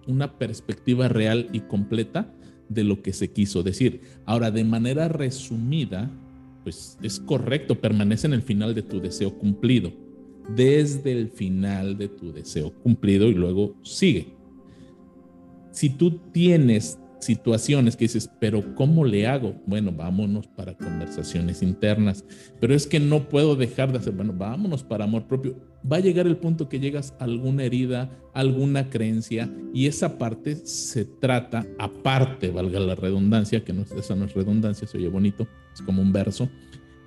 una 0.07 0.37
perspectiva 0.37 1.07
real 1.07 1.49
y 1.51 1.61
completa 1.61 2.33
de 2.69 2.83
lo 2.83 3.01
que 3.01 3.13
se 3.13 3.31
quiso 3.31 3.63
decir. 3.63 4.01
Ahora, 4.25 4.51
de 4.51 4.63
manera 4.63 5.07
resumida, 5.09 6.09
pues 6.63 6.97
es 7.01 7.19
correcto, 7.19 7.79
permanece 7.79 8.27
en 8.27 8.33
el 8.33 8.41
final 8.41 8.73
de 8.73 8.83
tu 8.83 9.01
deseo 9.01 9.37
cumplido, 9.37 9.91
desde 10.55 11.11
el 11.11 11.29
final 11.29 11.97
de 11.97 12.07
tu 12.07 12.31
deseo 12.31 12.73
cumplido 12.73 13.27
y 13.27 13.33
luego 13.33 13.75
sigue. 13.83 14.33
Si 15.71 15.89
tú 15.89 16.19
tienes 16.31 16.99
situaciones 17.19 17.95
que 17.95 18.05
dices, 18.05 18.29
pero 18.39 18.75
¿cómo 18.75 19.05
le 19.05 19.27
hago? 19.27 19.55
Bueno, 19.65 19.91
vámonos 19.91 20.47
para 20.47 20.75
conversaciones 20.75 21.61
internas, 21.61 22.25
pero 22.59 22.73
es 22.73 22.87
que 22.87 22.99
no 22.99 23.29
puedo 23.29 23.55
dejar 23.55 23.91
de 23.91 23.99
hacer, 23.99 24.13
bueno, 24.13 24.33
vámonos 24.35 24.83
para 24.83 25.05
amor 25.05 25.27
propio. 25.27 25.55
Va 25.89 25.97
a 25.97 25.99
llegar 25.99 26.27
el 26.27 26.37
punto 26.37 26.69
que 26.69 26.79
llegas 26.79 27.13
a 27.19 27.23
alguna 27.23 27.63
herida, 27.63 28.11
alguna 28.33 28.89
creencia, 28.89 29.51
y 29.73 29.87
esa 29.87 30.17
parte 30.17 30.55
se 30.55 31.05
trata, 31.05 31.65
aparte, 31.79 32.51
valga 32.51 32.79
la 32.79 32.95
redundancia, 32.95 33.63
que 33.63 33.73
no, 33.73 33.83
esa 33.97 34.15
no 34.15 34.25
es 34.25 34.33
redundancia, 34.33 34.87
se 34.87 34.97
oye 34.97 35.07
bonito, 35.07 35.47
es 35.73 35.81
como 35.81 36.01
un 36.01 36.13
verso, 36.13 36.49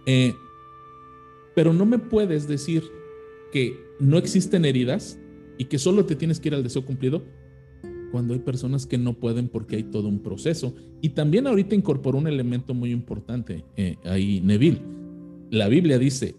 eh, 0.06 0.34
pero 1.54 1.72
no 1.72 1.86
me 1.86 1.98
puedes 1.98 2.48
decir 2.48 2.82
que 3.52 3.78
no 4.00 4.18
existen 4.18 4.64
heridas 4.64 5.18
y 5.56 5.66
que 5.66 5.78
solo 5.78 6.04
te 6.04 6.16
tienes 6.16 6.40
que 6.40 6.48
ir 6.48 6.54
al 6.54 6.64
deseo 6.64 6.84
cumplido 6.84 7.22
cuando 8.10 8.34
hay 8.34 8.40
personas 8.40 8.86
que 8.86 8.98
no 8.98 9.14
pueden 9.14 9.48
porque 9.48 9.76
hay 9.76 9.82
todo 9.84 10.08
un 10.08 10.20
proceso. 10.20 10.74
Y 11.00 11.10
también 11.10 11.46
ahorita 11.46 11.74
incorporó 11.74 12.18
un 12.18 12.28
elemento 12.28 12.72
muy 12.72 12.92
importante 12.92 13.64
eh, 13.76 13.96
ahí, 14.04 14.40
Neville. 14.40 14.80
La 15.50 15.68
Biblia 15.68 15.98
dice, 15.98 16.36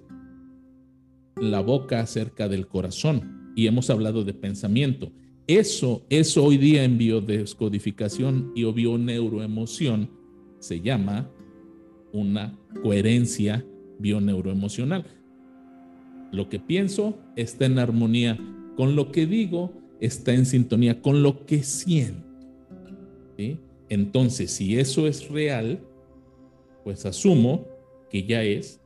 la 1.35 1.61
boca 1.61 1.99
acerca 1.99 2.47
del 2.47 2.67
corazón, 2.67 3.53
y 3.55 3.67
hemos 3.67 3.89
hablado 3.89 4.23
de 4.23 4.33
pensamiento. 4.33 5.11
Eso, 5.47 6.05
eso 6.09 6.43
hoy 6.43 6.57
día 6.57 6.83
en 6.83 6.97
biodescodificación 6.97 8.51
y 8.55 8.63
bioneuroemoción 8.71 10.09
se 10.59 10.81
llama 10.81 11.29
una 12.11 12.57
coherencia 12.81 13.65
bioneuroemocional. 13.99 15.05
Lo 16.31 16.49
que 16.49 16.59
pienso 16.59 17.17
está 17.35 17.65
en 17.65 17.79
armonía 17.79 18.37
con 18.75 18.95
lo 18.95 19.11
que 19.11 19.25
digo 19.25 19.71
está 19.99 20.33
en 20.33 20.45
sintonía 20.45 21.01
con 21.01 21.23
lo 21.23 21.45
que 21.45 21.63
siento. 21.63 22.25
Entonces, 23.89 24.51
si 24.51 24.79
eso 24.79 25.07
es 25.07 25.29
real, 25.29 25.79
pues 26.83 27.05
asumo 27.05 27.65
que 28.09 28.23
ya 28.25 28.43
es 28.43 28.81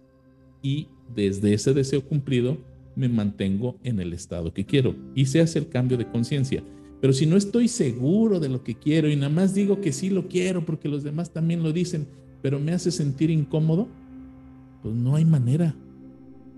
y 0.62 0.88
desde 1.16 1.54
ese 1.54 1.74
deseo 1.74 2.04
cumplido 2.04 2.58
me 2.96 3.10
mantengo 3.10 3.78
en 3.84 4.00
el 4.00 4.14
estado 4.14 4.54
que 4.54 4.66
quiero 4.66 4.96
y 5.16 5.26
se 5.26 5.42
hace 5.42 5.60
el 5.60 5.70
cambio 5.70 5.98
de 5.98 6.08
conciencia. 6.08 6.64
Pero 7.02 7.14
si 7.14 7.26
no 7.26 7.38
estoy 7.38 7.68
seguro 7.68 8.40
de 8.40 8.50
lo 8.50 8.64
que 8.64 8.76
quiero 8.76 9.10
y 9.10 9.16
nada 9.16 9.30
más 9.30 9.54
digo 9.54 9.80
que 9.80 9.94
sí 9.94 10.10
lo 10.10 10.28
quiero 10.28 10.66
porque 10.66 10.90
los 10.90 11.04
demás 11.04 11.32
también 11.32 11.64
lo 11.64 11.72
dicen, 11.72 12.08
pero 12.42 12.60
me 12.60 12.74
hace 12.74 12.92
sentir 12.92 13.30
incómodo, 13.30 13.88
pues 14.82 14.96
no 14.96 15.16
hay 15.16 15.26
manera. 15.26 15.76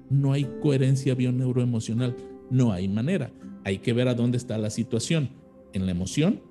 No 0.10 0.34
hay 0.34 0.48
coherencia 0.62 1.16
bioneuroemocional. 1.16 2.16
No 2.50 2.74
hay 2.74 2.88
manera 2.88 3.32
hay 3.64 3.80
que 3.80 3.94
ver 3.94 4.08
a 4.08 4.14
dónde 4.14 4.38
está 4.38 4.58
la 4.58 4.70
situación, 4.70 5.30
en 5.74 5.86
la 5.86 5.92
emoción, 5.92 6.42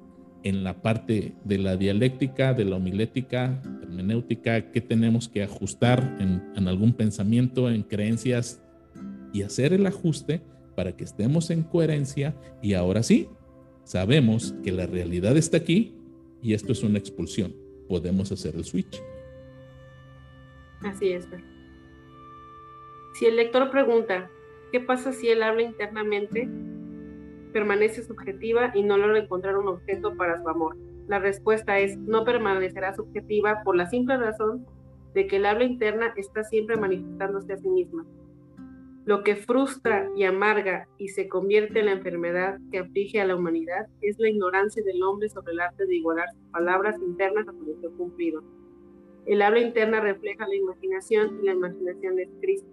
en 0.42 0.64
la 0.64 0.80
parte 0.80 1.34
de 1.44 1.58
la 1.58 1.76
dialéctica, 1.76 2.54
de 2.54 2.64
la 2.64 2.76
homilética, 2.76 3.60
hermenéutica, 4.00 4.72
qué 4.72 4.80
tenemos 4.80 5.28
que 5.28 5.42
ajustar 5.42 6.16
en, 6.20 6.66
algún 6.66 6.92
pensamiento, 6.92 7.70
en 7.70 7.82
creencias 7.82 8.62
y 9.32 9.42
hacer 9.42 9.72
el 9.72 9.86
ajuste 9.86 10.42
para 10.74 10.96
que 10.96 11.04
estemos 11.04 11.50
en 11.50 11.62
coherencia 11.62 12.34
y 12.62 12.74
ahora 12.74 13.02
sí, 13.02 13.28
sabemos 13.84 14.54
que 14.64 14.72
la 14.72 14.86
realidad 14.86 15.36
está 15.36 15.58
aquí 15.58 15.94
y 16.42 16.54
esto 16.54 16.72
es 16.72 16.82
una 16.82 16.98
expulsión. 16.98 17.54
Podemos 17.88 18.32
hacer 18.32 18.54
el 18.54 18.64
switch. 18.64 19.02
Así 20.82 21.12
es. 21.12 21.26
Si 23.14 23.26
el 23.26 23.36
lector 23.36 23.70
pregunta, 23.70 24.30
¿qué 24.72 24.80
pasa 24.80 25.12
si 25.12 25.28
él 25.28 25.42
habla 25.42 25.62
internamente? 25.62 26.48
permanece 27.52 28.04
subjetiva 28.04 28.70
y 28.74 28.82
no 28.82 28.96
logra 28.96 29.18
encontrar 29.18 29.56
un 29.56 29.68
objeto 29.68 30.16
para 30.16 30.40
su 30.40 30.48
amor. 30.48 30.76
La 31.10 31.18
respuesta 31.18 31.80
es 31.80 31.98
no 31.98 32.22
permanecerá 32.22 32.94
subjetiva 32.94 33.62
por 33.64 33.74
la 33.74 33.90
simple 33.90 34.16
razón 34.16 34.64
de 35.12 35.26
que 35.26 35.38
el 35.38 35.46
habla 35.46 35.64
interna 35.64 36.14
está 36.16 36.44
siempre 36.44 36.76
manifestándose 36.76 37.52
a 37.52 37.56
sí 37.56 37.68
misma. 37.68 38.06
Lo 39.06 39.24
que 39.24 39.34
frustra 39.34 40.08
y 40.14 40.22
amarga 40.22 40.86
y 40.98 41.08
se 41.08 41.26
convierte 41.26 41.80
en 41.80 41.86
la 41.86 41.92
enfermedad 41.94 42.60
que 42.70 42.78
aflige 42.78 43.20
a 43.20 43.24
la 43.24 43.34
humanidad 43.34 43.88
es 44.02 44.20
la 44.20 44.28
ignorancia 44.28 44.84
del 44.84 45.02
hombre 45.02 45.28
sobre 45.28 45.52
el 45.52 45.58
arte 45.58 45.84
de 45.84 45.96
igualar 45.96 46.28
sus 46.32 46.48
palabras 46.52 46.94
internas 47.02 47.48
a 47.48 47.52
su 47.54 47.64
deseo 47.64 47.90
cumplido. 47.96 48.44
El 49.26 49.42
habla 49.42 49.58
interna 49.58 49.98
refleja 49.98 50.46
la 50.46 50.54
imaginación 50.54 51.40
y 51.42 51.46
la 51.46 51.54
imaginación 51.54 52.20
es 52.20 52.28
Cristo 52.40 52.70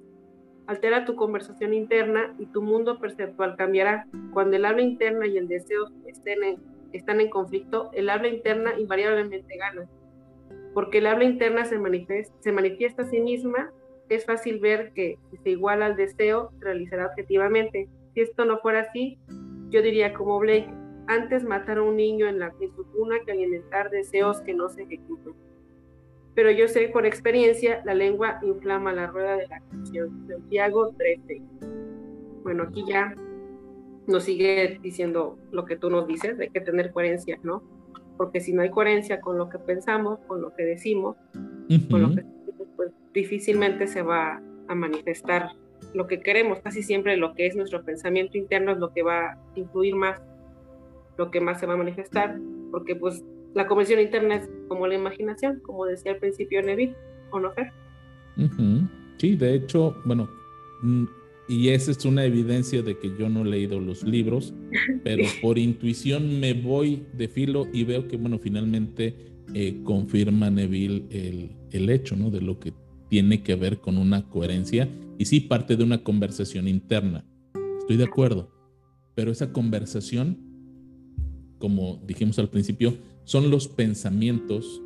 altera 0.67 1.05
tu 1.05 1.15
conversación 1.15 1.73
interna 1.73 2.35
y 2.37 2.45
tu 2.47 2.61
mundo 2.61 2.99
perceptual 2.99 3.55
cambiará. 3.55 4.05
Cuando 4.33 4.57
el 4.57 4.65
habla 4.65 4.81
interna 4.81 5.25
y 5.25 5.37
el 5.37 5.47
deseo 5.47 5.89
estén 6.05 6.43
están 6.93 7.21
en 7.21 7.29
conflicto, 7.29 7.89
el 7.93 8.09
habla 8.09 8.27
interna 8.27 8.77
invariablemente 8.77 9.57
gana. 9.57 9.87
Porque 10.73 10.99
el 10.99 11.07
habla 11.07 11.25
interna 11.25 11.65
se 11.65 11.77
manifiesta, 11.79 13.01
a 13.01 13.05
sí 13.05 13.19
misma, 13.19 13.71
es 14.09 14.25
fácil 14.25 14.59
ver 14.59 14.93
que 14.93 15.17
si 15.31 15.37
se 15.37 15.49
iguala 15.51 15.87
al 15.87 15.95
deseo, 15.95 16.51
se 16.59 16.65
realizará 16.65 17.07
objetivamente. 17.07 17.89
Si 18.13 18.21
esto 18.21 18.45
no 18.45 18.59
fuera 18.59 18.81
así, 18.81 19.17
yo 19.69 19.81
diría 19.81 20.13
como 20.13 20.39
Blake, 20.39 20.69
antes 21.07 21.43
matar 21.43 21.79
a 21.79 21.83
un 21.83 21.95
niño 21.95 22.27
en, 22.27 22.39
la, 22.39 22.51
cuna 22.93 23.17
que 23.25 23.31
alimentar 23.31 23.89
deseos 23.89 24.41
que 24.41 24.53
no 24.53 24.69
se 24.69 24.83
ejecutan 24.83 25.33
pero 26.37 26.51
yo 26.51 26.67
sé 26.67 26.89
por 26.89 27.07
experiencia, 27.07 27.81
la 27.83 27.95
lengua 27.95 28.37
inflama 28.43 28.93
la 28.93 29.07
rueda 29.07 29.37
de 29.37 29.47
la 29.47 29.59
canción. 29.71 30.27
Santiago 30.27 30.93
13. 30.95 31.41
Bueno, 32.43 32.65
aquí 32.69 32.85
ya 32.87 33.15
nos 34.07 34.23
sigue 34.23 34.79
diciendo 34.81 35.37
lo 35.51 35.65
que 35.65 35.75
tú 35.75 35.89
nos 35.89 36.07
dices, 36.07 36.37
de 36.37 36.49
que 36.49 36.61
tener 36.61 36.91
coherencia, 36.91 37.39
¿no? 37.43 37.61
Porque 38.17 38.39
si 38.39 38.53
no 38.53 38.61
hay 38.61 38.69
coherencia 38.69 39.21
con 39.21 39.37
lo 39.37 39.49
que 39.49 39.59
pensamos, 39.59 40.19
con 40.27 40.41
lo 40.41 40.55
que 40.55 40.63
decimos, 40.63 41.17
con 41.89 42.01
lo 42.01 42.15
que 42.15 42.25
pues 42.75 42.91
difícilmente 43.13 43.87
se 43.87 44.01
va 44.01 44.41
a 44.67 44.75
manifestar 44.75 45.49
lo 45.93 46.07
que 46.07 46.21
queremos. 46.21 46.59
Casi 46.59 46.83
siempre 46.83 47.17
lo 47.17 47.33
que 47.33 47.47
es 47.47 47.55
nuestro 47.55 47.83
pensamiento 47.83 48.37
interno 48.37 48.71
es 48.71 48.77
lo 48.77 48.93
que 48.93 49.03
va 49.03 49.31
a 49.31 49.37
influir 49.55 49.95
más, 49.95 50.21
lo 51.17 51.29
que 51.29 51.41
más 51.41 51.59
se 51.59 51.65
va 51.65 51.73
a 51.73 51.77
manifestar, 51.77 52.39
porque 52.71 52.95
pues 52.95 53.23
la 53.53 53.67
conversión 53.67 53.99
interna 53.99 54.35
es 54.35 54.49
como 54.67 54.87
la 54.87 54.95
imaginación, 54.95 55.59
como 55.61 55.85
decía 55.85 56.13
al 56.13 56.19
principio 56.19 56.61
Neville, 56.61 56.95
¿o 57.31 57.39
no, 57.39 57.51
Fer? 57.51 57.71
Sí, 59.17 59.35
de 59.35 59.55
hecho, 59.55 59.95
bueno, 60.05 60.29
mm, 60.83 61.05
y 61.49 61.69
esa 61.69 61.91
es 61.91 62.03
una 62.05 62.25
evidencia 62.25 62.81
de 62.81 62.97
que 62.97 63.11
yo 63.17 63.29
no 63.29 63.41
he 63.41 63.49
leído 63.49 63.79
los 63.79 64.03
libros, 64.03 64.53
pero 65.03 65.23
por 65.41 65.57
intuición 65.57 66.39
me 66.39 66.53
voy 66.53 67.03
de 67.17 67.27
filo 67.27 67.67
y 67.71 67.83
veo 67.83 68.07
que, 68.07 68.17
bueno, 68.17 68.39
finalmente 68.39 69.15
eh, 69.53 69.81
confirma 69.83 70.49
Neville 70.49 71.05
el, 71.09 71.51
el 71.71 71.89
hecho, 71.89 72.15
¿no? 72.15 72.29
De 72.29 72.41
lo 72.41 72.59
que 72.59 72.73
tiene 73.09 73.43
que 73.43 73.55
ver 73.55 73.79
con 73.79 73.97
una 73.97 74.27
coherencia 74.27 74.89
y 75.17 75.25
sí 75.25 75.39
parte 75.39 75.75
de 75.77 75.83
una 75.83 76.03
conversación 76.03 76.67
interna. 76.67 77.25
Estoy 77.79 77.97
de 77.97 78.03
acuerdo, 78.03 78.51
pero 79.15 79.31
esa 79.31 79.53
conversación, 79.53 80.37
como 81.57 82.03
dijimos 82.05 82.37
al 82.39 82.49
principio, 82.49 82.97
son 83.23 83.49
los 83.49 83.67
pensamientos, 83.67 84.81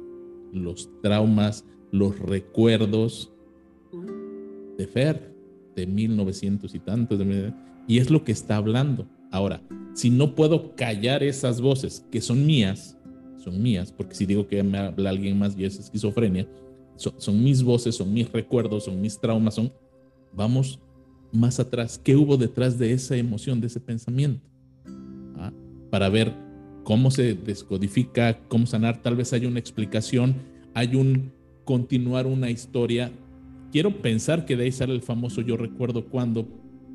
los 0.53 0.89
traumas, 1.01 1.65
los 1.91 2.17
recuerdos 2.19 3.33
de 4.77 4.87
Fer, 4.87 5.30
de 5.75 5.87
1900 5.87 6.73
y 6.75 6.79
tantos, 6.79 7.19
y 7.87 7.97
es 7.97 8.09
lo 8.09 8.23
que 8.23 8.31
está 8.31 8.57
hablando. 8.57 9.07
Ahora, 9.31 9.61
si 9.93 10.09
no 10.09 10.35
puedo 10.35 10.75
callar 10.75 11.23
esas 11.23 11.61
voces 11.61 12.05
que 12.11 12.21
son 12.21 12.45
mías, 12.45 12.97
son 13.37 13.61
mías, 13.61 13.91
porque 13.91 14.15
si 14.15 14.25
digo 14.25 14.47
que 14.47 14.61
me 14.63 14.77
habla 14.77 15.09
alguien 15.09 15.37
más 15.37 15.57
y 15.57 15.65
es 15.65 15.79
esquizofrenia, 15.79 16.47
son, 16.95 17.43
mis 17.43 17.63
voces, 17.63 17.95
son 17.95 18.13
mis 18.13 18.31
recuerdos, 18.31 18.85
son 18.85 19.01
mis 19.01 19.19
traumas, 19.19 19.55
son, 19.55 19.73
vamos 20.33 20.79
más 21.31 21.59
atrás, 21.59 21.99
¿qué 22.03 22.15
hubo 22.15 22.37
detrás 22.37 22.77
de 22.77 22.91
esa 22.91 23.15
emoción, 23.15 23.59
de 23.59 23.67
ese 23.67 23.79
pensamiento? 23.79 24.45
¿Ah? 25.37 25.51
Para 25.89 26.09
ver 26.09 26.33
cómo 26.83 27.09
se 27.09 27.33
descodifica, 27.33 28.39
cómo 28.47 28.65
sanar, 28.65 29.01
tal 29.01 29.15
vez 29.15 29.33
hay 29.33 29.45
una 29.45 29.59
explicación, 29.59 30.35
hay 30.73 30.95
un 30.95 31.31
continuar 31.63 32.27
una 32.27 32.49
historia. 32.49 33.11
Quiero 33.71 34.01
pensar 34.01 34.45
que 34.45 34.57
de 34.57 34.65
ahí 34.65 34.71
sale 34.71 34.93
el 34.93 35.01
famoso 35.01 35.41
yo 35.41 35.57
recuerdo 35.57 36.05
cuando 36.05 36.47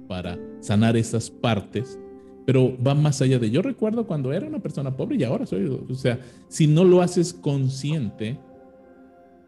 para 0.09 0.39
sanar 0.61 0.97
esas 0.97 1.31
partes, 1.31 1.99
pero 2.45 2.77
va 2.83 2.95
más 2.95 3.21
allá 3.23 3.39
de 3.39 3.51
yo 3.51 3.63
recuerdo 3.63 4.07
cuando 4.07 4.33
era 4.33 4.47
una 4.47 4.61
persona 4.61 4.97
pobre 4.97 5.17
y 5.17 5.25
ahora 5.25 5.47
soy, 5.47 5.67
o 5.67 5.95
sea, 5.95 6.21
si 6.49 6.67
no 6.67 6.85
lo 6.85 7.03
haces 7.03 7.33
consciente, 7.33 8.39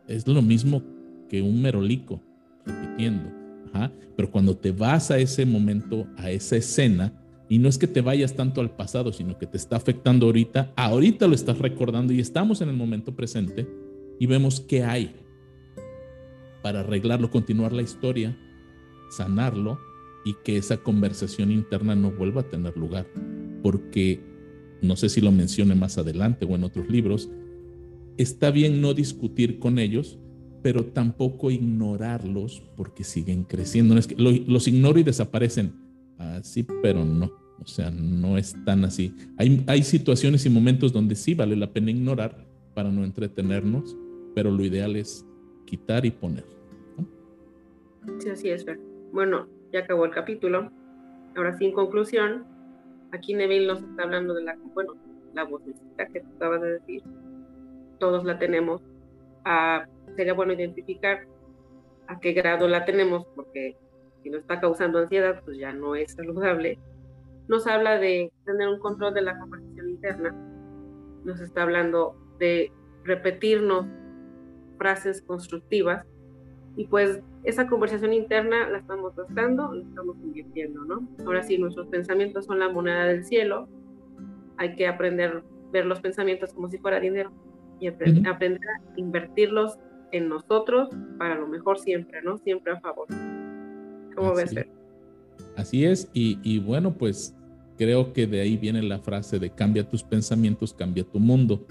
es 0.08 0.26
lo 0.26 0.42
mismo 0.42 0.82
que 1.28 1.42
un 1.42 1.60
merolico 1.60 2.20
repitiendo. 2.64 3.38
Pero 4.16 4.30
cuando 4.30 4.56
te 4.56 4.72
vas 4.72 5.12
a 5.12 5.18
ese 5.18 5.46
momento, 5.46 6.06
a 6.16 6.30
esa 6.32 6.56
escena, 6.56 7.12
y 7.48 7.58
no 7.58 7.68
es 7.68 7.78
que 7.78 7.86
te 7.86 8.00
vayas 8.00 8.34
tanto 8.34 8.60
al 8.60 8.70
pasado, 8.70 9.12
sino 9.12 9.38
que 9.38 9.46
te 9.46 9.56
está 9.56 9.76
afectando 9.76 10.26
ahorita, 10.26 10.72
ahorita 10.74 11.28
lo 11.28 11.34
estás 11.34 11.58
recordando 11.58 12.12
y 12.12 12.18
estamos 12.18 12.60
en 12.60 12.68
el 12.68 12.76
momento 12.76 13.14
presente 13.14 13.66
y 14.18 14.26
vemos 14.26 14.60
qué 14.60 14.82
hay 14.82 15.14
para 16.62 16.80
arreglarlo, 16.80 17.30
continuar 17.30 17.72
la 17.72 17.82
historia, 17.82 18.36
sanarlo 19.10 19.78
y 20.24 20.34
que 20.44 20.56
esa 20.56 20.78
conversación 20.78 21.50
interna 21.50 21.94
no 21.94 22.10
vuelva 22.10 22.42
a 22.42 22.48
tener 22.48 22.76
lugar. 22.76 23.06
Porque, 23.62 24.20
no 24.82 24.96
sé 24.96 25.08
si 25.08 25.20
lo 25.20 25.32
mencione 25.32 25.74
más 25.74 25.98
adelante 25.98 26.44
o 26.44 26.54
en 26.54 26.64
otros 26.64 26.88
libros, 26.88 27.30
está 28.16 28.50
bien 28.50 28.80
no 28.80 28.94
discutir 28.94 29.58
con 29.58 29.78
ellos, 29.78 30.18
pero 30.62 30.84
tampoco 30.84 31.50
ignorarlos 31.50 32.62
porque 32.76 33.04
siguen 33.04 33.44
creciendo. 33.44 33.96
es 33.96 34.06
que 34.06 34.16
los 34.16 34.68
ignoro 34.68 34.98
y 34.98 35.04
desaparecen. 35.04 35.72
Así, 36.18 36.66
pero 36.82 37.04
no. 37.04 37.30
O 37.60 37.66
sea, 37.66 37.90
no 37.90 38.38
es 38.38 38.54
tan 38.64 38.84
así. 38.84 39.14
Hay 39.36 39.82
situaciones 39.82 40.44
y 40.46 40.50
momentos 40.50 40.92
donde 40.92 41.14
sí 41.14 41.34
vale 41.34 41.56
la 41.56 41.72
pena 41.72 41.90
ignorar 41.90 42.46
para 42.74 42.90
no 42.90 43.04
entretenernos, 43.04 43.96
pero 44.34 44.50
lo 44.50 44.64
ideal 44.64 44.96
es 44.96 45.24
quitar 45.68 46.06
y 46.06 46.10
poner. 46.10 46.44
Sí, 48.18 48.30
así 48.30 48.48
es. 48.48 48.64
Bueno, 49.12 49.46
ya 49.70 49.80
acabó 49.80 50.06
el 50.06 50.12
capítulo. 50.12 50.70
Ahora 51.36 51.56
sí, 51.58 51.66
en 51.66 51.72
conclusión, 51.72 52.46
aquí 53.12 53.34
Neville 53.34 53.66
nos 53.66 53.82
está 53.82 54.04
hablando 54.04 54.32
de 54.32 54.44
la, 54.44 54.56
bueno, 54.72 54.94
la 55.34 55.44
vocecita 55.44 56.06
que 56.06 56.20
tú 56.20 56.28
acabas 56.36 56.62
de 56.62 56.72
decir, 56.72 57.02
todos 57.98 58.24
la 58.24 58.38
tenemos. 58.38 58.80
Ah, 59.44 59.86
sería 60.16 60.32
bueno 60.32 60.54
identificar 60.54 61.26
a 62.06 62.18
qué 62.18 62.32
grado 62.32 62.66
la 62.66 62.86
tenemos, 62.86 63.26
porque 63.36 63.76
si 64.22 64.30
nos 64.30 64.40
está 64.40 64.60
causando 64.60 65.00
ansiedad, 65.00 65.42
pues 65.44 65.58
ya 65.58 65.72
no 65.74 65.94
es 65.94 66.12
saludable. 66.12 66.78
Nos 67.46 67.66
habla 67.66 67.98
de 67.98 68.32
tener 68.46 68.68
un 68.68 68.78
control 68.78 69.12
de 69.12 69.22
la 69.22 69.38
conversación 69.38 69.90
interna. 69.90 70.34
Nos 71.24 71.40
está 71.40 71.62
hablando 71.62 72.16
de 72.38 72.72
repetirnos 73.04 73.86
frases 74.78 75.22
constructivas 75.22 76.06
y 76.76 76.86
pues 76.86 77.20
esa 77.42 77.66
conversación 77.66 78.12
interna 78.12 78.68
la 78.68 78.78
estamos 78.78 79.14
gastando, 79.16 79.74
la 79.74 79.82
estamos 79.82 80.16
invirtiendo, 80.22 80.84
¿no? 80.84 81.08
Ahora 81.26 81.42
sí, 81.42 81.58
nuestros 81.58 81.88
pensamientos 81.88 82.44
son 82.46 82.60
la 82.60 82.68
moneda 82.68 83.04
del 83.04 83.24
cielo. 83.24 83.68
Hay 84.58 84.76
que 84.76 84.86
aprender 84.86 85.38
a 85.38 85.70
ver 85.72 85.86
los 85.86 86.00
pensamientos 86.00 86.52
como 86.52 86.70
si 86.70 86.78
fuera 86.78 87.00
dinero 87.00 87.32
y 87.80 87.88
aprender 87.88 88.68
a 88.68 88.98
invertirlos 88.98 89.78
en 90.12 90.28
nosotros 90.28 90.88
para 91.18 91.34
lo 91.34 91.48
mejor 91.48 91.78
siempre, 91.78 92.22
¿no? 92.22 92.38
Siempre 92.38 92.72
a 92.72 92.80
favor. 92.80 93.08
¿Cómo 94.14 94.34
ves? 94.34 94.54
Así 95.56 95.84
es, 95.84 96.08
y, 96.12 96.38
y 96.42 96.60
bueno, 96.60 96.94
pues 96.94 97.34
creo 97.76 98.12
que 98.12 98.26
de 98.26 98.40
ahí 98.40 98.56
viene 98.56 98.82
la 98.82 98.98
frase 98.98 99.38
de 99.38 99.50
cambia 99.50 99.88
tus 99.88 100.02
pensamientos, 100.02 100.72
cambia 100.74 101.04
tu 101.04 101.18
mundo. 101.18 101.66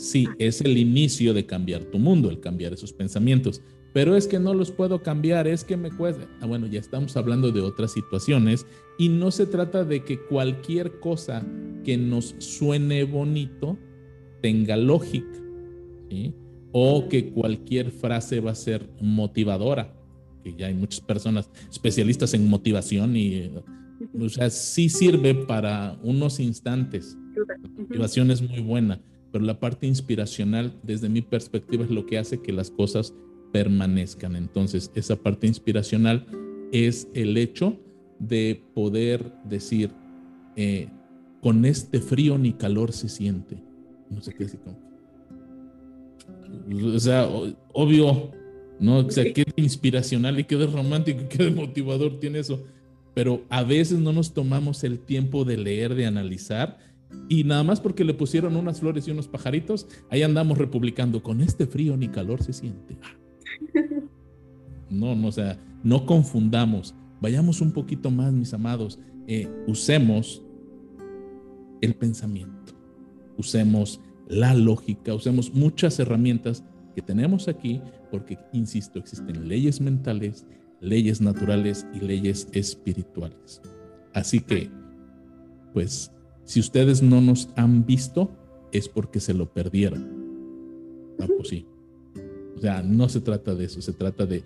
Sí, 0.00 0.26
es 0.38 0.62
el 0.62 0.78
inicio 0.78 1.34
de 1.34 1.44
cambiar 1.44 1.84
tu 1.84 1.98
mundo, 1.98 2.30
el 2.30 2.40
cambiar 2.40 2.72
esos 2.72 2.90
pensamientos, 2.90 3.60
pero 3.92 4.16
es 4.16 4.26
que 4.26 4.38
no 4.38 4.54
los 4.54 4.70
puedo 4.70 5.02
cambiar, 5.02 5.46
es 5.46 5.62
que 5.62 5.76
me 5.76 5.90
cuesta. 5.90 6.26
Ah, 6.40 6.46
bueno, 6.46 6.66
ya 6.66 6.80
estamos 6.80 7.18
hablando 7.18 7.52
de 7.52 7.60
otras 7.60 7.92
situaciones 7.92 8.64
y 8.98 9.10
no 9.10 9.30
se 9.30 9.44
trata 9.44 9.84
de 9.84 10.02
que 10.02 10.18
cualquier 10.18 11.00
cosa 11.00 11.46
que 11.84 11.98
nos 11.98 12.34
suene 12.38 13.04
bonito 13.04 13.78
tenga 14.40 14.74
lógica. 14.78 15.38
O 16.72 17.06
que 17.10 17.30
cualquier 17.30 17.90
frase 17.90 18.40
va 18.40 18.52
a 18.52 18.54
ser 18.54 18.88
motivadora, 19.02 19.92
que 20.42 20.54
ya 20.56 20.68
hay 20.68 20.74
muchas 20.74 21.02
personas 21.02 21.50
especialistas 21.70 22.32
en 22.32 22.48
motivación 22.48 23.16
y, 23.16 23.50
o 24.18 24.28
sea, 24.30 24.48
sí 24.48 24.88
sirve 24.88 25.34
para 25.34 25.98
unos 26.02 26.40
instantes. 26.40 27.18
La 27.34 27.82
motivación 27.82 28.30
es 28.30 28.40
muy 28.40 28.60
buena, 28.60 28.98
pero 29.32 29.44
la 29.44 29.60
parte 29.60 29.86
inspiracional, 29.86 30.72
desde 30.82 31.08
mi 31.08 31.22
perspectiva, 31.22 31.84
es 31.84 31.90
lo 31.90 32.06
que 32.06 32.18
hace 32.18 32.40
que 32.40 32.52
las 32.52 32.70
cosas 32.70 33.14
permanezcan. 33.52 34.36
Entonces, 34.36 34.90
esa 34.94 35.16
parte 35.16 35.46
inspiracional 35.46 36.26
es 36.72 37.08
el 37.14 37.36
hecho 37.36 37.78
de 38.18 38.62
poder 38.74 39.32
decir, 39.44 39.90
eh, 40.56 40.88
con 41.40 41.64
este 41.64 42.00
frío 42.00 42.38
ni 42.38 42.52
calor 42.52 42.92
se 42.92 43.08
siente. 43.08 43.62
No 44.10 44.20
sé 44.20 44.34
qué 44.34 44.44
decir. 44.44 44.60
O 46.94 46.98
sea, 46.98 47.28
obvio, 47.72 48.32
¿no? 48.78 48.98
O 48.98 49.10
sea, 49.10 49.32
qué 49.32 49.44
inspiracional 49.56 50.38
y 50.38 50.44
qué 50.44 50.56
romántico, 50.66 51.20
qué 51.28 51.50
motivador 51.50 52.18
tiene 52.20 52.40
eso. 52.40 52.62
Pero 53.14 53.44
a 53.48 53.62
veces 53.62 53.98
no 53.98 54.12
nos 54.12 54.34
tomamos 54.34 54.84
el 54.84 55.00
tiempo 55.00 55.44
de 55.44 55.56
leer, 55.56 55.94
de 55.94 56.06
analizar. 56.06 56.78
Y 57.28 57.44
nada 57.44 57.62
más 57.62 57.80
porque 57.80 58.04
le 58.04 58.14
pusieron 58.14 58.56
unas 58.56 58.80
flores 58.80 59.06
y 59.06 59.10
unos 59.10 59.28
pajaritos, 59.28 59.86
ahí 60.10 60.22
andamos 60.22 60.58
republicando. 60.58 61.22
Con 61.22 61.40
este 61.40 61.66
frío 61.66 61.96
ni 61.96 62.08
calor 62.08 62.42
se 62.42 62.52
siente. 62.52 62.98
No, 64.90 65.14
no, 65.14 65.28
o 65.28 65.32
sea, 65.32 65.56
no 65.84 66.04
confundamos. 66.04 66.94
Vayamos 67.20 67.60
un 67.60 67.70
poquito 67.70 68.10
más, 68.10 68.32
mis 68.32 68.52
amados. 68.52 68.98
Eh, 69.28 69.48
usemos 69.68 70.42
el 71.80 71.94
pensamiento. 71.94 72.72
Usemos 73.36 74.00
la 74.28 74.54
lógica, 74.54 75.14
usemos 75.14 75.54
muchas 75.54 75.98
herramientas 75.98 76.64
que 76.94 77.02
tenemos 77.02 77.48
aquí, 77.48 77.80
porque, 78.10 78.38
insisto, 78.52 78.98
existen 78.98 79.48
leyes 79.48 79.80
mentales, 79.80 80.46
leyes 80.80 81.20
naturales 81.20 81.86
y 81.94 82.00
leyes 82.00 82.48
espirituales. 82.52 83.62
Así 84.12 84.40
que, 84.40 84.70
pues, 85.72 86.12
si 86.50 86.58
ustedes 86.58 87.00
no 87.00 87.20
nos 87.20 87.48
han 87.54 87.86
visto, 87.86 88.28
es 88.72 88.88
porque 88.88 89.20
se 89.20 89.34
lo 89.34 89.46
perdieron. 89.46 91.14
Ah, 91.20 91.28
pues 91.36 91.46
sí. 91.46 91.64
O 92.56 92.60
sea, 92.60 92.82
no 92.82 93.08
se 93.08 93.20
trata 93.20 93.54
de 93.54 93.66
eso, 93.66 93.80
se 93.80 93.92
trata 93.92 94.26
de, 94.26 94.42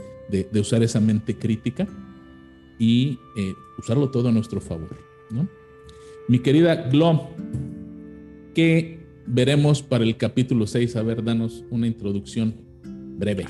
usar 0.52 0.82
esa 0.82 1.00
mente 1.00 1.38
crítica 1.38 1.88
y 2.78 3.18
eh, 3.38 3.54
usarlo 3.78 4.10
todo 4.10 4.28
a 4.28 4.32
nuestro 4.32 4.60
favor. 4.60 4.94
¿no? 5.30 5.48
Mi 6.28 6.40
querida 6.40 6.90
Glo, 6.90 7.30
¿qué 8.54 8.98
veremos 9.26 9.82
para 9.82 10.04
el 10.04 10.18
capítulo 10.18 10.66
6. 10.66 10.96
A 10.96 11.02
ver, 11.02 11.24
danos 11.24 11.64
una 11.70 11.86
introducción 11.86 12.54
breve. 13.16 13.46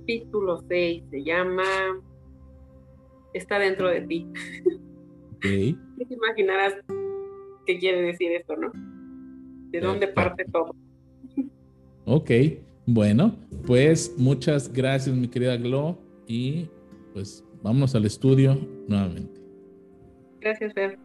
Capítulo 0.00 0.60
6 0.66 1.04
se 1.08 1.22
llama 1.22 1.62
Está 3.32 3.60
dentro 3.60 3.90
de 3.90 4.00
ti. 4.00 4.26
Okay. 5.36 5.78
te 6.08 6.14
imaginarás 6.14 6.74
qué 7.66 7.78
quiere 7.78 8.02
decir 8.02 8.32
esto, 8.32 8.56
no? 8.56 8.70
¿De 9.70 9.80
dónde 9.80 10.08
parte 10.08 10.44
todo? 10.52 10.74
Ok, 12.04 12.30
bueno, 12.86 13.36
pues 13.66 14.14
muchas 14.18 14.72
gracias 14.72 15.14
mi 15.14 15.28
querida 15.28 15.56
Glo 15.56 15.98
y 16.26 16.68
pues 17.12 17.44
vámonos 17.62 17.94
al 17.94 18.04
estudio 18.04 18.58
nuevamente. 18.88 19.40
Gracias, 20.40 20.72
Fer. 20.74 20.98